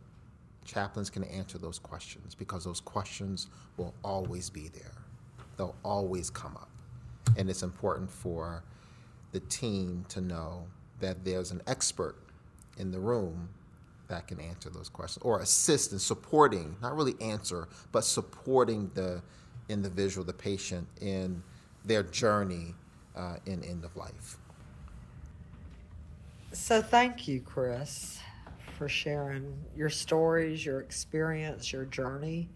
chaplains 0.66 1.10
can 1.10 1.24
answer 1.26 1.58
those 1.58 1.80
questions 1.80 2.36
because 2.36 2.64
those 2.64 2.82
questions 2.82 3.48
will 3.78 3.94
always 4.04 4.50
be 4.50 4.68
there. 4.70 4.98
They'll 5.58 5.76
always 5.84 6.30
come 6.30 6.56
up. 6.56 6.70
And 7.38 7.50
it's 7.50 7.64
important 7.64 8.10
for 8.10 8.64
the 9.32 9.40
team 9.42 10.06
to 10.10 10.22
know 10.22 10.66
that 11.00 11.24
there's 11.24 11.52
an 11.52 11.62
expert 11.68 12.16
in 12.78 12.92
the 12.92 13.00
room 13.00 13.50
that 14.08 14.28
can 14.28 14.40
answer 14.40 14.70
those 14.70 14.90
questions 14.90 15.24
or 15.24 15.40
assist 15.40 15.94
in 15.94 16.00
supporting, 16.00 16.76
not 16.82 16.96
really 16.96 17.16
answer, 17.22 17.68
but 17.92 18.04
supporting 18.04 18.90
the 18.96 19.22
individual, 19.70 20.26
the 20.26 20.34
patient 20.34 20.88
in 21.00 21.42
their 21.86 22.04
journey 22.04 22.74
uh, 23.16 23.36
in 23.46 23.64
end 23.64 23.86
of 23.86 23.96
life. 23.96 24.38
So, 26.52 26.82
thank 26.82 27.28
you, 27.28 27.42
Chris, 27.42 28.20
for 28.78 28.90
sharing 28.90 29.54
your 29.76 29.90
stories, 29.90 30.66
your 30.66 30.80
experience, 30.80 31.72
your 31.72 31.86
journey 31.86 32.50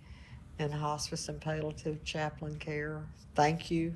in 0.58 0.72
hospice 0.72 1.30
and 1.30 1.40
palliative 1.40 2.04
chaplain 2.04 2.56
care. 2.58 3.06
Thank 3.36 3.70
you 3.70 3.94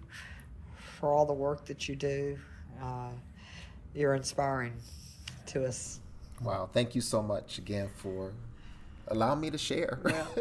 for 0.75 1.11
all 1.11 1.25
the 1.25 1.33
work 1.33 1.65
that 1.65 1.89
you 1.89 1.95
do. 1.95 2.37
Uh, 2.81 3.09
you're 3.93 4.15
inspiring 4.15 4.73
to 5.47 5.65
us. 5.65 5.99
Wow, 6.41 6.69
thank 6.71 6.93
you 6.95 7.01
so 7.01 7.21
much 7.23 7.57
again 7.57 7.89
for 7.95 8.33
allowing 9.07 9.39
me 9.39 9.49
to 9.49 9.57
share. 9.57 9.99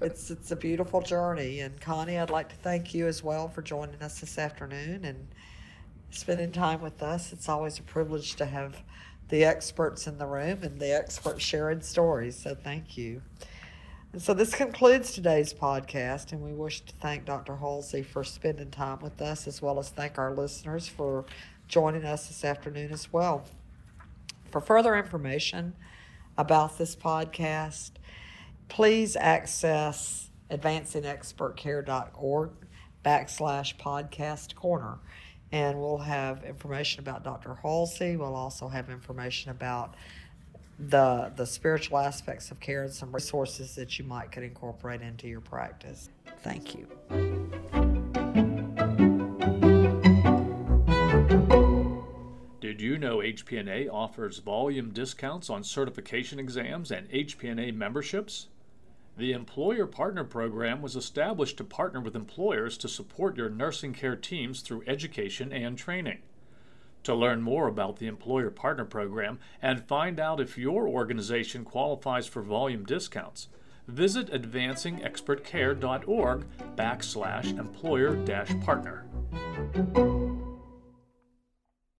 It's 0.00 0.30
it's 0.30 0.52
a 0.52 0.56
beautiful 0.56 1.02
journey, 1.02 1.58
and 1.60 1.80
Connie, 1.80 2.18
I'd 2.18 2.30
like 2.30 2.48
to 2.50 2.54
thank 2.54 2.94
you 2.94 3.08
as 3.08 3.24
well 3.24 3.48
for 3.48 3.62
joining 3.62 4.00
us 4.00 4.20
this 4.20 4.38
afternoon 4.38 5.04
and 5.04 5.26
spending 6.10 6.52
time 6.52 6.80
with 6.80 7.02
us. 7.02 7.32
It's 7.32 7.48
always 7.48 7.80
a 7.80 7.82
privilege 7.82 8.36
to 8.36 8.46
have 8.46 8.80
the 9.28 9.44
experts 9.44 10.06
in 10.06 10.18
the 10.18 10.26
room 10.26 10.62
and 10.62 10.80
the 10.80 10.96
experts 10.96 11.42
sharing 11.42 11.80
stories. 11.80 12.36
So 12.36 12.54
thank 12.54 12.96
you. 12.96 13.22
And 14.12 14.22
so 14.22 14.32
this 14.32 14.54
concludes 14.54 15.12
today's 15.12 15.52
podcast, 15.52 16.32
and 16.32 16.42
we 16.42 16.52
wish 16.52 16.80
to 16.82 16.94
thank 16.94 17.26
Dr. 17.26 17.56
Halsey 17.56 18.02
for 18.02 18.24
spending 18.24 18.70
time 18.70 19.00
with 19.00 19.20
us, 19.20 19.46
as 19.46 19.60
well 19.60 19.78
as 19.78 19.90
thank 19.90 20.16
our 20.16 20.32
listeners 20.32 20.88
for 20.88 21.26
joining 21.68 22.04
us 22.04 22.28
this 22.28 22.44
afternoon 22.44 22.92
as 22.92 23.12
well. 23.12 23.44
For 24.50 24.60
further 24.60 24.96
information 24.96 25.74
about 26.36 26.78
this 26.78 26.96
podcast, 26.96 27.92
please 28.68 29.16
access 29.16 30.30
advancingexpertcare.org 30.50 32.50
backslash 33.04 33.76
podcast 33.76 34.54
corner. 34.54 34.98
And 35.50 35.80
we'll 35.80 35.98
have 35.98 36.44
information 36.44 37.00
about 37.00 37.24
Dr. 37.24 37.54
Halsey. 37.54 38.16
We'll 38.16 38.34
also 38.34 38.68
have 38.68 38.90
information 38.90 39.50
about 39.50 39.94
the 40.78 41.32
the 41.34 41.44
spiritual 41.44 41.98
aspects 41.98 42.52
of 42.52 42.60
care 42.60 42.84
and 42.84 42.92
some 42.92 43.12
resources 43.12 43.74
that 43.74 43.98
you 43.98 44.04
might 44.04 44.30
could 44.30 44.44
incorporate 44.44 45.02
into 45.02 45.26
your 45.26 45.40
practice. 45.40 46.08
Thank 46.42 46.76
you. 46.76 47.97
Did 52.78 52.84
you 52.84 52.96
know 52.96 53.18
HPNA 53.18 53.92
offers 53.92 54.38
volume 54.38 54.92
discounts 54.92 55.50
on 55.50 55.64
certification 55.64 56.38
exams 56.38 56.92
and 56.92 57.10
HPNA 57.10 57.74
memberships? 57.74 58.46
The 59.16 59.32
Employer 59.32 59.84
Partner 59.84 60.22
Program 60.22 60.80
was 60.80 60.94
established 60.94 61.56
to 61.56 61.64
partner 61.64 62.00
with 62.00 62.14
employers 62.14 62.78
to 62.78 62.88
support 62.88 63.36
your 63.36 63.50
nursing 63.50 63.94
care 63.94 64.14
teams 64.14 64.60
through 64.60 64.84
education 64.86 65.52
and 65.52 65.76
training. 65.76 66.18
To 67.02 67.16
learn 67.16 67.42
more 67.42 67.66
about 67.66 67.96
the 67.96 68.06
Employer 68.06 68.50
Partner 68.50 68.84
Program 68.84 69.40
and 69.60 69.82
find 69.82 70.20
out 70.20 70.38
if 70.38 70.56
your 70.56 70.86
organization 70.86 71.64
qualifies 71.64 72.28
for 72.28 72.42
volume 72.42 72.84
discounts, 72.84 73.48
visit 73.88 74.30
advancingexpertcare.org 74.30 76.44
backslash 76.76 77.58
employer-partner. 77.58 80.37